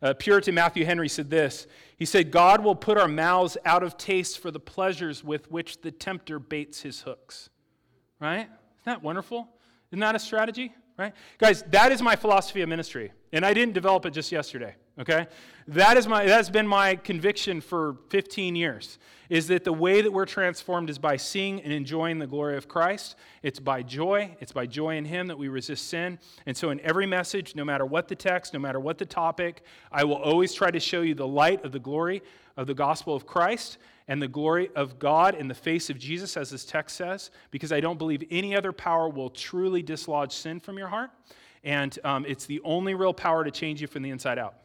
Uh, 0.00 0.14
Puritan 0.14 0.54
Matthew 0.54 0.84
Henry 0.84 1.08
said 1.08 1.30
this 1.30 1.66
He 1.96 2.04
said, 2.04 2.30
God 2.30 2.62
will 2.62 2.74
put 2.74 2.98
our 2.98 3.08
mouths 3.08 3.56
out 3.64 3.82
of 3.82 3.96
taste 3.96 4.38
for 4.38 4.50
the 4.50 4.60
pleasures 4.60 5.24
with 5.24 5.50
which 5.50 5.80
the 5.80 5.90
tempter 5.90 6.38
baits 6.38 6.82
his 6.82 7.02
hooks. 7.02 7.50
Right? 8.20 8.42
Isn't 8.42 8.50
that 8.84 9.02
wonderful? 9.02 9.48
Isn't 9.90 10.00
that 10.00 10.14
a 10.14 10.18
strategy? 10.18 10.72
right? 10.98 11.14
Guys, 11.38 11.62
that 11.70 11.92
is 11.92 12.02
my 12.02 12.16
philosophy 12.16 12.62
of 12.62 12.68
ministry. 12.68 13.12
And 13.32 13.44
I 13.44 13.54
didn't 13.54 13.74
develop 13.74 14.06
it 14.06 14.10
just 14.10 14.30
yesterday, 14.30 14.74
okay? 14.98 15.26
That 15.68 15.96
is 15.96 16.06
my, 16.06 16.26
that's 16.26 16.50
been 16.50 16.66
my 16.66 16.96
conviction 16.96 17.60
for 17.60 17.96
15 18.10 18.56
years, 18.56 18.98
is 19.28 19.46
that 19.48 19.64
the 19.64 19.72
way 19.72 20.02
that 20.02 20.12
we're 20.12 20.26
transformed 20.26 20.90
is 20.90 20.98
by 20.98 21.16
seeing 21.16 21.60
and 21.62 21.72
enjoying 21.72 22.18
the 22.18 22.26
glory 22.26 22.56
of 22.56 22.68
Christ. 22.68 23.16
It's 23.42 23.60
by 23.60 23.82
joy. 23.82 24.36
It's 24.40 24.52
by 24.52 24.66
joy 24.66 24.96
in 24.96 25.04
Him 25.04 25.28
that 25.28 25.38
we 25.38 25.48
resist 25.48 25.88
sin. 25.88 26.18
And 26.46 26.56
so 26.56 26.70
in 26.70 26.80
every 26.80 27.06
message, 27.06 27.54
no 27.54 27.64
matter 27.64 27.86
what 27.86 28.08
the 28.08 28.16
text, 28.16 28.52
no 28.52 28.58
matter 28.58 28.80
what 28.80 28.98
the 28.98 29.06
topic, 29.06 29.62
I 29.90 30.04
will 30.04 30.16
always 30.16 30.52
try 30.52 30.70
to 30.70 30.80
show 30.80 31.02
you 31.02 31.14
the 31.14 31.28
light 31.28 31.64
of 31.64 31.72
the 31.72 31.78
glory 31.78 32.22
of 32.56 32.66
the 32.66 32.74
gospel 32.74 33.14
of 33.14 33.26
Christ 33.26 33.78
and 34.08 34.20
the 34.20 34.28
glory 34.28 34.68
of 34.74 34.98
God 34.98 35.34
in 35.34 35.48
the 35.48 35.54
face 35.54 35.88
of 35.90 35.98
Jesus, 35.98 36.36
as 36.36 36.50
this 36.50 36.64
text 36.64 36.96
says, 36.96 37.30
because 37.50 37.72
I 37.72 37.80
don't 37.80 37.98
believe 37.98 38.24
any 38.30 38.54
other 38.56 38.72
power 38.72 39.08
will 39.08 39.30
truly 39.30 39.82
dislodge 39.82 40.32
sin 40.32 40.60
from 40.60 40.76
your 40.76 40.88
heart. 40.88 41.10
And 41.64 41.96
um, 42.02 42.26
it's 42.26 42.44
the 42.44 42.60
only 42.64 42.94
real 42.94 43.14
power 43.14 43.44
to 43.44 43.50
change 43.50 43.80
you 43.80 43.86
from 43.86 44.02
the 44.02 44.10
inside 44.10 44.38
out. 44.38 44.56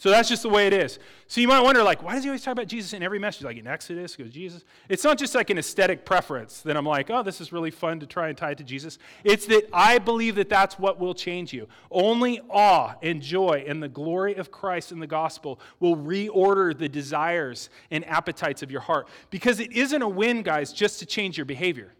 So 0.00 0.08
that's 0.08 0.30
just 0.30 0.42
the 0.42 0.48
way 0.48 0.66
it 0.66 0.72
is. 0.72 0.98
So 1.26 1.42
you 1.42 1.48
might 1.48 1.60
wonder, 1.60 1.82
like, 1.82 2.02
why 2.02 2.14
does 2.14 2.24
he 2.24 2.30
always 2.30 2.42
talk 2.42 2.52
about 2.52 2.68
Jesus 2.68 2.94
in 2.94 3.02
every 3.02 3.18
message? 3.18 3.44
Like 3.44 3.58
in 3.58 3.66
Exodus, 3.66 4.16
goes 4.16 4.30
Jesus. 4.30 4.64
It's 4.88 5.04
not 5.04 5.18
just 5.18 5.34
like 5.34 5.50
an 5.50 5.58
aesthetic 5.58 6.06
preference 6.06 6.62
that 6.62 6.74
I'm 6.74 6.86
like, 6.86 7.10
oh, 7.10 7.22
this 7.22 7.38
is 7.38 7.52
really 7.52 7.70
fun 7.70 8.00
to 8.00 8.06
try 8.06 8.30
and 8.30 8.38
tie 8.38 8.52
it 8.52 8.58
to 8.58 8.64
Jesus. 8.64 8.96
It's 9.24 9.44
that 9.48 9.68
I 9.74 9.98
believe 9.98 10.36
that 10.36 10.48
that's 10.48 10.78
what 10.78 10.98
will 10.98 11.12
change 11.12 11.52
you. 11.52 11.68
Only 11.90 12.40
awe 12.48 12.94
and 13.02 13.20
joy 13.20 13.62
and 13.68 13.82
the 13.82 13.90
glory 13.90 14.36
of 14.36 14.50
Christ 14.50 14.90
in 14.90 15.00
the 15.00 15.06
gospel 15.06 15.60
will 15.80 15.98
reorder 15.98 16.74
the 16.74 16.88
desires 16.88 17.68
and 17.90 18.02
appetites 18.06 18.62
of 18.62 18.70
your 18.70 18.80
heart. 18.80 19.06
Because 19.28 19.60
it 19.60 19.70
isn't 19.70 20.00
a 20.00 20.08
win, 20.08 20.42
guys, 20.42 20.72
just 20.72 21.00
to 21.00 21.04
change 21.04 21.36
your 21.36 21.44
behavior, 21.44 21.92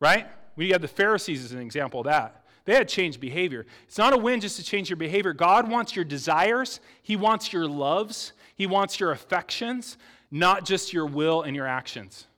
right? 0.00 0.26
We 0.56 0.70
have 0.70 0.80
the 0.80 0.88
Pharisees 0.88 1.44
as 1.44 1.52
an 1.52 1.60
example 1.60 2.00
of 2.00 2.06
that. 2.06 2.39
They 2.70 2.76
had 2.76 2.88
changed 2.88 3.18
behavior. 3.18 3.66
It's 3.88 3.98
not 3.98 4.12
a 4.12 4.16
win 4.16 4.40
just 4.40 4.54
to 4.58 4.62
change 4.62 4.88
your 4.90 4.96
behavior. 4.96 5.32
God 5.32 5.68
wants 5.68 5.96
your 5.96 6.04
desires, 6.04 6.78
He 7.02 7.16
wants 7.16 7.52
your 7.52 7.66
loves, 7.66 8.32
He 8.54 8.64
wants 8.64 9.00
your 9.00 9.10
affections, 9.10 9.98
not 10.30 10.64
just 10.64 10.92
your 10.92 11.04
will 11.04 11.42
and 11.42 11.56
your 11.56 11.66
actions. 11.66 12.28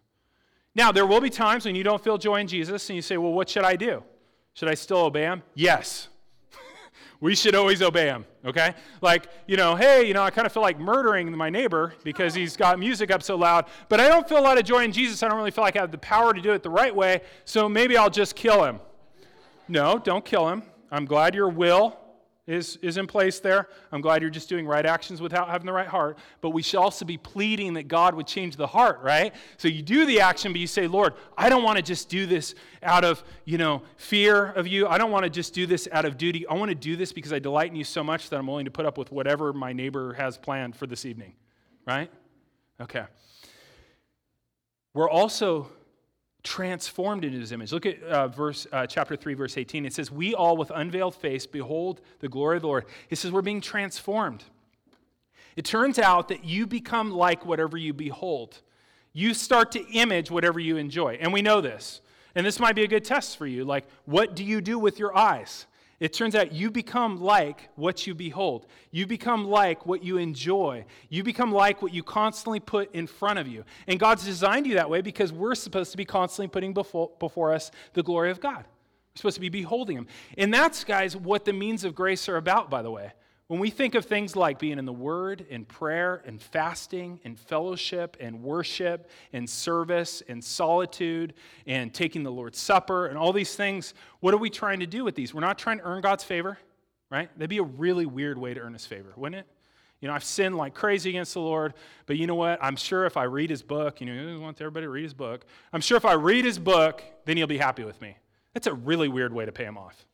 Now, 0.75 0.91
there 0.91 1.05
will 1.05 1.21
be 1.21 1.29
times 1.29 1.67
when 1.67 1.75
you 1.75 1.85
don't 1.85 2.03
feel 2.03 2.17
joy 2.17 2.37
in 2.37 2.47
Jesus 2.47 2.89
and 2.89 2.97
you 2.97 3.03
say, 3.03 3.19
Well, 3.19 3.35
what 3.35 3.51
should 3.51 3.65
I 3.65 3.77
do? 3.77 4.03
Should 4.55 4.71
I 4.71 4.75
still 4.75 5.01
obey 5.01 5.25
Him? 5.25 5.43
Yes. 5.55 6.09
we 7.21 7.35
should 7.35 7.55
always 7.55 7.83
obey 7.83 8.07
Him, 8.07 8.25
okay? 8.43 8.73
Like, 9.03 9.27
you 9.47 9.59
know, 9.59 9.77
hey, 9.77 10.09
you 10.09 10.15
know, 10.15 10.23
I 10.23 10.31
kind 10.31 10.47
of 10.47 10.53
feel 10.55 10.63
like 10.63 10.81
murdering 10.81 11.31
my 11.37 11.51
neighbor 11.51 11.93
because 12.05 12.33
he's 12.33 12.57
got 12.57 12.79
music 12.79 13.11
up 13.11 13.23
so 13.23 13.37
loud, 13.37 13.67
but 13.91 14.01
I 14.01 14.09
don't 14.09 14.27
feel 14.27 14.39
a 14.39 14.41
lot 14.41 14.57
of 14.57 14.65
joy 14.65 14.83
in 14.83 14.93
Jesus. 14.93 15.23
I 15.23 15.29
don't 15.29 15.37
really 15.37 15.51
feel 15.51 15.63
like 15.63 15.77
I 15.77 15.81
have 15.81 15.93
the 15.93 15.99
power 15.99 16.33
to 16.33 16.41
do 16.41 16.53
it 16.53 16.63
the 16.63 16.71
right 16.71 16.97
way, 16.97 17.21
so 17.45 17.69
maybe 17.69 17.99
I'll 17.99 18.09
just 18.09 18.35
kill 18.35 18.65
him. 18.65 18.81
No, 19.69 19.99
don't 19.99 20.25
kill 20.25 20.49
him. 20.49 20.63
I'm 20.91 21.05
glad 21.05 21.35
your 21.35 21.49
will 21.49 21.99
is, 22.47 22.77
is 22.83 22.97
in 22.97 23.07
place 23.07 23.39
there. 23.39 23.69
I'm 23.93 24.01
glad 24.01 24.21
you're 24.21 24.31
just 24.31 24.49
doing 24.49 24.67
right 24.67 24.85
actions 24.85 25.21
without 25.21 25.49
having 25.49 25.67
the 25.67 25.73
right 25.73 25.87
heart. 25.87 26.19
But 26.41 26.51
we 26.51 26.61
should 26.61 26.81
also 26.81 27.05
be 27.05 27.17
pleading 27.17 27.75
that 27.75 27.87
God 27.87 28.15
would 28.15 28.27
change 28.27 28.57
the 28.57 28.67
heart, 28.67 29.01
right? 29.03 29.33
So 29.59 29.69
you 29.69 29.81
do 29.81 30.05
the 30.05 30.21
action, 30.21 30.53
but 30.53 30.61
you 30.61 30.67
say, 30.67 30.87
Lord, 30.87 31.15
I 31.39 31.49
don't 31.49 31.63
want 31.63 31.77
to 31.77 31.83
just 31.83 32.09
do 32.09 32.27
this 32.27 32.55
out 32.83 33.05
of, 33.05 33.23
you 33.45 33.59
know, 33.59 33.83
fear 33.97 34.47
of 34.47 34.67
you. 34.67 34.89
I 34.89 34.99
don't 34.99 35.13
want 35.13 35.25
to 35.25 35.31
just 35.31 35.55
do 35.55 35.67
this 35.67 35.87
out 35.93 36.05
of 36.05 36.19
duty. 36.19 36.47
I 36.49 36.55
want 36.55 36.71
to 36.71 36.75
do 36.75 36.97
this 36.97 37.13
because 37.13 37.33
I 37.33 37.39
delight 37.39 37.71
in 37.71 37.77
you 37.77 37.85
so 37.85 38.03
much 38.03 38.29
that 38.31 38.37
I'm 38.37 38.47
willing 38.47 38.65
to 38.65 38.73
put 38.73 38.87
up 38.87 38.99
with 38.99 39.13
whatever 39.13 39.53
my 39.53 39.73
neighbor 39.73 40.13
has 40.15 40.37
planned 40.37 40.75
for 40.75 40.87
this 40.87 41.05
evening, 41.05 41.35
right? 41.87 42.11
Okay. 42.81 43.05
We're 44.95 45.09
also 45.11 45.71
transformed 46.43 47.25
into 47.25 47.39
his 47.39 47.53
image. 47.53 47.73
Look 47.73 47.87
at 47.87 48.03
uh, 48.03 48.29
verse, 48.29 48.67
uh, 48.73 48.87
chapter 48.87 49.17
3, 49.17 49.35
verse 49.35 49.57
18. 49.57 49.87
It 49.87 49.93
says, 49.93 50.11
We 50.11 50.35
all 50.35 50.57
with 50.57 50.71
unveiled 50.75 51.15
face 51.15 51.47
behold 51.47 52.01
the 52.21 52.29
glory 52.29 52.57
of 52.57 52.63
the 52.63 52.69
Lord. 52.69 52.85
It 53.11 53.17
says, 53.17 53.31
We're 53.31 53.43
being 53.43 53.61
transformed. 53.61 54.45
It 55.55 55.65
turns 55.65 55.99
out 55.99 56.29
that 56.29 56.45
you 56.45 56.67
become 56.67 57.11
like 57.11 57.45
whatever 57.45 57.77
you 57.77 57.93
behold. 57.93 58.59
You 59.13 59.35
start 59.35 59.73
to 59.73 59.87
image 59.91 60.31
whatever 60.31 60.59
you 60.59 60.79
enjoy. 60.79 61.19
And 61.21 61.33
we 61.33 61.43
know 61.43 61.61
this. 61.61 62.01
And 62.35 62.47
this 62.47 62.59
might 62.59 62.75
be 62.75 62.83
a 62.83 62.89
good 62.89 63.05
test 63.05 63.37
for 63.37 63.47
you. 63.47 63.65
Like, 63.65 63.85
what 64.07 64.35
do 64.35 64.43
you 64.43 64.61
do 64.63 64.79
with 64.79 64.99
your 64.99 65.17
eyes? 65.17 65.67
It 66.03 66.13
turns 66.13 66.35
out 66.35 66.51
you 66.51 66.69
become 66.69 67.21
like 67.21 67.69
what 67.77 68.09
you 68.09 68.15
behold. 68.17 68.67
You 68.91 69.07
become 69.07 69.47
like 69.47 69.87
what 69.87 70.03
you 70.03 70.19
enjoy. 70.19 70.85
You 71.09 71.23
become 71.23 71.53
like 71.53 71.81
what 71.81 71.95
you 71.95 72.03
constantly 72.03 72.59
put 72.59 72.93
in 72.93 73.07
front 73.07 73.39
of 73.39 73.47
you. 73.47 73.63
And 73.87 74.01
God's 74.01 74.25
designed 74.25 74.67
you 74.67 74.75
that 74.75 74.91
way 74.91 75.01
because 75.01 75.33
we're 75.33 75.55
supposed 75.55 75.93
to 75.93 75.97
be 75.97 76.05
constantly 76.05 76.49
putting 76.49 76.75
before, 76.75 77.13
before 77.21 77.55
us 77.55 77.71
the 77.93 78.03
glory 78.03 78.33
of 78.33 78.41
God. 78.41 78.65
We're 78.65 79.19
supposed 79.19 79.37
to 79.37 79.41
be 79.41 79.49
beholding 79.49 79.97
Him. 79.97 80.09
And 80.37 80.53
that's, 80.53 80.83
guys, 80.83 81.17
what 81.17 81.45
the 81.45 81.53
means 81.53 81.85
of 81.85 81.95
grace 81.95 82.29
are 82.29 82.37
about, 82.37 82.69
by 82.69 82.83
the 82.83 82.91
way. 82.91 83.13
When 83.49 83.61
we 83.61 83.71
think 83.71 83.95
of 83.95 84.07
things 84.07 84.35
like 84.35 84.59
being 84.59 84.79
in 84.79 84.87
the 84.87 84.93
Word, 84.93 85.45
and 85.51 85.69
prayer, 85.69 86.23
and 86.25 86.41
fasting, 86.41 87.21
and 87.25 87.39
fellowship, 87.39 88.17
and 88.19 88.43
worship, 88.43 89.11
and 89.33 89.49
service, 89.51 90.23
and 90.27 90.43
solitude, 90.43 91.35
and 91.67 91.93
taking 91.93 92.23
the 92.23 92.31
Lord's 92.31 92.59
Supper, 92.59 93.07
and 93.07 93.19
all 93.19 93.33
these 93.33 93.55
things, 93.55 93.93
what 94.21 94.33
are 94.33 94.39
we 94.39 94.49
trying 94.49 94.81
to 94.81 94.87
do 94.87 95.05
with 95.05 95.15
these? 95.17 95.35
We're 95.35 95.43
not 95.43 95.59
trying 95.59 95.79
to 95.79 95.85
earn 95.85 96.01
God's 96.01 96.25
favor, 96.25 96.57
right? 97.11 97.29
That'd 97.37 97.51
be 97.51 97.59
a 97.59 97.63
really 97.63 98.07
weird 98.07 98.39
way 98.39 98.55
to 98.55 98.61
earn 98.61 98.73
His 98.73 98.87
favor, 98.87 99.13
wouldn't 99.17 99.41
it? 99.41 99.47
You 100.01 100.09
know, 100.09 100.15
I've 100.15 100.25
sinned 100.25 100.57
like 100.57 100.73
crazy 100.73 101.11
against 101.11 101.35
the 101.35 101.41
Lord, 101.41 101.75
but 102.07 102.17
you 102.17 102.27
know 102.27 102.35
what? 102.35 102.59
I'm 102.63 102.77
sure 102.77 103.05
if 103.07 103.17
I 103.17 103.25
read 103.25 103.51
His 103.51 103.63
book, 103.63 104.01
you 104.01 104.07
know, 104.07 104.35
I 104.35 104.39
want 104.39 104.61
everybody 104.61 104.87
to 104.87 104.91
read 104.91 105.05
His 105.05 105.15
book. 105.15 105.45
I'm 105.73 105.81
sure 105.81 105.97
if 105.97 106.05
I 106.05 106.15
read 106.15 106.45
His 106.45 106.59
book, 106.59 107.03
then 107.27 107.37
He'll 107.37 107.47
be 107.47 107.59
happy 107.59 107.85
with 107.85 108.01
me. 108.01 108.17
That's 108.55 108.67
a 108.67 108.73
really 108.75 109.09
weird 109.09 109.33
way 109.33 109.45
to 109.45 109.53
pay 109.53 109.65
Him 109.65 109.77
off. 109.77 110.07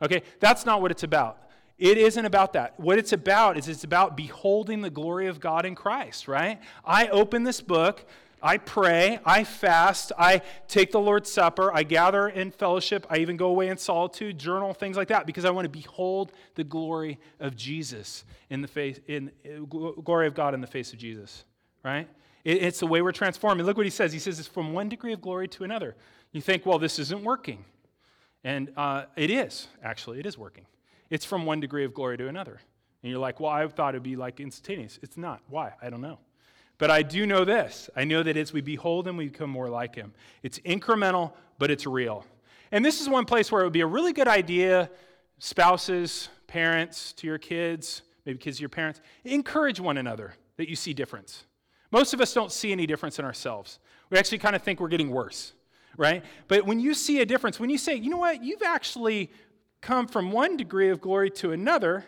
Okay? 0.00 0.22
That's 0.38 0.64
not 0.64 0.80
what 0.80 0.90
it's 0.90 1.02
about. 1.02 1.47
It 1.78 1.96
isn't 1.96 2.24
about 2.24 2.54
that. 2.54 2.78
What 2.78 2.98
it's 2.98 3.12
about 3.12 3.56
is 3.56 3.68
it's 3.68 3.84
about 3.84 4.16
beholding 4.16 4.80
the 4.80 4.90
glory 4.90 5.28
of 5.28 5.38
God 5.38 5.64
in 5.64 5.74
Christ, 5.74 6.26
right? 6.26 6.58
I 6.84 7.06
open 7.08 7.44
this 7.44 7.60
book, 7.60 8.04
I 8.42 8.58
pray, 8.58 9.20
I 9.24 9.44
fast, 9.44 10.10
I 10.18 10.42
take 10.66 10.90
the 10.90 11.00
Lord's 11.00 11.30
Supper, 11.30 11.72
I 11.72 11.84
gather 11.84 12.28
in 12.28 12.50
fellowship, 12.50 13.06
I 13.08 13.18
even 13.18 13.36
go 13.36 13.48
away 13.48 13.68
in 13.68 13.78
solitude, 13.78 14.38
journal, 14.38 14.74
things 14.74 14.96
like 14.96 15.08
that, 15.08 15.24
because 15.24 15.44
I 15.44 15.50
want 15.50 15.66
to 15.66 15.68
behold 15.68 16.32
the 16.56 16.64
glory 16.64 17.18
of 17.38 17.56
Jesus 17.56 18.24
in 18.50 18.60
the 18.60 18.68
face, 18.68 18.98
in 19.06 19.30
glory 19.68 20.26
of 20.26 20.34
God 20.34 20.54
in 20.54 20.60
the 20.60 20.66
face 20.66 20.92
of 20.92 20.98
Jesus, 20.98 21.44
right? 21.84 22.08
It, 22.44 22.62
it's 22.62 22.80
the 22.80 22.86
way 22.86 23.02
we're 23.02 23.12
transformed. 23.12 23.60
And 23.60 23.66
look 23.66 23.76
what 23.76 23.86
he 23.86 23.90
says. 23.90 24.12
He 24.12 24.18
says 24.18 24.38
it's 24.38 24.48
from 24.48 24.72
one 24.72 24.88
degree 24.88 25.12
of 25.12 25.20
glory 25.20 25.46
to 25.48 25.64
another. 25.64 25.94
You 26.32 26.40
think, 26.40 26.66
well, 26.66 26.78
this 26.78 26.98
isn't 26.98 27.22
working. 27.22 27.64
And 28.42 28.72
uh, 28.76 29.04
it 29.16 29.30
is, 29.30 29.68
actually, 29.82 30.20
it 30.20 30.26
is 30.26 30.38
working. 30.38 30.66
It's 31.10 31.24
from 31.24 31.46
one 31.46 31.60
degree 31.60 31.84
of 31.84 31.94
glory 31.94 32.18
to 32.18 32.28
another. 32.28 32.60
And 33.02 33.10
you're 33.10 33.20
like, 33.20 33.40
well, 33.40 33.50
I 33.50 33.66
thought 33.68 33.94
it'd 33.94 34.02
be 34.02 34.16
like 34.16 34.40
instantaneous. 34.40 34.98
It's 35.02 35.16
not. 35.16 35.40
Why? 35.48 35.72
I 35.80 35.90
don't 35.90 36.00
know. 36.00 36.18
But 36.78 36.90
I 36.90 37.02
do 37.02 37.26
know 37.26 37.44
this. 37.44 37.90
I 37.96 38.04
know 38.04 38.22
that 38.22 38.36
as 38.36 38.52
we 38.52 38.60
behold 38.60 39.06
him, 39.06 39.16
we 39.16 39.28
become 39.28 39.50
more 39.50 39.68
like 39.68 39.94
him. 39.94 40.12
It's 40.42 40.58
incremental, 40.60 41.32
but 41.58 41.70
it's 41.70 41.86
real. 41.86 42.24
And 42.70 42.84
this 42.84 43.00
is 43.00 43.08
one 43.08 43.24
place 43.24 43.50
where 43.50 43.62
it 43.62 43.64
would 43.64 43.72
be 43.72 43.80
a 43.80 43.86
really 43.86 44.12
good 44.12 44.28
idea, 44.28 44.90
spouses, 45.38 46.28
parents, 46.46 47.12
to 47.14 47.26
your 47.26 47.38
kids, 47.38 48.02
maybe 48.24 48.38
kids 48.38 48.58
to 48.58 48.62
your 48.62 48.68
parents, 48.68 49.00
encourage 49.24 49.80
one 49.80 49.98
another 49.98 50.34
that 50.56 50.68
you 50.68 50.76
see 50.76 50.92
difference. 50.92 51.44
Most 51.90 52.14
of 52.14 52.20
us 52.20 52.34
don't 52.34 52.52
see 52.52 52.70
any 52.70 52.86
difference 52.86 53.18
in 53.18 53.24
ourselves. 53.24 53.78
We 54.10 54.18
actually 54.18 54.38
kind 54.38 54.54
of 54.54 54.62
think 54.62 54.80
we're 54.80 54.88
getting 54.88 55.10
worse, 55.10 55.52
right? 55.96 56.24
But 56.46 56.66
when 56.66 56.78
you 56.78 56.94
see 56.94 57.20
a 57.20 57.26
difference, 57.26 57.58
when 57.58 57.70
you 57.70 57.78
say, 57.78 57.94
you 57.94 58.10
know 58.10 58.18
what, 58.18 58.44
you've 58.44 58.62
actually 58.62 59.30
come 59.80 60.06
from 60.06 60.32
one 60.32 60.56
degree 60.56 60.90
of 60.90 61.00
glory 61.00 61.30
to 61.30 61.52
another, 61.52 62.04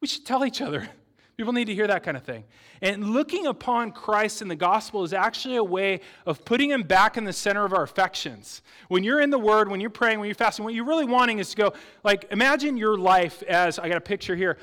we 0.00 0.08
should 0.08 0.24
tell 0.24 0.44
each 0.44 0.60
other. 0.60 0.88
People 1.36 1.52
need 1.52 1.66
to 1.66 1.74
hear 1.74 1.86
that 1.86 2.02
kind 2.02 2.16
of 2.16 2.24
thing. 2.24 2.44
And 2.82 3.10
looking 3.10 3.46
upon 3.46 3.92
Christ 3.92 4.42
in 4.42 4.48
the 4.48 4.56
gospel 4.56 5.04
is 5.04 5.12
actually 5.12 5.54
a 5.54 5.62
way 5.62 6.00
of 6.26 6.44
putting 6.44 6.70
him 6.70 6.82
back 6.82 7.16
in 7.16 7.22
the 7.24 7.32
center 7.32 7.64
of 7.64 7.72
our 7.72 7.84
affections. 7.84 8.60
When 8.88 9.04
you're 9.04 9.20
in 9.20 9.30
the 9.30 9.38
word, 9.38 9.70
when 9.70 9.80
you're 9.80 9.88
praying, 9.88 10.18
when 10.18 10.26
you're 10.26 10.34
fasting, 10.34 10.64
what 10.64 10.74
you're 10.74 10.84
really 10.84 11.04
wanting 11.04 11.38
is 11.38 11.50
to 11.50 11.56
go, 11.56 11.72
like, 12.02 12.26
imagine 12.32 12.76
your 12.76 12.98
life 12.98 13.44
as, 13.44 13.78
I 13.78 13.88
got 13.88 13.96
a 13.96 14.00
picture 14.00 14.34
here, 14.34 14.58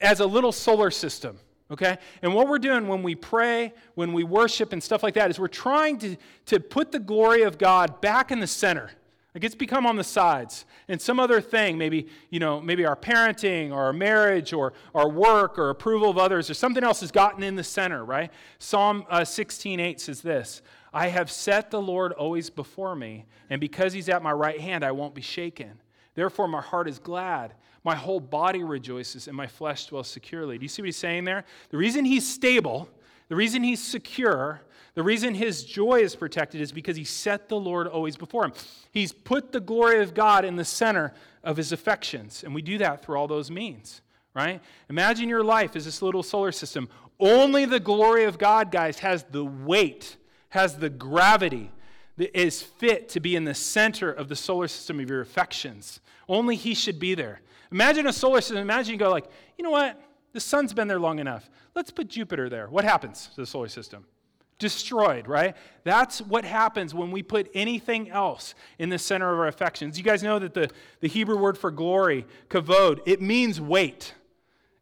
as 0.00 0.18
a 0.18 0.26
little 0.26 0.50
solar 0.50 0.90
system. 0.90 1.38
Okay? 1.70 1.96
And 2.22 2.34
what 2.34 2.48
we're 2.48 2.58
doing 2.58 2.86
when 2.88 3.02
we 3.02 3.14
pray, 3.14 3.72
when 3.94 4.12
we 4.12 4.24
worship, 4.24 4.72
and 4.72 4.82
stuff 4.82 5.02
like 5.02 5.14
that 5.14 5.30
is 5.30 5.38
we're 5.38 5.48
trying 5.48 5.98
to, 5.98 6.16
to 6.46 6.60
put 6.60 6.92
the 6.92 7.00
glory 7.00 7.42
of 7.42 7.58
God 7.58 8.00
back 8.00 8.30
in 8.30 8.40
the 8.40 8.46
center. 8.46 8.90
Like 9.36 9.44
it's 9.44 9.54
become 9.54 9.84
on 9.84 9.96
the 9.96 10.02
sides. 10.02 10.64
And 10.88 10.98
some 10.98 11.20
other 11.20 11.42
thing, 11.42 11.76
maybe, 11.76 12.06
you 12.30 12.40
know, 12.40 12.58
maybe 12.58 12.86
our 12.86 12.96
parenting 12.96 13.70
or 13.70 13.82
our 13.82 13.92
marriage 13.92 14.54
or 14.54 14.72
our 14.94 15.10
work 15.10 15.58
or 15.58 15.68
approval 15.68 16.08
of 16.08 16.16
others 16.16 16.48
or 16.48 16.54
something 16.54 16.82
else 16.82 17.00
has 17.00 17.10
gotten 17.12 17.42
in 17.42 17.54
the 17.54 17.62
center, 17.62 18.02
right? 18.02 18.32
Psalm 18.58 19.04
uh, 19.10 19.26
16, 19.26 19.78
8 19.78 20.00
says 20.00 20.22
this 20.22 20.62
I 20.90 21.08
have 21.08 21.30
set 21.30 21.70
the 21.70 21.82
Lord 21.82 22.12
always 22.12 22.48
before 22.48 22.96
me, 22.96 23.26
and 23.50 23.60
because 23.60 23.92
he's 23.92 24.08
at 24.08 24.22
my 24.22 24.32
right 24.32 24.58
hand, 24.58 24.82
I 24.82 24.92
won't 24.92 25.14
be 25.14 25.20
shaken. 25.20 25.82
Therefore, 26.14 26.48
my 26.48 26.62
heart 26.62 26.88
is 26.88 26.98
glad. 26.98 27.52
My 27.84 27.94
whole 27.94 28.20
body 28.20 28.64
rejoices, 28.64 29.28
and 29.28 29.36
my 29.36 29.48
flesh 29.48 29.84
dwells 29.84 30.08
securely. 30.08 30.56
Do 30.56 30.64
you 30.64 30.70
see 30.70 30.80
what 30.80 30.86
he's 30.86 30.96
saying 30.96 31.24
there? 31.24 31.44
The 31.68 31.76
reason 31.76 32.06
he's 32.06 32.26
stable, 32.26 32.88
The 33.28 33.36
reason 33.36 33.62
he's 33.62 33.82
secure, 33.82 34.62
the 34.96 35.02
reason 35.02 35.34
his 35.34 35.62
joy 35.62 36.00
is 36.00 36.16
protected 36.16 36.62
is 36.62 36.72
because 36.72 36.96
he 36.96 37.04
set 37.04 37.50
the 37.50 37.60
Lord 37.60 37.86
always 37.86 38.16
before 38.16 38.46
him. 38.46 38.54
He's 38.90 39.12
put 39.12 39.52
the 39.52 39.60
glory 39.60 40.02
of 40.02 40.14
God 40.14 40.42
in 40.46 40.56
the 40.56 40.64
center 40.64 41.12
of 41.44 41.58
his 41.58 41.70
affections, 41.70 42.42
and 42.42 42.54
we 42.54 42.62
do 42.62 42.78
that 42.78 43.04
through 43.04 43.16
all 43.16 43.28
those 43.28 43.50
means, 43.50 44.00
right? 44.34 44.62
Imagine 44.88 45.28
your 45.28 45.44
life 45.44 45.76
as 45.76 45.84
this 45.84 46.00
little 46.00 46.22
solar 46.22 46.50
system. 46.50 46.88
Only 47.20 47.66
the 47.66 47.78
glory 47.78 48.24
of 48.24 48.38
God, 48.38 48.72
guys, 48.72 49.00
has 49.00 49.24
the 49.24 49.44
weight, 49.44 50.16
has 50.48 50.78
the 50.78 50.88
gravity 50.88 51.70
that 52.16 52.34
is 52.34 52.62
fit 52.62 53.10
to 53.10 53.20
be 53.20 53.36
in 53.36 53.44
the 53.44 53.54
center 53.54 54.10
of 54.10 54.30
the 54.30 54.36
solar 54.36 54.66
system 54.66 54.98
of 54.98 55.10
your 55.10 55.20
affections. 55.20 56.00
Only 56.26 56.56
he 56.56 56.72
should 56.72 56.98
be 56.98 57.14
there. 57.14 57.42
Imagine 57.70 58.06
a 58.06 58.14
solar 58.14 58.40
system. 58.40 58.56
Imagine 58.56 58.94
you 58.94 58.98
go 58.98 59.10
like, 59.10 59.26
you 59.58 59.62
know 59.62 59.70
what? 59.70 60.00
The 60.32 60.40
sun's 60.40 60.72
been 60.72 60.88
there 60.88 60.98
long 60.98 61.18
enough. 61.18 61.50
Let's 61.74 61.90
put 61.90 62.08
Jupiter 62.08 62.48
there. 62.48 62.68
What 62.68 62.84
happens 62.84 63.26
to 63.34 63.42
the 63.42 63.46
solar 63.46 63.68
system? 63.68 64.06
Destroyed, 64.58 65.28
right? 65.28 65.54
That's 65.84 66.20
what 66.20 66.44
happens 66.44 66.94
when 66.94 67.10
we 67.10 67.22
put 67.22 67.50
anything 67.52 68.10
else 68.10 68.54
in 68.78 68.88
the 68.88 68.98
center 68.98 69.32
of 69.32 69.38
our 69.38 69.48
affections. 69.48 69.98
You 69.98 70.04
guys 70.04 70.22
know 70.22 70.38
that 70.38 70.54
the, 70.54 70.70
the 71.00 71.08
Hebrew 71.08 71.36
word 71.36 71.58
for 71.58 71.70
glory, 71.70 72.24
kavod, 72.48 73.00
it 73.04 73.20
means 73.20 73.60
weight. 73.60 74.14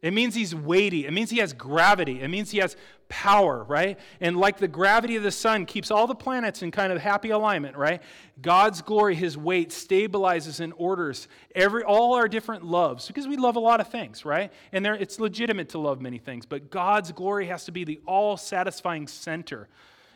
It 0.04 0.12
means 0.12 0.34
he's 0.34 0.54
weighty. 0.54 1.06
It 1.06 1.14
means 1.14 1.30
he 1.30 1.38
has 1.38 1.54
gravity. 1.54 2.20
It 2.20 2.28
means 2.28 2.50
he 2.50 2.58
has 2.58 2.76
power, 3.08 3.64
right? 3.64 3.98
And 4.20 4.36
like 4.36 4.58
the 4.58 4.68
gravity 4.68 5.16
of 5.16 5.22
the 5.22 5.30
sun 5.30 5.64
keeps 5.64 5.90
all 5.90 6.06
the 6.06 6.14
planets 6.14 6.62
in 6.62 6.70
kind 6.70 6.92
of 6.92 7.00
happy 7.00 7.30
alignment, 7.30 7.74
right? 7.74 8.02
God's 8.42 8.82
glory, 8.82 9.14
his 9.14 9.38
weight, 9.38 9.70
stabilizes 9.70 10.60
and 10.60 10.74
orders 10.76 11.26
every 11.54 11.84
all 11.84 12.16
our 12.16 12.28
different 12.28 12.66
loves 12.66 13.06
because 13.06 13.26
we 13.26 13.38
love 13.38 13.56
a 13.56 13.60
lot 13.60 13.80
of 13.80 13.88
things, 13.88 14.26
right? 14.26 14.52
And 14.72 14.84
there, 14.84 14.94
it's 14.94 15.18
legitimate 15.18 15.70
to 15.70 15.78
love 15.78 16.02
many 16.02 16.18
things, 16.18 16.44
but 16.44 16.70
God's 16.70 17.10
glory 17.10 17.46
has 17.46 17.64
to 17.64 17.72
be 17.72 17.84
the 17.84 17.98
all-satisfying 18.04 19.06
center. 19.08 19.68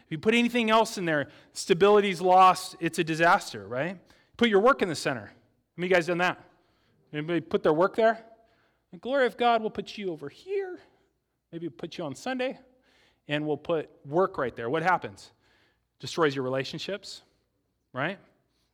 If 0.05 0.13
you 0.13 0.19
put 0.19 0.35
anything 0.35 0.69
else 0.69 0.99
in 0.99 1.07
there, 1.07 1.29
stability's 1.55 2.21
lost. 2.21 2.77
It's 2.79 2.99
a 2.99 3.05
disaster, 3.05 3.67
right? 3.67 3.99
Put 4.37 4.51
your 4.51 4.61
work 4.61 4.83
in 4.83 4.91
the 4.91 4.95
center. 4.95 5.33
Have 5.77 5.83
you 5.83 5.89
guys 5.89 6.09
done 6.09 6.19
that? 6.19 6.39
Anybody 7.11 7.41
put 7.41 7.63
their 7.63 7.73
work 7.73 7.97
there? 7.97 8.23
The 8.93 8.99
glory 8.99 9.27
of 9.27 9.37
God 9.37 9.63
will 9.63 9.71
put 9.71 9.99
you 9.99 10.11
over 10.11 10.29
here. 10.29 10.79
Maybe 11.53 11.69
put 11.69 11.99
you 11.99 12.05
on 12.05 12.15
Sunday 12.15 12.59
and 13.27 13.47
we'll 13.47 13.57
put 13.57 13.91
work 14.07 14.39
right 14.39 14.55
there. 14.55 14.71
What 14.71 14.83
happens? 14.83 15.33
Destroys 16.01 16.35
your 16.35 16.45
relationships, 16.45 17.23
right? 17.93 18.19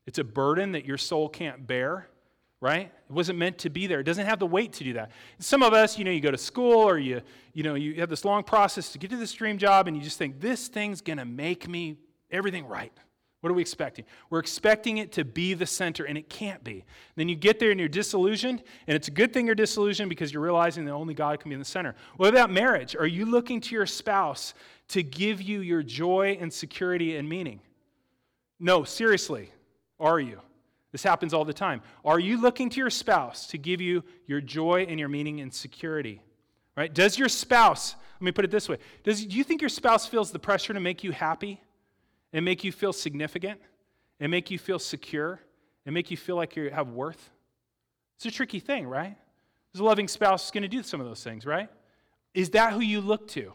It's 0.07 0.19
a 0.19 0.25
burden 0.25 0.73
that 0.73 0.85
your 0.85 0.99
soul 0.99 1.29
can't 1.29 1.67
bear, 1.67 2.09
right? 2.61 2.87
It 2.87 3.12
wasn't 3.12 3.39
meant 3.39 3.59
to 3.59 3.71
be 3.71 3.87
there. 3.87 4.01
It 4.01 4.05
doesn't 4.05 4.27
have 4.27 4.39
the 4.39 4.47
weight 4.47 4.75
to 4.75 4.85
do 4.85 4.93
that. 4.95 5.11
Some 5.39 5.62
of 5.62 5.73
us, 5.73 5.99
you 5.99 6.05
know, 6.05 6.11
you 6.11 6.21
go 6.21 6.31
to 6.31 6.39
school 6.39 6.79
or 6.79 6.99
you, 6.99 7.23
you 7.53 7.62
know, 7.62 7.75
you 7.75 7.95
have 8.01 8.11
this 8.11 8.25
long 8.25 8.45
process 8.45 8.91
to 8.93 8.99
get 8.99 9.11
to 9.11 9.17
this 9.17 9.33
dream 9.33 9.59
job 9.59 9.89
and 9.89 9.97
you 9.97 10.03
just 10.03 10.19
think 10.19 10.41
this 10.41 10.69
thing's 10.69 11.01
to 11.19 11.25
make 11.25 11.69
me 11.69 11.97
everything 12.31 12.67
right. 12.67 12.93
What 13.45 13.51
are 13.51 13.55
we 13.55 13.61
expecting? 13.61 14.07
We're 14.30 14.38
expecting 14.38 14.97
it 14.97 15.12
to 15.12 15.24
be 15.26 15.53
the 15.53 15.66
center, 15.66 16.05
and 16.05 16.16
it 16.16 16.30
can't 16.30 16.64
be. 16.64 16.86
Then 17.14 17.28
you 17.28 17.36
get 17.36 17.59
there 17.59 17.70
and 17.72 17.78
you're 17.78 17.90
disillusioned, 17.90 18.62
and 18.86 18.97
it's 18.97 19.09
a 19.09 19.11
good 19.11 19.34
thing 19.34 19.45
you're 19.45 19.55
disillusioned 19.55 20.09
because 20.09 20.32
you're 20.32 20.42
realizing 20.42 20.86
that 20.86 20.92
only 20.92 21.12
God 21.12 21.40
can 21.40 21.51
be 21.51 21.53
in 21.53 21.59
the 21.59 21.64
center. 21.66 21.95
What 22.16 22.30
about 22.30 22.51
marriage? 22.51 22.97
Are 22.97 23.07
you 23.07 23.26
looking 23.26 23.61
to 23.61 23.74
your 23.74 23.84
spouse 23.84 24.55
to 24.88 25.03
give 25.03 25.42
you 25.42 25.61
your 25.61 25.82
joy 25.82 26.38
and 26.40 26.51
security 26.51 27.16
and 27.16 27.28
meaning? 27.28 27.61
No, 28.59 28.82
seriously, 28.82 29.51
are 30.01 30.18
you? 30.18 30.40
This 30.90 31.03
happens 31.03 31.34
all 31.34 31.45
the 31.45 31.53
time. 31.53 31.82
Are 32.03 32.18
you 32.18 32.40
looking 32.40 32.70
to 32.70 32.78
your 32.78 32.88
spouse 32.88 33.47
to 33.49 33.59
give 33.59 33.82
you 33.82 34.05
your 34.26 34.40
joy 34.40 34.86
and 34.88 34.99
your 34.99 35.11
meaning 35.11 35.42
and 35.42 35.53
security? 35.53 36.22
Right? 36.78 36.95
Does 36.95 37.18
your 37.18 37.28
spouse, 37.28 37.95
let 38.14 38.22
me 38.22 38.32
put 38.32 38.47
it 38.47 38.51
this 38.51 38.70
way, 38.70 38.78
does, 39.03 39.22
do 39.22 39.36
you 39.36 39.45
think 39.45 39.61
your 39.61 39.68
spouse 39.68 40.07
feels 40.07 40.30
the 40.30 40.38
pressure 40.38 40.72
to 40.72 40.80
make 40.80 41.05
you 41.05 41.12
happy? 41.12 41.61
And 42.35 42.45
make 42.45 42.64
you 42.64 42.72
feel 42.72 42.93
significant 42.93 43.59
and 44.20 44.30
make 44.30 44.51
you 44.51 44.59
feel 44.59 44.78
secure 44.78 45.41
and 45.87 45.95
make 45.95 46.11
you 46.11 46.16
feel 46.16 46.37
like 46.37 46.57
you 46.57 46.68
have 46.68 46.91
worth. 46.91 47.30
It's 48.16 48.26
a 48.26 48.30
tricky 48.30 48.61
thing, 48.61 48.87
right? 48.87 49.16
Because 49.68 49.80
a 49.80 49.85
loving 49.85 50.09
spouse 50.09 50.47
is 50.47 50.51
going 50.51 50.62
to 50.62 50.68
do 50.68 50.82
some 50.82 51.01
of 51.01 51.07
those 51.07 51.24
things, 51.24 51.47
right? 51.47 51.70
Is 52.35 52.51
that 52.51 52.72
who 52.72 52.80
you 52.80 53.01
look 53.01 53.28
to, 53.28 53.53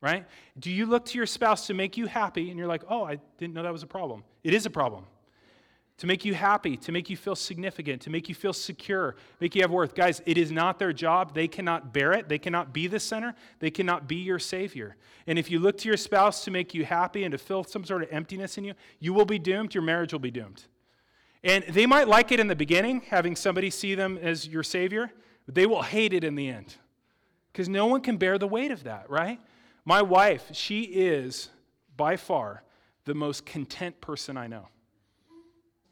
right? 0.00 0.24
Do 0.58 0.70
you 0.70 0.86
look 0.86 1.04
to 1.06 1.18
your 1.18 1.26
spouse 1.26 1.66
to 1.66 1.74
make 1.74 1.96
you 1.96 2.06
happy 2.06 2.48
and 2.48 2.58
you're 2.58 2.68
like, 2.68 2.84
oh, 2.88 3.04
I 3.04 3.18
didn't 3.38 3.54
know 3.54 3.64
that 3.64 3.72
was 3.72 3.82
a 3.82 3.88
problem? 3.88 4.22
It 4.44 4.54
is 4.54 4.64
a 4.66 4.70
problem 4.70 5.04
to 6.02 6.08
make 6.08 6.24
you 6.24 6.34
happy, 6.34 6.76
to 6.76 6.90
make 6.90 7.08
you 7.08 7.16
feel 7.16 7.36
significant, 7.36 8.02
to 8.02 8.10
make 8.10 8.28
you 8.28 8.34
feel 8.34 8.52
secure, 8.52 9.14
make 9.38 9.54
you 9.54 9.62
have 9.62 9.70
worth. 9.70 9.94
Guys, 9.94 10.20
it 10.26 10.36
is 10.36 10.50
not 10.50 10.80
their 10.80 10.92
job. 10.92 11.32
They 11.32 11.46
cannot 11.46 11.92
bear 11.92 12.12
it. 12.12 12.28
They 12.28 12.40
cannot 12.40 12.72
be 12.72 12.88
the 12.88 12.98
center. 12.98 13.36
They 13.60 13.70
cannot 13.70 14.08
be 14.08 14.16
your 14.16 14.40
savior. 14.40 14.96
And 15.28 15.38
if 15.38 15.48
you 15.48 15.60
look 15.60 15.78
to 15.78 15.86
your 15.86 15.96
spouse 15.96 16.42
to 16.42 16.50
make 16.50 16.74
you 16.74 16.84
happy 16.84 17.22
and 17.22 17.30
to 17.30 17.38
fill 17.38 17.62
some 17.62 17.84
sort 17.84 18.02
of 18.02 18.08
emptiness 18.10 18.58
in 18.58 18.64
you, 18.64 18.74
you 18.98 19.14
will 19.14 19.24
be 19.24 19.38
doomed. 19.38 19.76
Your 19.76 19.84
marriage 19.84 20.12
will 20.12 20.18
be 20.18 20.32
doomed. 20.32 20.64
And 21.44 21.62
they 21.68 21.86
might 21.86 22.08
like 22.08 22.32
it 22.32 22.40
in 22.40 22.48
the 22.48 22.56
beginning, 22.56 23.02
having 23.02 23.36
somebody 23.36 23.70
see 23.70 23.94
them 23.94 24.18
as 24.20 24.48
your 24.48 24.64
savior, 24.64 25.12
but 25.46 25.54
they 25.54 25.66
will 25.66 25.82
hate 25.82 26.12
it 26.12 26.24
in 26.24 26.34
the 26.34 26.48
end 26.48 26.74
because 27.52 27.68
no 27.68 27.86
one 27.86 28.00
can 28.00 28.16
bear 28.16 28.38
the 28.38 28.48
weight 28.48 28.72
of 28.72 28.82
that, 28.82 29.08
right? 29.08 29.38
My 29.84 30.02
wife, 30.02 30.50
she 30.52 30.82
is 30.82 31.48
by 31.96 32.16
far 32.16 32.64
the 33.04 33.14
most 33.14 33.46
content 33.46 34.00
person 34.00 34.36
I 34.36 34.48
know. 34.48 34.66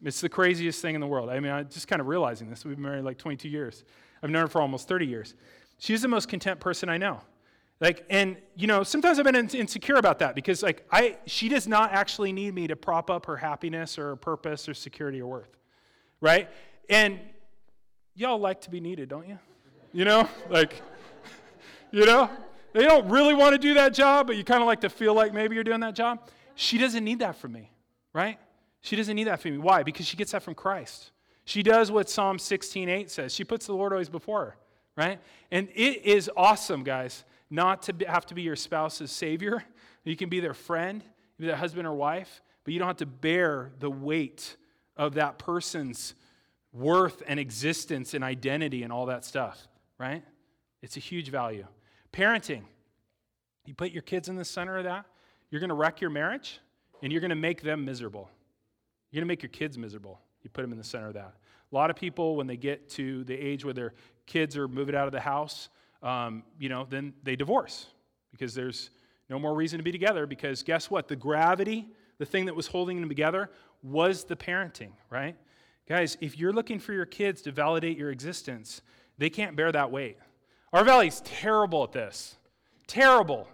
It's 0.03 0.21
the 0.21 0.29
craziest 0.29 0.81
thing 0.81 0.95
in 0.95 1.01
the 1.01 1.07
world. 1.07 1.29
I 1.29 1.41
mean, 1.41 1.53
I'm 1.53 1.69
just 1.69 1.89
kind 1.89 2.01
of 2.01 2.09
realizing 2.09 2.49
this. 2.49 2.65
We've 2.65 2.77
been 2.77 2.83
married 2.83 3.05
like 3.05 3.19
22 3.19 3.49
years. 3.49 3.85
I've 4.23 4.31
known 4.31 4.43
her 4.43 4.49
for 4.49 4.61
almost 4.61 4.89
30 4.89 5.07
years. 5.07 5.35
She's 5.79 6.03
the 6.03 6.09
most 6.09 6.29
content 6.29 6.61
person 6.61 6.89
I 6.89 6.97
know. 6.97 7.21
Like, 7.81 8.05
and 8.11 8.37
you 8.57 8.67
know, 8.67 8.83
sometimes 8.83 9.19
I've 9.19 9.25
been 9.25 9.35
insecure 9.35 9.97
about 9.97 10.19
that 10.19 10.35
because, 10.35 10.63
like, 10.63 10.87
I 10.93 11.17
she 11.25 11.49
does 11.49 11.67
not 11.67 11.93
actually 11.93 12.31
need 12.31 12.55
me 12.55 12.67
to 12.67 12.77
prop 12.77 13.11
up 13.11 13.25
her 13.25 13.39
happiness 13.39 13.99
or 13.99 14.09
her 14.09 14.17
purpose 14.17 14.69
or 14.69 14.75
security 14.75 15.23
or 15.23 15.27
worth, 15.27 15.57
right? 16.21 16.51
And 16.91 17.19
y'all 18.15 18.39
like 18.39 18.61
to 18.63 18.71
be 18.71 18.81
needed, 18.81 19.09
don't 19.09 19.27
you? 19.27 19.39
You 19.93 20.05
know, 20.05 20.29
like, 20.51 20.83
you 21.91 22.05
know, 22.05 22.29
they 22.75 22.83
don't 22.83 23.09
really 23.09 23.33
want 23.33 23.55
to 23.55 23.59
do 23.59 23.75
that 23.75 23.95
job, 23.95 24.27
but 24.27 24.37
you 24.37 24.45
kind 24.45 24.61
of 24.61 24.67
like 24.67 24.83
to 24.83 24.91
feel 24.91 25.15
like 25.15 25.33
maybe 25.33 25.55
you're 25.55 25.65
doing 25.65 25.81
that 25.81 25.95
job. 25.95 26.29
She 26.55 26.77
doesn't 26.77 27.03
need 27.03 27.21
that 27.21 27.37
from 27.37 27.53
me, 27.53 27.71
right? 28.13 28.39
She 28.81 28.97
doesn't 28.97 29.15
need 29.15 29.25
that 29.25 29.41
from 29.41 29.53
me. 29.53 29.59
Why? 29.59 29.83
Because 29.83 30.07
she 30.07 30.17
gets 30.17 30.33
that 30.33 30.43
from 30.43 30.55
Christ. 30.55 31.11
She 31.45 31.63
does 31.63 31.91
what 31.91 32.09
Psalm 32.09 32.39
16:8 32.39 33.11
says. 33.11 33.35
She 33.35 33.45
puts 33.45 33.67
the 33.67 33.75
Lord 33.75 33.93
always 33.93 34.09
before 34.09 34.45
her, 34.45 34.57
right? 34.97 35.21
And 35.51 35.69
it 35.75 36.05
is 36.05 36.31
awesome, 36.37 36.85
guys, 36.85 37.25
not 37.51 37.83
to 37.83 37.95
have 38.07 38.27
to 38.27 38.35
be 38.35 38.43
your 38.43 38.57
spouse's 38.57 39.11
savior. 39.11 39.65
You 40.03 40.17
can 40.17 40.31
be 40.31 40.41
their 40.41 40.55
friend, 40.55 41.05
be 41.39 41.47
their 41.47 41.57
husband 41.57 41.87
or 41.87 41.93
wife, 41.93 42.41
but 42.65 42.73
you 42.73 42.79
don't 42.79 42.89
have 42.89 42.97
to 42.97 43.07
bear 43.07 43.71
the 43.81 43.91
weight 43.91 44.57
of 44.97 45.13
that 45.17 45.39
person's 45.39 46.15
worth 46.73 47.23
and 47.27 47.39
existence 47.39 48.15
and 48.15 48.25
identity 48.25 48.83
and 48.83 48.91
all 48.91 49.07
that 49.07 49.27
stuff, 49.27 49.69
right? 49.99 50.25
It's 50.81 50.97
a 50.97 51.01
huge 51.01 51.29
value. 51.29 51.67
Parenting. 52.15 52.63
You 53.67 53.75
put 53.75 53.93
your 53.93 54.03
kids 54.03 54.31
in 54.31 54.37
the 54.37 54.45
center 54.45 54.79
of 54.79 54.85
that, 54.85 55.05
you're 55.51 55.61
going 55.61 55.69
to 55.69 55.75
wreck 55.75 56.01
your 56.01 56.11
marriage 56.11 56.61
and 57.03 57.13
you're 57.13 57.21
going 57.21 57.29
to 57.29 57.37
make 57.37 57.61
them 57.63 57.85
miserable. 57.85 58.31
You're 59.11 59.21
going 59.21 59.27
to 59.27 59.33
make 59.33 59.43
your 59.43 59.51
kids 59.51 59.77
miserable. 59.77 60.21
You 60.43 60.51
put 60.51 60.63
them 60.63 60.73
in 60.73 60.79
the 60.79 60.85
center 60.85 61.09
of 61.09 61.15
that. 61.15 61.35
A 61.71 61.75
lot 61.75 61.91
of 61.91 61.97
people, 61.97 62.37
when 62.37 62.47
they 62.47 62.57
get 62.57 62.89
to 62.91 63.25
the 63.25 63.35
age 63.35 63.65
where 63.65 63.75
their 63.75 63.95
kids 64.27 64.57
are 64.57 64.69
moving 64.69 64.95
out 64.95 65.07
of 65.07 65.13
the 65.13 65.21
house, 65.21 65.69
um, 66.03 66.43
you 66.59 66.69
know, 66.69 66.87
then 66.89 67.13
they 67.23 67.37
divorce 67.37 67.87
because 68.31 68.55
there's 68.55 68.91
no 69.29 69.39
more 69.39 69.55
reason 69.55 69.79
to 69.79 69.83
be 69.83 69.93
together. 69.93 70.27
Because 70.27 70.63
guess 70.63 70.91
what? 70.91 71.09
The 71.09 71.17
gravity, 71.17 71.89
the 72.19 72.25
thing 72.25 72.47
that 72.47 72.55
was 72.55 72.67
holding 72.67 73.01
them 73.01 73.09
together, 73.09 73.51
was 73.83 74.25
the 74.25 74.37
parenting, 74.37 74.91
right? 75.11 75.37
Guys, 75.89 76.17
if 76.21 76.39
you're 76.39 76.53
looking 76.53 76.79
for 76.79 76.93
your 76.93 77.07
kids 77.07 77.43
to 77.43 77.53
validate 77.53 77.99
your 77.99 78.11
existence, 78.11 78.83
they 79.19 79.31
can't 79.31 79.57
bear 79.57 79.73
that 79.73 79.91
weight. 79.91 80.19
Our 80.73 80.85
valley's 80.85 81.21
terrible 81.23 81.83
at 81.85 81.93
this. 81.93 82.37
Terrible. 82.87 83.49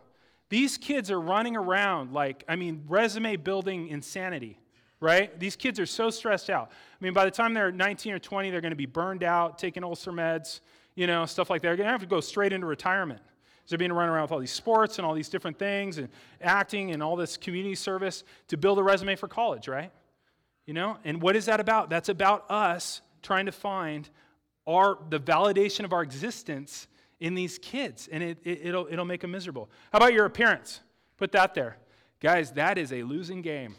These 0.49 0.77
kids 0.77 1.11
are 1.11 1.21
running 1.21 1.57
around 1.57 2.13
like, 2.13 2.45
I 2.49 2.57
mean, 2.57 2.85
resume 2.87 3.37
building 3.37 3.89
insanity 3.89 4.59
right? 5.07 5.39
These 5.39 5.55
kids 5.55 5.79
are 5.79 5.87
so 5.87 6.11
stressed 6.11 6.51
out. 6.51 6.71
I 6.71 7.05
mean, 7.05 7.13
by 7.13 7.25
the 7.25 7.31
time 7.31 7.55
they're 7.55 7.71
19 7.71 8.13
or 8.13 8.19
20, 8.19 8.51
they're 8.51 8.61
going 8.61 8.73
to 8.73 8.77
be 8.77 8.87
burned 8.87 9.23
out, 9.23 9.57
taking 9.57 9.85
ulcer 9.85 10.11
meds, 10.11 10.61
you 10.97 11.07
know, 11.07 11.25
stuff 11.27 11.49
like 11.49 11.63
that. 11.63 11.69
They're 11.69 11.77
going 11.77 11.87
to 11.87 11.93
have 11.93 12.01
to 12.01 12.07
go 12.07 12.21
straight 12.21 12.53
into 12.53 12.67
retirement. 12.67 13.21
They're 13.69 13.79
being 13.79 13.93
run 13.93 14.09
around 14.09 14.23
with 14.23 14.33
all 14.33 14.41
these 14.41 14.53
sports 14.53 14.99
and 14.99 15.07
all 15.07 15.15
these 15.15 15.29
different 15.29 15.59
things 15.59 15.99
and 15.99 16.09
acting 16.41 16.91
and 16.91 17.03
all 17.03 17.15
this 17.15 17.37
community 17.37 17.77
service 17.77 18.25
to 18.49 18.57
build 18.57 18.79
a 18.79 18.83
resume 18.83 19.15
for 19.15 19.29
college, 19.29 19.69
right? 19.69 19.93
You 20.67 20.75
know, 20.75 20.99
and 21.05 21.23
what 21.23 21.37
is 21.37 21.47
that 21.47 21.61
about? 21.61 21.89
That's 21.89 22.09
about 22.09 22.51
us 22.51 23.01
trying 23.23 23.47
to 23.47 23.53
find 23.53 24.09
our 24.67 24.99
the 25.11 25.21
validation 25.21 25.85
of 25.85 25.93
our 25.93 26.03
existence 26.03 26.89
in 27.21 27.35
these 27.35 27.59
kids, 27.59 28.09
and 28.11 28.23
it, 28.23 28.39
it, 28.45 28.61
it'll, 28.65 28.89
it'll 28.91 29.05
make 29.05 29.21
them 29.21 29.31
miserable. 29.31 29.71
How 29.93 29.99
about 29.99 30.13
your 30.13 30.27
appearance? 30.27 30.81
Put 31.17 31.33
that 31.33 31.55
there. 31.55 31.79
Guys, 32.21 32.53
that 32.53 32.79
is 32.79 32.93
a 32.93 33.03
losing 33.03 33.43
game. 33.43 33.77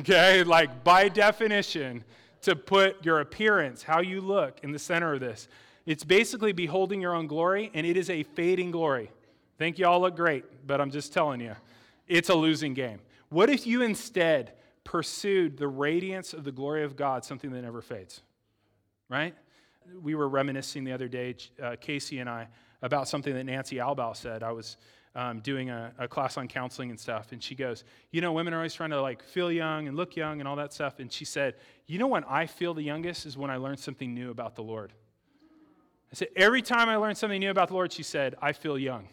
Okay, 0.00 0.42
like 0.42 0.84
by 0.84 1.08
definition, 1.08 2.02
to 2.42 2.56
put 2.56 3.04
your 3.04 3.20
appearance, 3.20 3.82
how 3.82 4.00
you 4.00 4.20
look, 4.20 4.58
in 4.62 4.72
the 4.72 4.78
center 4.78 5.14
of 5.14 5.20
this. 5.20 5.48
It's 5.84 6.02
basically 6.02 6.52
beholding 6.52 7.00
your 7.00 7.14
own 7.14 7.26
glory, 7.26 7.70
and 7.74 7.86
it 7.86 7.96
is 7.96 8.08
a 8.08 8.22
fading 8.22 8.70
glory. 8.70 9.10
Think 9.58 9.78
y'all 9.78 10.00
look 10.00 10.16
great, 10.16 10.66
but 10.66 10.80
I'm 10.80 10.90
just 10.90 11.12
telling 11.12 11.40
you, 11.40 11.54
it's 12.08 12.30
a 12.30 12.34
losing 12.34 12.74
game. 12.74 13.00
What 13.28 13.50
if 13.50 13.66
you 13.66 13.82
instead 13.82 14.52
pursued 14.84 15.56
the 15.56 15.68
radiance 15.68 16.32
of 16.32 16.44
the 16.44 16.52
glory 16.52 16.84
of 16.84 16.96
God, 16.96 17.24
something 17.24 17.50
that 17.52 17.62
never 17.62 17.82
fades? 17.82 18.22
Right? 19.08 19.34
We 20.00 20.14
were 20.14 20.28
reminiscing 20.28 20.84
the 20.84 20.92
other 20.92 21.08
day, 21.08 21.36
uh, 21.62 21.76
Casey 21.80 22.18
and 22.18 22.30
I, 22.30 22.48
about 22.80 23.08
something 23.08 23.34
that 23.34 23.44
Nancy 23.44 23.76
Albow 23.76 24.16
said. 24.16 24.42
I 24.42 24.52
was 24.52 24.78
um, 25.14 25.40
doing 25.40 25.70
a, 25.70 25.92
a, 25.98 26.08
class 26.08 26.36
on 26.36 26.48
counseling 26.48 26.90
and 26.90 26.98
stuff, 26.98 27.32
and 27.32 27.42
she 27.42 27.54
goes, 27.54 27.84
"You 28.10 28.20
know, 28.20 28.32
women 28.32 28.54
are 28.54 28.58
always 28.58 28.74
trying 28.74 28.90
to 28.90 29.00
like 29.00 29.22
feel 29.22 29.52
young 29.52 29.88
and 29.88 29.96
look 29.96 30.16
young 30.16 30.40
and 30.40 30.48
all 30.48 30.56
that 30.56 30.72
stuff." 30.72 31.00
And 31.00 31.12
she 31.12 31.24
said, 31.24 31.54
"You 31.86 31.98
know, 31.98 32.06
when 32.06 32.24
I 32.24 32.46
feel 32.46 32.72
the 32.74 32.82
youngest 32.82 33.26
is 33.26 33.36
when 33.36 33.50
I 33.50 33.56
learn 33.56 33.76
something 33.76 34.14
new 34.14 34.30
about 34.30 34.54
the 34.54 34.62
Lord." 34.62 34.92
I 36.10 36.14
said, 36.14 36.28
"Every 36.34 36.62
time 36.62 36.88
I 36.88 36.96
learn 36.96 37.14
something 37.14 37.40
new 37.40 37.50
about 37.50 37.68
the 37.68 37.74
Lord," 37.74 37.92
she 37.92 38.02
said, 38.02 38.34
"I 38.40 38.52
feel 38.52 38.78
young." 38.78 39.08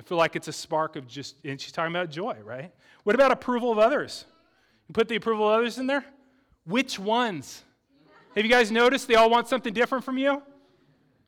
I 0.00 0.02
feel 0.02 0.16
like 0.16 0.34
it's 0.34 0.48
a 0.48 0.52
spark 0.52 0.96
of 0.96 1.06
just, 1.06 1.36
and 1.44 1.60
she's 1.60 1.72
talking 1.72 1.94
about 1.94 2.08
joy, 2.08 2.38
right? 2.42 2.72
What 3.04 3.14
about 3.14 3.32
approval 3.32 3.70
of 3.70 3.78
others? 3.78 4.24
You 4.88 4.94
put 4.94 5.08
the 5.08 5.16
approval 5.16 5.46
of 5.46 5.58
others 5.58 5.76
in 5.76 5.86
there? 5.86 6.06
Which 6.64 6.98
ones? 6.98 7.62
Have 8.34 8.42
you 8.42 8.50
guys 8.50 8.72
noticed 8.72 9.08
they 9.08 9.16
all 9.16 9.28
want 9.28 9.46
something 9.46 9.74
different 9.74 10.02
from 10.02 10.16
you? 10.16 10.42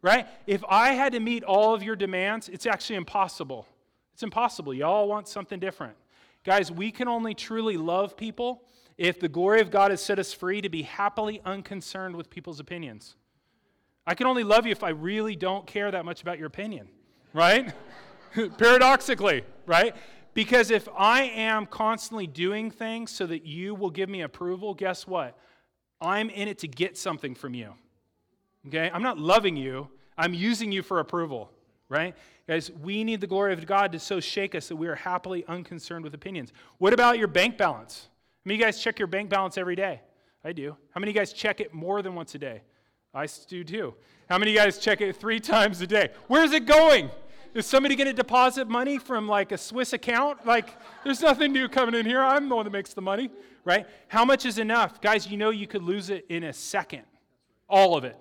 Right? 0.00 0.26
If 0.46 0.64
I 0.66 0.92
had 0.92 1.12
to 1.12 1.20
meet 1.20 1.44
all 1.44 1.74
of 1.74 1.82
your 1.82 1.96
demands, 1.96 2.48
it's 2.48 2.64
actually 2.64 2.96
impossible. 2.96 3.66
It's 4.14 4.22
impossible. 4.22 4.74
You 4.74 4.84
all 4.84 5.08
want 5.08 5.28
something 5.28 5.58
different. 5.58 5.96
Guys, 6.44 6.70
we 6.70 6.90
can 6.90 7.08
only 7.08 7.34
truly 7.34 7.76
love 7.76 8.16
people 8.16 8.64
if 8.98 9.20
the 9.20 9.28
glory 9.28 9.60
of 9.60 9.70
God 9.70 9.90
has 9.90 10.02
set 10.02 10.18
us 10.18 10.32
free 10.32 10.60
to 10.60 10.68
be 10.68 10.82
happily 10.82 11.40
unconcerned 11.44 12.16
with 12.16 12.30
people's 12.30 12.60
opinions. 12.60 13.16
I 14.06 14.14
can 14.14 14.26
only 14.26 14.44
love 14.44 14.66
you 14.66 14.72
if 14.72 14.82
I 14.82 14.90
really 14.90 15.36
don't 15.36 15.66
care 15.66 15.90
that 15.90 16.04
much 16.04 16.22
about 16.22 16.38
your 16.38 16.48
opinion, 16.48 16.88
right? 17.32 17.72
Paradoxically, 18.58 19.44
right? 19.66 19.94
Because 20.34 20.70
if 20.70 20.88
I 20.96 21.22
am 21.22 21.66
constantly 21.66 22.26
doing 22.26 22.70
things 22.70 23.10
so 23.10 23.26
that 23.26 23.46
you 23.46 23.74
will 23.74 23.90
give 23.90 24.08
me 24.08 24.22
approval, 24.22 24.74
guess 24.74 25.06
what? 25.06 25.38
I'm 26.00 26.30
in 26.30 26.48
it 26.48 26.58
to 26.58 26.68
get 26.68 26.98
something 26.98 27.34
from 27.34 27.54
you. 27.54 27.74
Okay? 28.66 28.90
I'm 28.92 29.02
not 29.02 29.18
loving 29.18 29.56
you, 29.56 29.88
I'm 30.16 30.34
using 30.34 30.72
you 30.72 30.82
for 30.82 30.98
approval, 30.98 31.50
right? 31.92 32.16
Guys, 32.48 32.70
we 32.82 33.04
need 33.04 33.20
the 33.20 33.26
glory 33.26 33.52
of 33.52 33.64
God 33.66 33.92
to 33.92 33.98
so 33.98 34.18
shake 34.18 34.54
us 34.54 34.68
that 34.68 34.76
we 34.76 34.88
are 34.88 34.94
happily 34.94 35.44
unconcerned 35.46 36.04
with 36.04 36.14
opinions. 36.14 36.52
What 36.78 36.94
about 36.94 37.18
your 37.18 37.28
bank 37.28 37.58
balance? 37.58 38.08
Many 38.44 38.56
of 38.56 38.60
you 38.60 38.66
guys 38.66 38.82
check 38.82 38.98
your 38.98 39.06
bank 39.06 39.28
balance 39.28 39.58
every 39.58 39.76
day? 39.76 40.00
I 40.42 40.52
do. 40.52 40.74
How 40.90 41.00
many 41.00 41.10
of 41.10 41.14
you 41.14 41.20
guys 41.20 41.32
check 41.32 41.60
it 41.60 41.72
more 41.72 42.00
than 42.00 42.14
once 42.14 42.34
a 42.34 42.38
day? 42.38 42.62
I 43.14 43.28
do 43.46 43.62
too. 43.62 43.94
How 44.28 44.38
many 44.38 44.52
of 44.52 44.54
you 44.54 44.60
guys 44.60 44.78
check 44.78 45.02
it 45.02 45.14
three 45.16 45.38
times 45.54 45.82
a 45.82 45.86
day? 45.86 46.08
Where's 46.28 46.52
it 46.52 46.66
going? 46.66 47.10
Is 47.54 47.66
somebody 47.66 47.94
going 47.94 48.06
to 48.06 48.14
deposit 48.14 48.66
money 48.66 48.96
from 48.96 49.28
like 49.28 49.52
a 49.52 49.58
Swiss 49.58 49.92
account? 49.92 50.46
Like, 50.46 50.74
there's 51.04 51.20
nothing 51.20 51.52
new 51.52 51.68
coming 51.68 51.94
in 51.94 52.06
here. 52.06 52.22
I'm 52.22 52.48
the 52.48 52.56
one 52.56 52.64
that 52.64 52.70
makes 52.70 52.94
the 52.94 53.02
money, 53.02 53.30
right? 53.66 53.86
How 54.08 54.24
much 54.24 54.46
is 54.46 54.58
enough? 54.58 55.02
Guys, 55.02 55.26
you 55.26 55.36
know 55.36 55.50
you 55.50 55.66
could 55.66 55.82
lose 55.82 56.08
it 56.08 56.24
in 56.30 56.44
a 56.44 56.52
second. 56.54 57.02
All 57.68 57.94
of 57.94 58.04
it. 58.04 58.16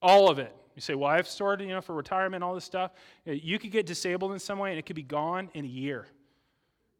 All 0.00 0.30
of 0.30 0.38
it. 0.38 0.54
You 0.78 0.82
say, 0.82 0.94
well, 0.94 1.10
I've 1.10 1.26
stored, 1.26 1.60
you 1.60 1.66
know, 1.66 1.80
for 1.80 1.92
retirement, 1.92 2.44
all 2.44 2.54
this 2.54 2.64
stuff. 2.64 2.92
You 3.24 3.58
could 3.58 3.72
get 3.72 3.84
disabled 3.84 4.30
in 4.30 4.38
some 4.38 4.60
way 4.60 4.70
and 4.70 4.78
it 4.78 4.86
could 4.86 4.94
be 4.94 5.02
gone 5.02 5.50
in 5.52 5.64
a 5.64 5.68
year. 5.68 6.06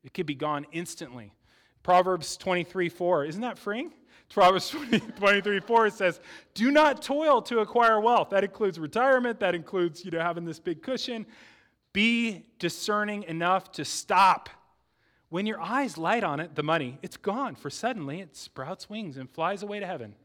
It 0.03 0.13
could 0.13 0.27
be 0.27 0.35
gone 0.35 0.67
instantly. 0.73 1.33
Proverbs 1.85 2.37
23 2.37 2.89
4. 2.89 3.27
Isn't 3.27 3.43
that 3.43 3.57
freeing? 3.57 3.93
Proverbs 4.35 4.71
20, 4.71 4.99
23, 4.99 5.61
4 5.61 5.91
says, 5.91 6.19
Do 6.55 6.73
not 6.73 7.03
toil 7.03 7.41
to 7.43 7.61
acquire 7.61 8.01
wealth. 8.01 8.31
That 8.31 8.43
includes 8.43 8.81
retirement, 8.81 9.39
that 9.39 9.55
includes 9.55 10.05
you 10.05 10.11
know, 10.11 10.19
having 10.19 10.45
this 10.45 10.59
big 10.59 10.83
cushion. 10.83 11.25
Be 11.93 12.47
discerning 12.59 13.23
enough 13.23 13.71
to 13.73 13.85
stop. 13.85 14.51
When 15.29 15.47
your 15.47 15.61
eyes 15.61 15.97
light 15.97 16.25
on 16.25 16.41
it, 16.41 16.57
the 16.57 16.65
money, 16.65 16.99
it's 17.01 17.17
gone, 17.17 17.55
for 17.55 17.71
suddenly 17.71 18.23
it 18.23 18.35
sprouts 18.35 18.91
wings 18.91 19.17
and 19.17 19.31
flies 19.31 19.63
away 19.63 19.79
to 19.79 19.87
heaven. 19.87 20.17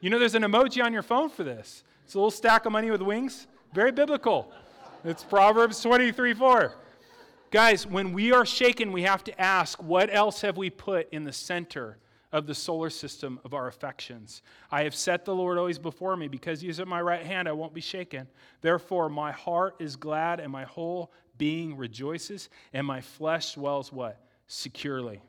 You 0.00 0.10
know, 0.10 0.18
there's 0.18 0.34
an 0.34 0.42
emoji 0.42 0.84
on 0.84 0.92
your 0.92 1.02
phone 1.02 1.30
for 1.30 1.44
this. 1.44 1.82
It's 2.10 2.16
a 2.16 2.18
little 2.18 2.32
stack 2.32 2.66
of 2.66 2.72
money 2.72 2.90
with 2.90 3.02
wings. 3.02 3.46
Very 3.72 3.92
biblical. 3.92 4.50
It's 5.04 5.22
Proverbs 5.22 5.80
23 5.80 6.34
4. 6.34 6.74
Guys, 7.52 7.86
when 7.86 8.12
we 8.12 8.32
are 8.32 8.44
shaken, 8.44 8.90
we 8.90 9.02
have 9.02 9.22
to 9.22 9.40
ask, 9.40 9.80
what 9.80 10.12
else 10.12 10.40
have 10.40 10.56
we 10.56 10.70
put 10.70 11.08
in 11.12 11.22
the 11.22 11.32
center 11.32 11.98
of 12.32 12.48
the 12.48 12.54
solar 12.56 12.90
system 12.90 13.38
of 13.44 13.54
our 13.54 13.68
affections. 13.68 14.42
I 14.72 14.82
have 14.82 14.94
set 14.96 15.24
the 15.24 15.36
Lord 15.36 15.56
always 15.56 15.78
before 15.78 16.16
me. 16.16 16.26
Because 16.26 16.60
he 16.60 16.68
is 16.68 16.80
at 16.80 16.88
my 16.88 17.00
right 17.00 17.24
hand, 17.24 17.48
I 17.48 17.52
won't 17.52 17.74
be 17.74 17.80
shaken. 17.80 18.26
Therefore, 18.60 19.08
my 19.08 19.30
heart 19.30 19.76
is 19.78 19.94
glad, 19.94 20.40
and 20.40 20.50
my 20.50 20.64
whole 20.64 21.12
being 21.38 21.76
rejoices, 21.76 22.48
and 22.72 22.84
my 22.84 23.00
flesh 23.00 23.54
dwells 23.54 23.92
what? 23.92 24.20
Securely. 24.48 25.22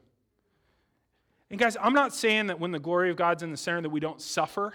And 1.51 1.59
guys, 1.59 1.77
I'm 1.79 1.93
not 1.93 2.15
saying 2.15 2.47
that 2.47 2.59
when 2.59 2.71
the 2.71 2.79
glory 2.79 3.11
of 3.11 3.17
God's 3.17 3.43
in 3.43 3.51
the 3.51 3.57
center 3.57 3.82
that 3.82 3.91
we 3.91 3.99
don't 3.99 4.19
suffer. 4.19 4.73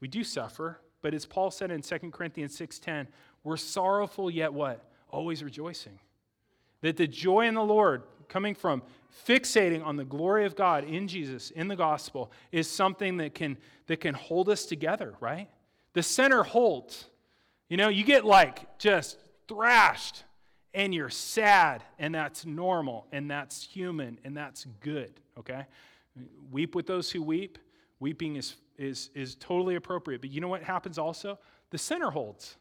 We 0.00 0.08
do 0.08 0.22
suffer. 0.22 0.80
But 1.02 1.14
as 1.14 1.26
Paul 1.26 1.50
said 1.50 1.70
in 1.70 1.82
2 1.82 2.12
Corinthians 2.12 2.56
6:10, 2.56 3.06
we're 3.44 3.56
sorrowful 3.56 4.30
yet 4.30 4.52
what? 4.52 4.84
Always 5.10 5.42
rejoicing. 5.42 5.98
That 6.80 6.96
the 6.96 7.06
joy 7.06 7.46
in 7.46 7.54
the 7.54 7.64
Lord 7.64 8.02
coming 8.28 8.54
from 8.54 8.82
fixating 9.26 9.84
on 9.84 9.96
the 9.96 10.04
glory 10.04 10.46
of 10.46 10.56
God 10.56 10.84
in 10.84 11.08
Jesus, 11.08 11.50
in 11.50 11.68
the 11.68 11.76
gospel, 11.76 12.30
is 12.52 12.68
something 12.68 13.16
that 13.18 13.34
can, 13.34 13.56
that 13.86 14.00
can 14.00 14.14
hold 14.14 14.48
us 14.48 14.66
together, 14.66 15.14
right? 15.20 15.48
The 15.92 16.02
center 16.02 16.42
holds. 16.42 17.06
You 17.68 17.76
know, 17.76 17.88
you 17.88 18.04
get 18.04 18.24
like 18.24 18.78
just 18.78 19.18
thrashed 19.48 20.24
and 20.76 20.94
you're 20.94 21.08
sad, 21.08 21.82
and 21.98 22.14
that's 22.14 22.44
normal, 22.44 23.06
and 23.10 23.30
that's 23.30 23.64
human, 23.64 24.18
and 24.24 24.36
that's 24.36 24.66
good, 24.80 25.10
okay? 25.38 25.64
Weep 26.50 26.74
with 26.74 26.86
those 26.86 27.10
who 27.10 27.22
weep. 27.22 27.58
Weeping 28.00 28.36
is, 28.36 28.56
is, 28.76 29.10
is 29.14 29.34
totally 29.36 29.76
appropriate. 29.76 30.20
But 30.20 30.30
you 30.30 30.40
know 30.40 30.48
what 30.48 30.62
happens 30.62 30.98
also? 30.98 31.38
The 31.70 31.78
center 31.78 32.10
holds. 32.10 32.56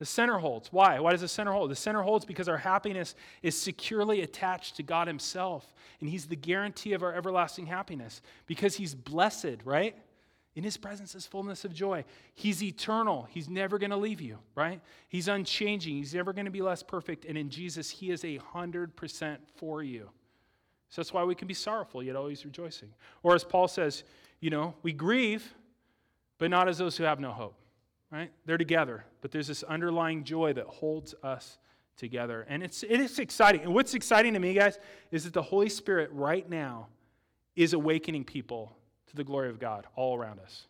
The 0.00 0.06
center 0.06 0.38
holds. 0.38 0.72
Why? 0.72 0.98
Why 0.98 1.12
does 1.12 1.20
the 1.20 1.28
center 1.28 1.52
hold? 1.52 1.70
The 1.70 1.76
center 1.76 2.00
holds 2.00 2.24
because 2.24 2.48
our 2.48 2.56
happiness 2.56 3.14
is 3.42 3.54
securely 3.54 4.22
attached 4.22 4.76
to 4.76 4.82
God 4.82 5.06
Himself, 5.06 5.74
and 6.00 6.08
He's 6.08 6.26
the 6.26 6.36
guarantee 6.36 6.94
of 6.94 7.02
our 7.02 7.14
everlasting 7.14 7.66
happiness 7.66 8.22
because 8.46 8.76
He's 8.76 8.94
blessed, 8.94 9.58
right? 9.62 9.94
In 10.56 10.64
His 10.64 10.78
presence 10.78 11.14
is 11.14 11.26
fullness 11.26 11.66
of 11.66 11.74
joy. 11.74 12.06
He's 12.34 12.62
eternal. 12.62 13.28
He's 13.28 13.50
never 13.50 13.78
going 13.78 13.90
to 13.90 13.96
leave 13.98 14.22
you, 14.22 14.38
right? 14.54 14.80
He's 15.10 15.28
unchanging. 15.28 15.96
He's 15.96 16.14
never 16.14 16.32
going 16.32 16.46
to 16.46 16.50
be 16.50 16.62
less 16.62 16.82
perfect. 16.82 17.26
And 17.26 17.36
in 17.36 17.50
Jesus, 17.50 17.90
He 17.90 18.10
is 18.10 18.24
a 18.24 18.38
hundred 18.38 18.96
percent 18.96 19.42
for 19.56 19.82
you. 19.82 20.08
So 20.88 21.02
that's 21.02 21.12
why 21.12 21.24
we 21.24 21.34
can 21.34 21.46
be 21.46 21.54
sorrowful, 21.54 22.02
yet 22.02 22.16
always 22.16 22.44
rejoicing. 22.46 22.88
Or 23.22 23.34
as 23.34 23.44
Paul 23.44 23.68
says, 23.68 24.02
you 24.40 24.50
know, 24.50 24.74
we 24.82 24.92
grieve, 24.92 25.54
but 26.38 26.50
not 26.50 26.68
as 26.68 26.78
those 26.78 26.96
who 26.96 27.04
have 27.04 27.20
no 27.20 27.32
hope 27.32 27.60
right? 28.10 28.30
They're 28.44 28.58
together, 28.58 29.04
but 29.20 29.30
there's 29.30 29.46
this 29.46 29.62
underlying 29.62 30.24
joy 30.24 30.52
that 30.54 30.66
holds 30.66 31.14
us 31.22 31.58
together. 31.96 32.46
And 32.48 32.62
it's, 32.62 32.82
it 32.82 33.00
is 33.00 33.18
exciting. 33.18 33.62
And 33.62 33.74
what's 33.74 33.94
exciting 33.94 34.34
to 34.34 34.40
me, 34.40 34.54
guys, 34.54 34.78
is 35.10 35.24
that 35.24 35.32
the 35.32 35.42
Holy 35.42 35.68
Spirit 35.68 36.10
right 36.12 36.48
now 36.48 36.88
is 37.54 37.72
awakening 37.72 38.24
people 38.24 38.76
to 39.08 39.16
the 39.16 39.24
glory 39.24 39.48
of 39.48 39.58
God 39.58 39.86
all 39.96 40.16
around 40.16 40.40
us. 40.40 40.66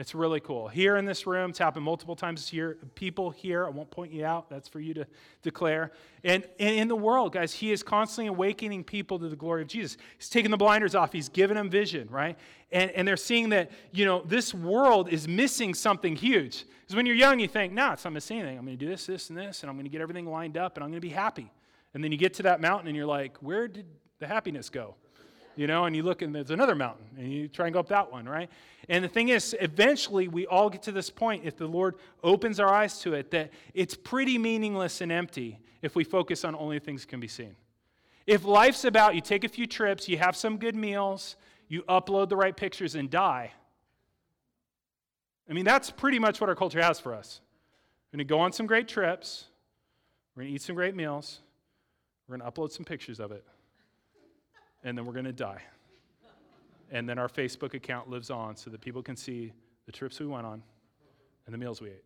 It's 0.00 0.14
really 0.14 0.40
cool. 0.40 0.66
Here 0.66 0.96
in 0.96 1.04
this 1.04 1.26
room, 1.26 1.50
it's 1.50 1.58
happened 1.58 1.84
multiple 1.84 2.16
times 2.16 2.40
this 2.40 2.54
year. 2.54 2.78
People 2.94 3.30
here, 3.30 3.66
I 3.66 3.68
won't 3.68 3.90
point 3.90 4.10
you 4.10 4.24
out, 4.24 4.48
that's 4.48 4.66
for 4.66 4.80
you 4.80 4.94
to 4.94 5.06
declare. 5.42 5.92
And, 6.24 6.42
and 6.58 6.74
in 6.74 6.88
the 6.88 6.96
world, 6.96 7.34
guys, 7.34 7.52
He 7.52 7.70
is 7.70 7.82
constantly 7.82 8.28
awakening 8.28 8.84
people 8.84 9.18
to 9.18 9.28
the 9.28 9.36
glory 9.36 9.60
of 9.60 9.68
Jesus. 9.68 9.98
He's 10.16 10.30
taking 10.30 10.50
the 10.50 10.56
blinders 10.56 10.94
off, 10.94 11.12
He's 11.12 11.28
giving 11.28 11.54
them 11.54 11.68
vision, 11.68 12.08
right? 12.08 12.38
And, 12.72 12.90
and 12.92 13.06
they're 13.06 13.18
seeing 13.18 13.50
that, 13.50 13.70
you 13.92 14.06
know, 14.06 14.22
this 14.24 14.54
world 14.54 15.10
is 15.10 15.28
missing 15.28 15.74
something 15.74 16.16
huge. 16.16 16.64
Because 16.80 16.96
when 16.96 17.04
you're 17.04 17.14
young, 17.14 17.38
you 17.38 17.46
think, 17.46 17.74
no, 17.74 17.88
nah, 17.88 17.92
it's 17.92 18.04
not 18.04 18.14
missing 18.14 18.38
anything. 18.38 18.56
I'm 18.56 18.64
going 18.64 18.78
to 18.78 18.82
do 18.82 18.90
this, 18.90 19.04
this, 19.04 19.28
and 19.28 19.38
this, 19.38 19.62
and 19.62 19.68
I'm 19.68 19.76
going 19.76 19.84
to 19.84 19.90
get 19.90 20.00
everything 20.00 20.24
lined 20.24 20.56
up, 20.56 20.78
and 20.78 20.82
I'm 20.82 20.88
going 20.88 21.02
to 21.02 21.06
be 21.06 21.12
happy. 21.12 21.52
And 21.92 22.02
then 22.02 22.10
you 22.10 22.16
get 22.16 22.32
to 22.34 22.44
that 22.44 22.62
mountain, 22.62 22.88
and 22.88 22.96
you're 22.96 23.04
like, 23.04 23.36
where 23.42 23.68
did 23.68 23.84
the 24.18 24.26
happiness 24.26 24.70
go? 24.70 24.94
You 25.56 25.66
know, 25.66 25.84
and 25.84 25.94
you 25.94 26.02
look 26.02 26.22
and 26.22 26.34
there's 26.34 26.50
another 26.50 26.74
mountain, 26.74 27.04
and 27.18 27.32
you 27.32 27.48
try 27.48 27.66
and 27.66 27.72
go 27.72 27.80
up 27.80 27.88
that 27.88 28.10
one, 28.10 28.28
right? 28.28 28.48
And 28.88 29.04
the 29.04 29.08
thing 29.08 29.28
is, 29.28 29.54
eventually 29.60 30.28
we 30.28 30.46
all 30.46 30.70
get 30.70 30.82
to 30.82 30.92
this 30.92 31.10
point, 31.10 31.44
if 31.44 31.56
the 31.56 31.66
Lord 31.66 31.96
opens 32.22 32.58
our 32.58 32.72
eyes 32.72 33.00
to 33.00 33.14
it, 33.14 33.30
that 33.30 33.50
it's 33.74 33.94
pretty 33.94 34.38
meaningless 34.38 35.00
and 35.00 35.12
empty 35.12 35.60
if 35.82 35.94
we 35.94 36.04
focus 36.04 36.44
on 36.44 36.54
only 36.54 36.78
things 36.78 37.02
that 37.02 37.08
can 37.08 37.20
be 37.20 37.28
seen. 37.28 37.54
If 38.26 38.44
life's 38.44 38.84
about 38.84 39.14
you 39.14 39.20
take 39.20 39.44
a 39.44 39.48
few 39.48 39.66
trips, 39.66 40.08
you 40.08 40.18
have 40.18 40.36
some 40.36 40.56
good 40.56 40.76
meals, 40.76 41.36
you 41.68 41.82
upload 41.82 42.28
the 42.28 42.36
right 42.36 42.56
pictures, 42.56 42.94
and 42.94 43.10
die. 43.10 43.52
I 45.48 45.52
mean, 45.52 45.64
that's 45.64 45.90
pretty 45.90 46.18
much 46.18 46.40
what 46.40 46.48
our 46.48 46.56
culture 46.56 46.82
has 46.82 47.00
for 47.00 47.14
us. 47.14 47.40
We're 48.12 48.18
going 48.18 48.26
to 48.26 48.30
go 48.32 48.40
on 48.40 48.52
some 48.52 48.66
great 48.66 48.88
trips, 48.88 49.44
we're 50.34 50.42
going 50.42 50.52
to 50.52 50.54
eat 50.56 50.62
some 50.62 50.76
great 50.76 50.94
meals, 50.94 51.40
we're 52.26 52.36
going 52.36 52.50
to 52.50 52.60
upload 52.60 52.72
some 52.72 52.84
pictures 52.84 53.20
of 53.20 53.32
it 53.32 53.44
and 54.82 54.96
then 54.96 55.04
we're 55.06 55.12
going 55.12 55.24
to 55.24 55.32
die. 55.32 55.62
And 56.90 57.08
then 57.08 57.18
our 57.18 57.28
Facebook 57.28 57.74
account 57.74 58.08
lives 58.08 58.30
on 58.30 58.56
so 58.56 58.70
that 58.70 58.80
people 58.80 59.02
can 59.02 59.16
see 59.16 59.52
the 59.86 59.92
trips 59.92 60.18
we 60.18 60.26
went 60.26 60.46
on 60.46 60.62
and 61.46 61.54
the 61.54 61.58
meals 61.58 61.80
we 61.80 61.90
ate. 61.90 62.04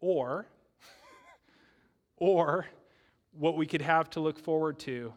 Or, 0.00 0.46
or 2.16 2.66
what 3.32 3.56
we 3.56 3.66
could 3.66 3.82
have 3.82 4.10
to 4.10 4.20
look 4.20 4.38
forward 4.38 4.78
to 4.80 5.12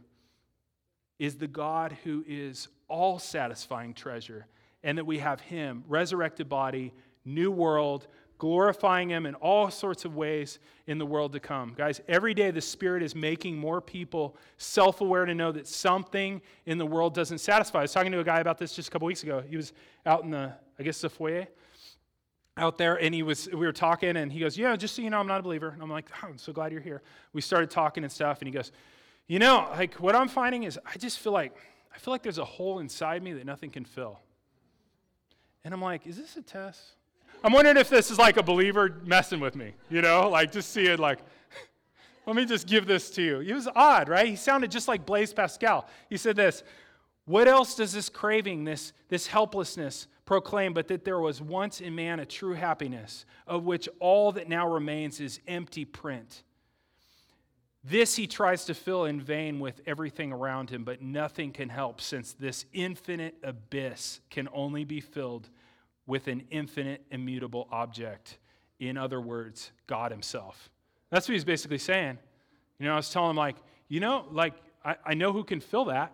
is 1.20 1.36
the 1.36 1.48
God 1.48 1.98
who 2.04 2.24
is 2.28 2.68
all 2.88 3.20
satisfying 3.20 3.94
treasure, 3.94 4.48
and 4.84 4.98
that 4.98 5.06
we 5.06 5.20
have 5.20 5.40
Him, 5.40 5.84
resurrected 5.88 6.50
body, 6.50 6.94
new 7.26 7.52
world, 7.52 8.08
glorifying 8.42 9.08
Him 9.08 9.28
in 9.28 9.36
all 9.36 9.70
sorts 9.70 10.04
of 10.04 10.16
ways 10.16 10.58
in 10.88 10.98
the 10.98 11.06
world 11.06 11.32
to 11.34 11.40
come. 11.40 11.76
Guys, 11.78 12.02
every 12.08 12.34
day 12.34 12.50
the 12.50 12.60
Spirit 12.60 13.04
is 13.04 13.14
making 13.14 13.56
more 13.56 13.80
people 13.80 14.36
self 14.58 15.00
aware 15.00 15.26
to 15.26 15.36
know 15.36 15.52
that 15.52 15.68
something 15.68 16.42
in 16.66 16.80
the 16.80 16.86
world 16.86 17.14
doesn't 17.14 17.38
satisfy. 17.38 17.78
I 17.78 17.82
was 17.84 17.94
talking 17.94 18.12
to 18.14 18.20
a 18.20 18.24
guy 18.24 18.40
about 18.40 18.58
this 18.58 18.74
just 18.76 18.88
a 18.88 18.92
couple 18.92 19.06
weeks 19.06 19.22
ago. 19.22 19.44
He 19.48 19.58
was 19.58 19.74
out 20.08 20.24
in 20.24 20.32
the, 20.32 20.54
I 20.80 20.82
guess, 20.82 21.00
the 21.02 21.10
foyer 21.10 21.46
out 22.58 22.80
there 22.80 22.96
and 22.96 23.14
he 23.14 23.22
was 23.22 23.48
we 23.54 23.60
were 23.60 23.72
talking 23.72 24.18
and 24.18 24.30
he 24.30 24.40
goes 24.40 24.58
yeah 24.58 24.76
just 24.76 24.94
so 24.94 25.02
you 25.02 25.10
know 25.10 25.18
i'm 25.18 25.26
not 25.26 25.40
a 25.40 25.44
believer 25.44 25.70
and 25.70 25.82
i'm 25.82 25.90
like 25.90 26.10
oh, 26.22 26.28
i'm 26.28 26.38
so 26.38 26.52
glad 26.52 26.70
you're 26.70 26.82
here 26.82 27.02
we 27.32 27.40
started 27.40 27.72
talking 27.72 28.04
and 28.04 28.12
stuff 28.12 28.40
and 28.42 28.48
he 28.48 28.52
goes 28.52 28.74
you 29.26 29.40
know 29.40 29.70
like 29.72 29.94
what 29.96 30.18
i'm 30.18 30.28
finding 30.28 30.64
is 30.64 30.78
i 30.86 30.98
just 30.98 31.20
feel 31.20 31.32
like 31.32 31.56
i 31.96 31.98
feel 31.98 32.14
like 32.14 32.22
there's 32.22 32.40
a 32.40 32.46
hole 32.46 32.80
inside 32.80 33.24
me 33.24 33.32
that 33.32 33.46
nothing 33.46 33.70
can 33.70 33.86
fill 33.86 34.20
and 35.64 35.74
i'm 35.74 35.82
like 35.82 36.06
is 36.06 36.18
this 36.18 36.36
a 36.36 36.42
test 36.42 36.98
i'm 37.44 37.54
wondering 37.54 37.78
if 37.78 37.90
this 37.90 38.12
is 38.12 38.18
like 38.18 38.38
a 38.38 38.44
believer 38.44 39.02
messing 39.06 39.40
with 39.40 39.56
me 39.56 39.74
you 39.92 40.02
know? 40.02 40.30
Like 40.30 40.52
just 40.52 40.72
see 40.72 40.86
it 40.86 41.00
like 41.00 41.20
let 42.26 42.36
me 42.36 42.46
just 42.46 42.66
give 42.68 42.88
this 42.88 43.10
to 43.12 43.22
you. 43.22 43.40
It 43.42 43.54
was 43.54 43.68
odd 43.76 44.10
right? 44.10 44.28
He 44.28 44.36
sounded 44.36 44.72
just 44.72 44.88
like 44.88 45.06
blaise 45.06 45.34
pascal. 45.34 45.88
He 46.10 46.18
said 46.18 46.36
this 46.36 46.64
what 47.26 47.48
else 47.48 47.76
does 47.76 47.94
this 47.94 48.10
craving 48.10 48.64
this 48.64 48.94
this 49.10 49.28
helplessness 49.28 50.08
proclaim, 50.26 50.74
but 50.74 50.88
that 50.88 51.04
there 51.04 51.20
was 51.20 51.42
once 51.42 51.82
in 51.82 51.94
man 51.94 52.20
a 52.20 52.26
true 52.26 52.54
happiness, 52.54 53.26
of 53.46 53.66
which 53.66 53.90
all 54.00 54.32
that 54.32 54.48
now 54.48 54.68
remains 54.68 55.20
is 55.20 55.40
empty 55.48 55.86
print. 55.86 56.44
This 57.84 58.16
he 58.16 58.28
tries 58.28 58.66
to 58.66 58.74
fill 58.74 59.06
in 59.06 59.20
vain 59.20 59.60
with 59.60 59.82
everything 59.88 60.32
around 60.32 60.70
him, 60.70 60.84
but 60.84 61.02
nothing 61.02 61.52
can 61.52 61.68
help, 61.68 62.00
since 62.00 62.34
this 62.34 62.66
infinite 62.74 63.36
abyss 63.44 64.22
can 64.30 64.48
only 64.54 64.86
be 64.86 65.02
filled 65.02 65.50
with 66.12 66.28
an 66.28 66.44
infinite, 66.52 67.02
immutable 67.10 67.70
object. 67.72 68.38
In 68.82 68.98
other 68.98 69.22
words, 69.22 69.72
God 69.88 70.12
Himself. 70.12 70.70
That's 71.10 71.26
what 71.26 71.34
he's 71.36 71.46
basically 71.46 71.78
saying. 71.78 72.18
You 72.80 72.88
know, 72.88 72.92
I 72.92 72.96
was 72.98 73.10
telling 73.10 73.30
him, 73.30 73.38
like, 73.38 73.56
you 73.88 74.02
know, 74.02 74.26
like, 74.30 74.54
I, 74.84 74.98
I 75.06 75.14
know 75.14 75.32
who 75.32 75.46
can 75.46 75.62
fill 75.62 75.86
that. 75.86 76.14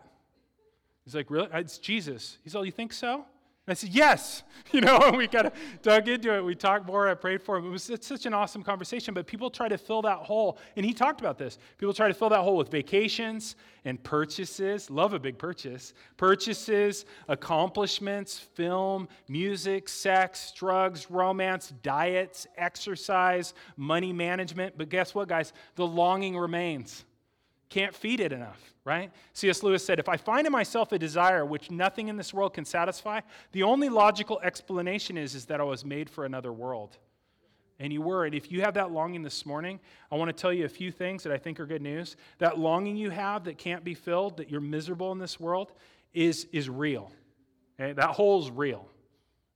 He's 1.04 1.16
like, 1.16 1.32
really? 1.32 1.50
It's 1.52 1.80
Jesus. 1.80 2.38
He's 2.44 2.54
like, 2.54 2.66
you 2.66 2.72
think 2.72 2.94
so? 2.94 3.26
I 3.68 3.74
said, 3.74 3.90
yes. 3.90 4.44
You 4.74 4.82
know, 4.82 5.14
we 5.16 5.30
kind 5.30 5.48
of 5.48 5.54
dug 5.82 6.10
into 6.10 6.36
it. 6.36 6.44
We 6.44 6.54
talked 6.54 6.86
more. 6.86 7.08
I 7.08 7.14
prayed 7.14 7.42
for 7.42 7.56
him. 7.56 7.68
It 7.68 7.70
was 7.70 7.90
such 8.02 8.26
an 8.26 8.34
awesome 8.34 8.64
conversation, 8.64 9.14
but 9.14 9.26
people 9.26 9.50
try 9.50 9.70
to 9.70 9.78
fill 9.78 10.02
that 10.02 10.18
hole. 10.18 10.58
And 10.76 10.86
he 10.86 10.94
talked 10.94 11.22
about 11.22 11.38
this. 11.38 11.58
People 11.78 11.94
try 11.94 12.10
to 12.10 12.14
fill 12.14 12.28
that 12.32 12.42
hole 12.42 12.58
with 12.58 12.70
vacations 12.70 13.56
and 13.86 14.04
purchases. 14.04 14.90
Love 14.90 15.14
a 15.14 15.20
big 15.20 15.38
purchase. 15.38 15.94
Purchases, 16.18 17.06
accomplishments, 17.30 18.38
film, 18.38 19.08
music, 19.30 19.88
sex, 19.88 20.52
drugs, 20.54 21.10
romance, 21.10 21.74
diets, 21.82 22.46
exercise, 22.58 23.54
money 23.78 24.12
management. 24.12 24.78
But 24.78 24.90
guess 24.90 25.16
what, 25.16 25.30
guys? 25.30 25.54
The 25.76 25.88
longing 25.88 26.38
remains. 26.38 27.06
Can't 27.70 27.94
feed 27.94 28.22
it 28.22 28.32
enough, 28.32 28.74
right? 28.86 29.12
C.S. 29.34 29.62
Lewis 29.62 29.86
said, 29.86 30.00
If 30.00 30.08
I 30.08 30.16
find 30.16 30.48
in 30.48 30.54
myself 30.54 30.94
a 30.94 31.00
desire 31.00 31.46
which 31.46 31.70
nothing 31.70 32.08
in 32.08 32.16
this 32.16 32.34
world 32.34 32.54
can 32.54 32.64
satisfy, 32.64 33.20
the 33.52 33.64
only 33.64 33.90
logical 33.90 34.40
explanation 34.42 35.18
is, 35.18 35.36
is 35.36 35.46
that 35.46 35.60
I 35.60 35.64
was 35.64 35.84
made 35.84 36.10
for 36.10 36.24
another 36.24 36.54
world. 36.54 36.98
And 37.80 37.92
you 37.92 38.02
were. 38.02 38.26
And 38.26 38.34
if 38.34 38.52
you 38.52 38.62
have 38.62 38.74
that 38.76 38.92
longing 38.92 39.22
this 39.22 39.46
morning, 39.46 39.80
I 40.12 40.16
want 40.16 40.30
to 40.30 40.34
tell 40.34 40.54
you 40.54 40.66
a 40.66 40.70
few 40.70 40.92
things 40.92 41.24
that 41.24 41.34
I 41.34 41.38
think 41.38 41.60
are 41.60 41.66
good 41.66 41.82
news. 41.82 42.16
That 42.40 42.58
longing 42.58 42.96
you 42.96 43.10
have 43.10 43.44
that 43.44 43.58
can't 43.58 43.84
be 43.84 43.94
filled, 43.94 44.38
that 44.38 44.50
you're 44.50 44.62
miserable 44.62 45.12
in 45.12 45.20
this 45.20 45.40
world, 45.40 45.74
is, 46.14 46.48
is 46.54 46.70
real. 46.70 47.12
Okay? 47.80 47.92
That 47.94 48.12
hole 48.12 48.42
is 48.42 48.50
real. 48.50 48.88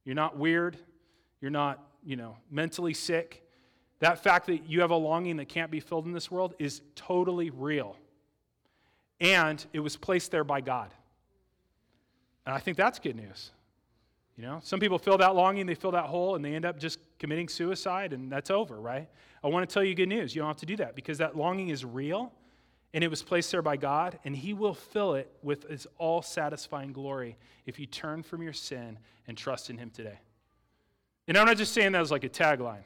You're 0.03 0.16
not 0.16 0.38
weird. 0.38 0.78
You're 1.39 1.49
not, 1.49 1.82
you 2.03 2.18
know, 2.18 2.36
mentally 2.51 2.93
sick. 2.93 3.43
That 3.99 4.22
fact 4.22 4.47
that 4.47 4.68
you 4.70 4.82
have 4.82 4.91
a 4.91 4.95
longing 4.95 5.38
that 5.38 5.47
can't 5.47 5.72
be 5.72 5.80
filled 5.80 6.05
in 6.05 6.12
this 6.12 6.30
world 6.30 6.55
is 6.59 6.82
totally 6.95 7.49
real 7.51 7.95
and 9.22 9.64
it 9.72 9.80
was 9.80 9.96
placed 9.96 10.32
there 10.32 10.44
by 10.44 10.60
God. 10.60 10.94
And 12.46 12.54
I 12.54 12.60
think 12.60 12.76
that's 12.76 13.00
good 13.00 13.16
news. 13.16 13.52
You 14.36 14.44
know, 14.44 14.60
some 14.64 14.80
people 14.80 14.98
feel 14.98 15.18
that 15.20 15.36
longing, 15.36 15.68
they 15.68 15.76
fill 15.76 15.92
that 15.92 16.06
hole, 16.06 16.36
and 16.36 16.44
they 16.44 16.56
end 16.56 16.66
up 16.66 16.80
just 16.80 17.00
committing 17.20 17.48
suicide, 17.48 18.12
and 18.12 18.32
that's 18.32 18.50
over, 18.50 18.80
right? 18.80 19.08
I 19.44 19.48
want 19.48 19.70
to 19.70 19.72
tell 19.72 19.84
you 19.84 19.94
good 19.94 20.10
news. 20.10 20.36
You 20.36 20.42
don't 20.42 20.50
have 20.50 20.58
to 20.58 20.66
do 20.66 20.78
that 20.78 20.96
because 20.96 21.20
that 21.20 21.38
longing 21.38 21.70
is 21.70 21.86
real, 21.86 22.34
and 22.94 23.04
it 23.04 23.10
was 23.10 23.22
placed 23.22 23.52
there 23.52 23.62
by 23.62 23.78
God, 23.78 24.18
and 24.26 24.36
He 24.36 24.54
will 24.54 24.74
fill 24.74 25.14
it 25.14 25.32
with 25.44 25.70
His 25.70 25.86
all 26.00 26.24
satisfying 26.24 26.92
glory 26.92 27.38
if 27.68 27.80
you 27.80 27.86
turn 27.86 28.24
from 28.24 28.42
your 28.42 28.54
sin 28.54 28.98
and 29.28 29.38
trust 29.38 29.70
in 29.70 29.78
Him 29.78 29.92
today. 29.92 30.20
And 31.28 31.38
I'm 31.38 31.46
not 31.46 31.58
just 31.58 31.74
saying 31.74 31.92
that 31.92 32.02
as 32.02 32.10
like 32.10 32.24
a 32.24 32.30
tagline. 32.30 32.84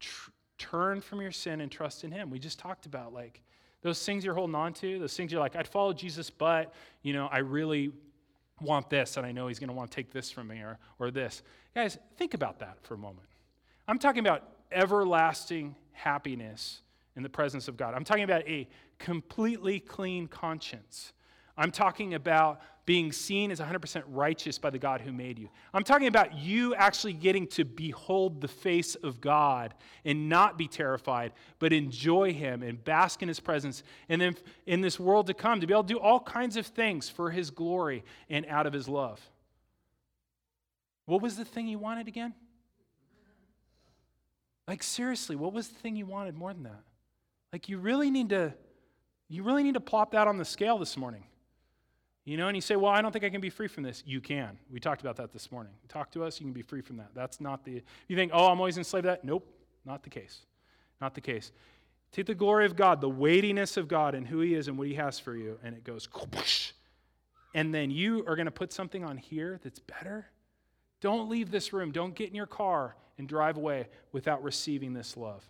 Tr- 0.00 0.30
turn 0.58 1.00
from 1.00 1.22
your 1.22 1.32
sin 1.32 1.62
and 1.62 1.72
trust 1.72 2.04
in 2.04 2.10
Him. 2.10 2.28
We 2.28 2.38
just 2.38 2.58
talked 2.58 2.84
about 2.84 3.14
like 3.14 3.40
those 3.82 4.04
things 4.04 4.24
you're 4.24 4.34
holding 4.34 4.54
on 4.54 4.72
to, 4.74 4.98
those 4.98 5.16
things 5.16 5.30
you're 5.30 5.40
like, 5.40 5.56
I'd 5.56 5.68
follow 5.68 5.92
Jesus, 5.92 6.30
but, 6.30 6.74
you 7.02 7.12
know, 7.12 7.28
I 7.30 7.38
really 7.38 7.92
want 8.60 8.90
this, 8.90 9.16
and 9.16 9.26
I 9.26 9.32
know 9.32 9.48
he's 9.48 9.58
going 9.58 9.68
to 9.68 9.74
want 9.74 9.90
to 9.90 9.94
take 9.94 10.12
this 10.12 10.30
from 10.30 10.48
me 10.48 10.60
or, 10.60 10.78
or 10.98 11.10
this. 11.10 11.42
Guys, 11.74 11.98
think 12.16 12.34
about 12.34 12.58
that 12.60 12.78
for 12.82 12.94
a 12.94 12.98
moment. 12.98 13.28
I'm 13.86 13.98
talking 13.98 14.20
about 14.20 14.42
everlasting 14.72 15.76
happiness 15.92 16.80
in 17.16 17.22
the 17.22 17.28
presence 17.28 17.68
of 17.68 17.76
God. 17.76 17.94
I'm 17.94 18.04
talking 18.04 18.24
about 18.24 18.46
a 18.48 18.68
completely 18.98 19.78
clean 19.80 20.26
conscience. 20.26 21.12
I'm 21.56 21.70
talking 21.70 22.14
about 22.14 22.60
being 22.84 23.10
seen 23.10 23.50
as 23.50 23.58
100% 23.58 24.04
righteous 24.06 24.58
by 24.58 24.70
the 24.70 24.78
God 24.78 25.00
who 25.00 25.12
made 25.12 25.38
you. 25.38 25.48
I'm 25.74 25.82
talking 25.82 26.06
about 26.06 26.38
you 26.38 26.74
actually 26.76 27.14
getting 27.14 27.48
to 27.48 27.64
behold 27.64 28.40
the 28.40 28.48
face 28.48 28.94
of 28.94 29.20
God 29.20 29.74
and 30.04 30.28
not 30.28 30.56
be 30.56 30.68
terrified, 30.68 31.32
but 31.58 31.72
enjoy 31.72 32.32
Him 32.32 32.62
and 32.62 32.82
bask 32.82 33.22
in 33.22 33.28
His 33.28 33.40
presence. 33.40 33.82
And 34.08 34.20
then 34.20 34.36
in 34.66 34.82
this 34.82 35.00
world 35.00 35.26
to 35.26 35.34
come, 35.34 35.60
to 35.60 35.66
be 35.66 35.74
able 35.74 35.82
to 35.82 35.94
do 35.94 35.98
all 35.98 36.20
kinds 36.20 36.56
of 36.56 36.66
things 36.66 37.08
for 37.08 37.30
His 37.30 37.50
glory 37.50 38.04
and 38.30 38.46
out 38.46 38.66
of 38.66 38.72
His 38.72 38.88
love. 38.88 39.20
What 41.06 41.22
was 41.22 41.36
the 41.36 41.44
thing 41.44 41.66
you 41.66 41.78
wanted 41.78 42.06
again? 42.06 42.34
Like, 44.68 44.82
seriously, 44.82 45.34
what 45.36 45.52
was 45.52 45.68
the 45.68 45.76
thing 45.76 45.96
you 45.96 46.06
wanted 46.06 46.34
more 46.34 46.52
than 46.52 46.64
that? 46.64 46.82
Like, 47.52 47.68
you 47.68 47.78
really 47.78 48.10
need 48.10 48.28
to. 48.30 48.54
You 49.28 49.42
really 49.42 49.64
need 49.64 49.74
to 49.74 49.80
plop 49.80 50.12
that 50.12 50.28
on 50.28 50.38
the 50.38 50.44
scale 50.44 50.78
this 50.78 50.96
morning. 50.96 51.24
You 52.26 52.36
know, 52.36 52.48
and 52.48 52.56
you 52.56 52.60
say, 52.60 52.74
well, 52.74 52.90
I 52.90 53.00
don't 53.00 53.12
think 53.12 53.24
I 53.24 53.30
can 53.30 53.40
be 53.40 53.50
free 53.50 53.68
from 53.68 53.84
this. 53.84 54.02
You 54.04 54.20
can. 54.20 54.58
We 54.68 54.80
talked 54.80 55.00
about 55.00 55.14
that 55.16 55.32
this 55.32 55.52
morning. 55.52 55.72
Talk 55.88 56.10
to 56.10 56.24
us, 56.24 56.40
you 56.40 56.44
can 56.44 56.52
be 56.52 56.60
free 56.60 56.80
from 56.80 56.96
that. 56.96 57.10
That's 57.14 57.40
not 57.40 57.64
the, 57.64 57.82
you 58.08 58.16
think, 58.16 58.32
oh, 58.34 58.48
I'm 58.48 58.58
always 58.58 58.76
enslaved 58.76 59.04
to 59.04 59.10
that? 59.10 59.24
Nope, 59.24 59.48
not 59.84 60.02
the 60.02 60.10
case. 60.10 60.40
Not 61.00 61.14
the 61.14 61.20
case. 61.20 61.52
Take 62.10 62.26
the 62.26 62.34
glory 62.34 62.66
of 62.66 62.74
God, 62.74 63.00
the 63.00 63.08
weightiness 63.08 63.76
of 63.76 63.86
God 63.86 64.16
and 64.16 64.26
who 64.26 64.40
He 64.40 64.54
is 64.54 64.66
and 64.66 64.76
what 64.76 64.88
He 64.88 64.94
has 64.94 65.20
for 65.20 65.36
you, 65.36 65.56
and 65.62 65.76
it 65.76 65.84
goes, 65.84 66.08
and 67.54 67.72
then 67.72 67.90
you 67.90 68.24
are 68.26 68.34
going 68.34 68.46
to 68.46 68.50
put 68.50 68.72
something 68.72 69.04
on 69.04 69.16
here 69.16 69.60
that's 69.62 69.78
better. 69.78 70.26
Don't 71.00 71.28
leave 71.28 71.50
this 71.52 71.72
room. 71.72 71.92
Don't 71.92 72.14
get 72.14 72.28
in 72.28 72.34
your 72.34 72.46
car 72.46 72.96
and 73.18 73.28
drive 73.28 73.56
away 73.56 73.86
without 74.12 74.42
receiving 74.42 74.92
this 74.92 75.16
love. 75.16 75.48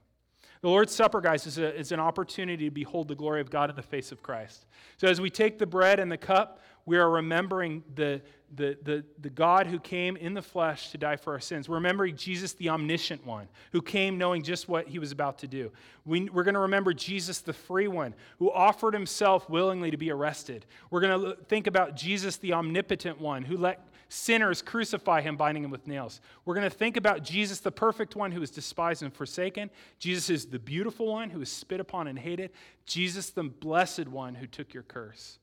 The 0.66 0.70
Lord's 0.70 0.92
Supper, 0.92 1.20
guys, 1.20 1.46
is, 1.46 1.58
a, 1.58 1.78
is 1.78 1.92
an 1.92 2.00
opportunity 2.00 2.64
to 2.64 2.72
behold 2.72 3.06
the 3.06 3.14
glory 3.14 3.40
of 3.40 3.50
God 3.50 3.70
in 3.70 3.76
the 3.76 3.82
face 3.82 4.10
of 4.10 4.20
Christ. 4.20 4.66
So 4.96 5.06
as 5.06 5.20
we 5.20 5.30
take 5.30 5.60
the 5.60 5.66
bread 5.66 6.00
and 6.00 6.10
the 6.10 6.16
cup, 6.16 6.60
we 6.86 6.96
are 6.96 7.08
remembering 7.08 7.84
the, 7.94 8.20
the, 8.52 8.76
the, 8.82 9.04
the 9.20 9.30
God 9.30 9.68
who 9.68 9.78
came 9.78 10.16
in 10.16 10.34
the 10.34 10.42
flesh 10.42 10.90
to 10.90 10.98
die 10.98 11.18
for 11.18 11.34
our 11.34 11.38
sins. 11.38 11.68
We're 11.68 11.76
remembering 11.76 12.16
Jesus, 12.16 12.54
the 12.54 12.70
omniscient 12.70 13.24
one, 13.24 13.46
who 13.70 13.80
came 13.80 14.18
knowing 14.18 14.42
just 14.42 14.68
what 14.68 14.88
he 14.88 14.98
was 14.98 15.12
about 15.12 15.38
to 15.38 15.46
do. 15.46 15.70
We, 16.04 16.28
we're 16.30 16.42
going 16.42 16.54
to 16.54 16.60
remember 16.60 16.92
Jesus, 16.92 17.38
the 17.38 17.52
free 17.52 17.86
one, 17.86 18.12
who 18.40 18.50
offered 18.50 18.92
himself 18.92 19.48
willingly 19.48 19.92
to 19.92 19.96
be 19.96 20.10
arrested. 20.10 20.66
We're 20.90 21.00
going 21.00 21.20
to 21.20 21.44
think 21.44 21.68
about 21.68 21.94
Jesus, 21.94 22.38
the 22.38 22.54
omnipotent 22.54 23.20
one, 23.20 23.44
who 23.44 23.56
let 23.56 23.86
sinners 24.08 24.62
crucify 24.62 25.20
him, 25.20 25.36
binding 25.36 25.64
him 25.64 25.70
with 25.70 25.86
nails. 25.86 26.20
We're 26.44 26.54
going 26.54 26.68
to 26.68 26.76
think 26.76 26.96
about 26.96 27.22
Jesus, 27.22 27.60
the 27.60 27.72
perfect 27.72 28.16
one 28.16 28.30
who 28.30 28.42
is 28.42 28.50
despised 28.50 29.02
and 29.02 29.12
forsaken. 29.12 29.70
Jesus 29.98 30.30
is 30.30 30.46
the 30.46 30.58
beautiful 30.58 31.06
one 31.08 31.30
who 31.30 31.40
is 31.40 31.50
spit 31.50 31.80
upon 31.80 32.06
and 32.06 32.18
hated. 32.18 32.50
Jesus, 32.84 33.30
the 33.30 33.42
blessed 33.42 34.08
one 34.08 34.34
who 34.34 34.46
took 34.46 34.72
your 34.72 34.84
curse. 34.84 35.38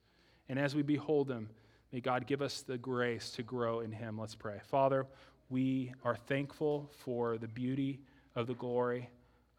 And 0.50 0.58
as 0.58 0.76
we 0.76 0.82
behold 0.82 1.30
him, 1.30 1.50
may 1.92 2.00
God 2.00 2.28
give 2.28 2.42
us 2.42 2.62
the 2.62 2.78
grace 2.78 3.32
to 3.32 3.44
grow 3.44 3.82
in 3.82 3.92
him. 3.92 4.18
Let's 4.18 4.36
pray. 4.36 4.60
Father, 4.64 5.06
we 5.50 5.94
are 6.04 6.16
thankful 6.16 6.90
for 7.04 7.38
the 7.38 7.48
beauty 7.48 8.00
of 8.36 8.48
the 8.48 8.56
glory 8.56 9.10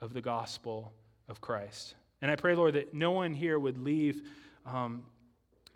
of 0.00 0.12
the 0.12 0.20
gospel 0.20 0.92
of 1.28 1.40
Christ. 1.40 1.94
And 2.22 2.30
I 2.30 2.36
pray, 2.36 2.54
Lord, 2.54 2.74
that 2.74 2.94
no 2.94 3.12
one 3.12 3.34
here 3.34 3.58
would 3.58 3.78
leave 3.78 4.22
um, 4.66 5.02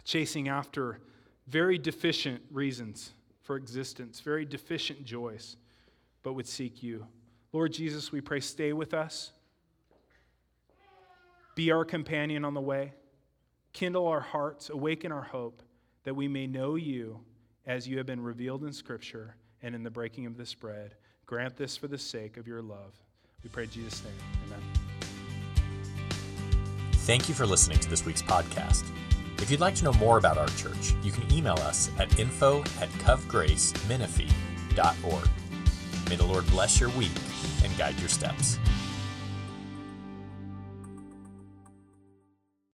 chasing 0.05 0.49
after 0.49 0.99
very 1.47 1.79
deficient 1.79 2.43
reasons 2.51 3.12
for 3.49 3.57
existence, 3.57 4.20
very 4.20 4.44
deficient 4.44 5.07
joys, 5.07 5.57
but 6.22 6.34
would 6.34 6.46
seek 6.46 6.82
you. 6.82 7.07
Lord 7.55 7.72
Jesus, 7.72 8.12
we 8.12 8.20
pray, 8.20 8.40
stay 8.40 8.74
with 8.74 8.92
us. 8.92 9.32
Be 11.55 11.72
our 11.72 11.86
companion 11.86 12.44
on 12.44 12.53
the 12.53 12.61
way. 12.61 12.92
Kindle 13.72 14.07
our 14.07 14.20
hearts, 14.20 14.68
awaken 14.68 15.11
our 15.12 15.22
hope, 15.22 15.62
that 16.05 16.12
we 16.14 16.28
may 16.28 16.46
know 16.46 16.74
you 16.74 17.20
as 17.66 17.88
you 17.88 17.96
have 17.96 18.05
been 18.05 18.20
revealed 18.20 18.64
in 18.64 18.72
Scripture 18.74 19.34
and 19.62 19.74
in 19.74 19.82
the 19.82 19.90
breaking 19.90 20.26
of 20.26 20.36
this 20.36 20.53
bread. 20.53 20.96
Grant 21.24 21.57
this 21.57 21.74
for 21.74 21.88
the 21.88 21.96
sake 21.96 22.36
of 22.36 22.46
your 22.46 22.61
love. 22.61 22.92
We 23.42 23.49
pray 23.49 23.66
Jesus' 23.66 24.05
name. 24.05 24.12
Amen. 24.46 24.61
Thank 26.92 27.30
you 27.30 27.34
for 27.34 27.46
listening 27.46 27.78
to 27.78 27.88
this 27.88 28.05
week's 28.05 28.20
podcast. 28.20 28.84
If 29.41 29.51
you'd 29.51 29.61
like 29.61 29.74
to 29.76 29.84
know 29.84 29.95
more 29.95 30.18
about 30.18 30.36
our 30.36 30.49
church, 30.49 30.95
you 31.03 31.11
can 31.12 31.32
email 31.32 31.57
us 31.61 31.91
at 31.99 32.18
info 32.18 32.61
at 32.80 32.89
covgracemenifee.org. 33.05 35.28
May 36.09 36.16
the 36.16 36.24
Lord 36.24 36.47
bless 36.49 36.80
your 36.80 36.89
week 36.91 37.12
and 37.62 37.76
guide 37.78 37.99
your 38.01 38.09
steps. 38.09 38.59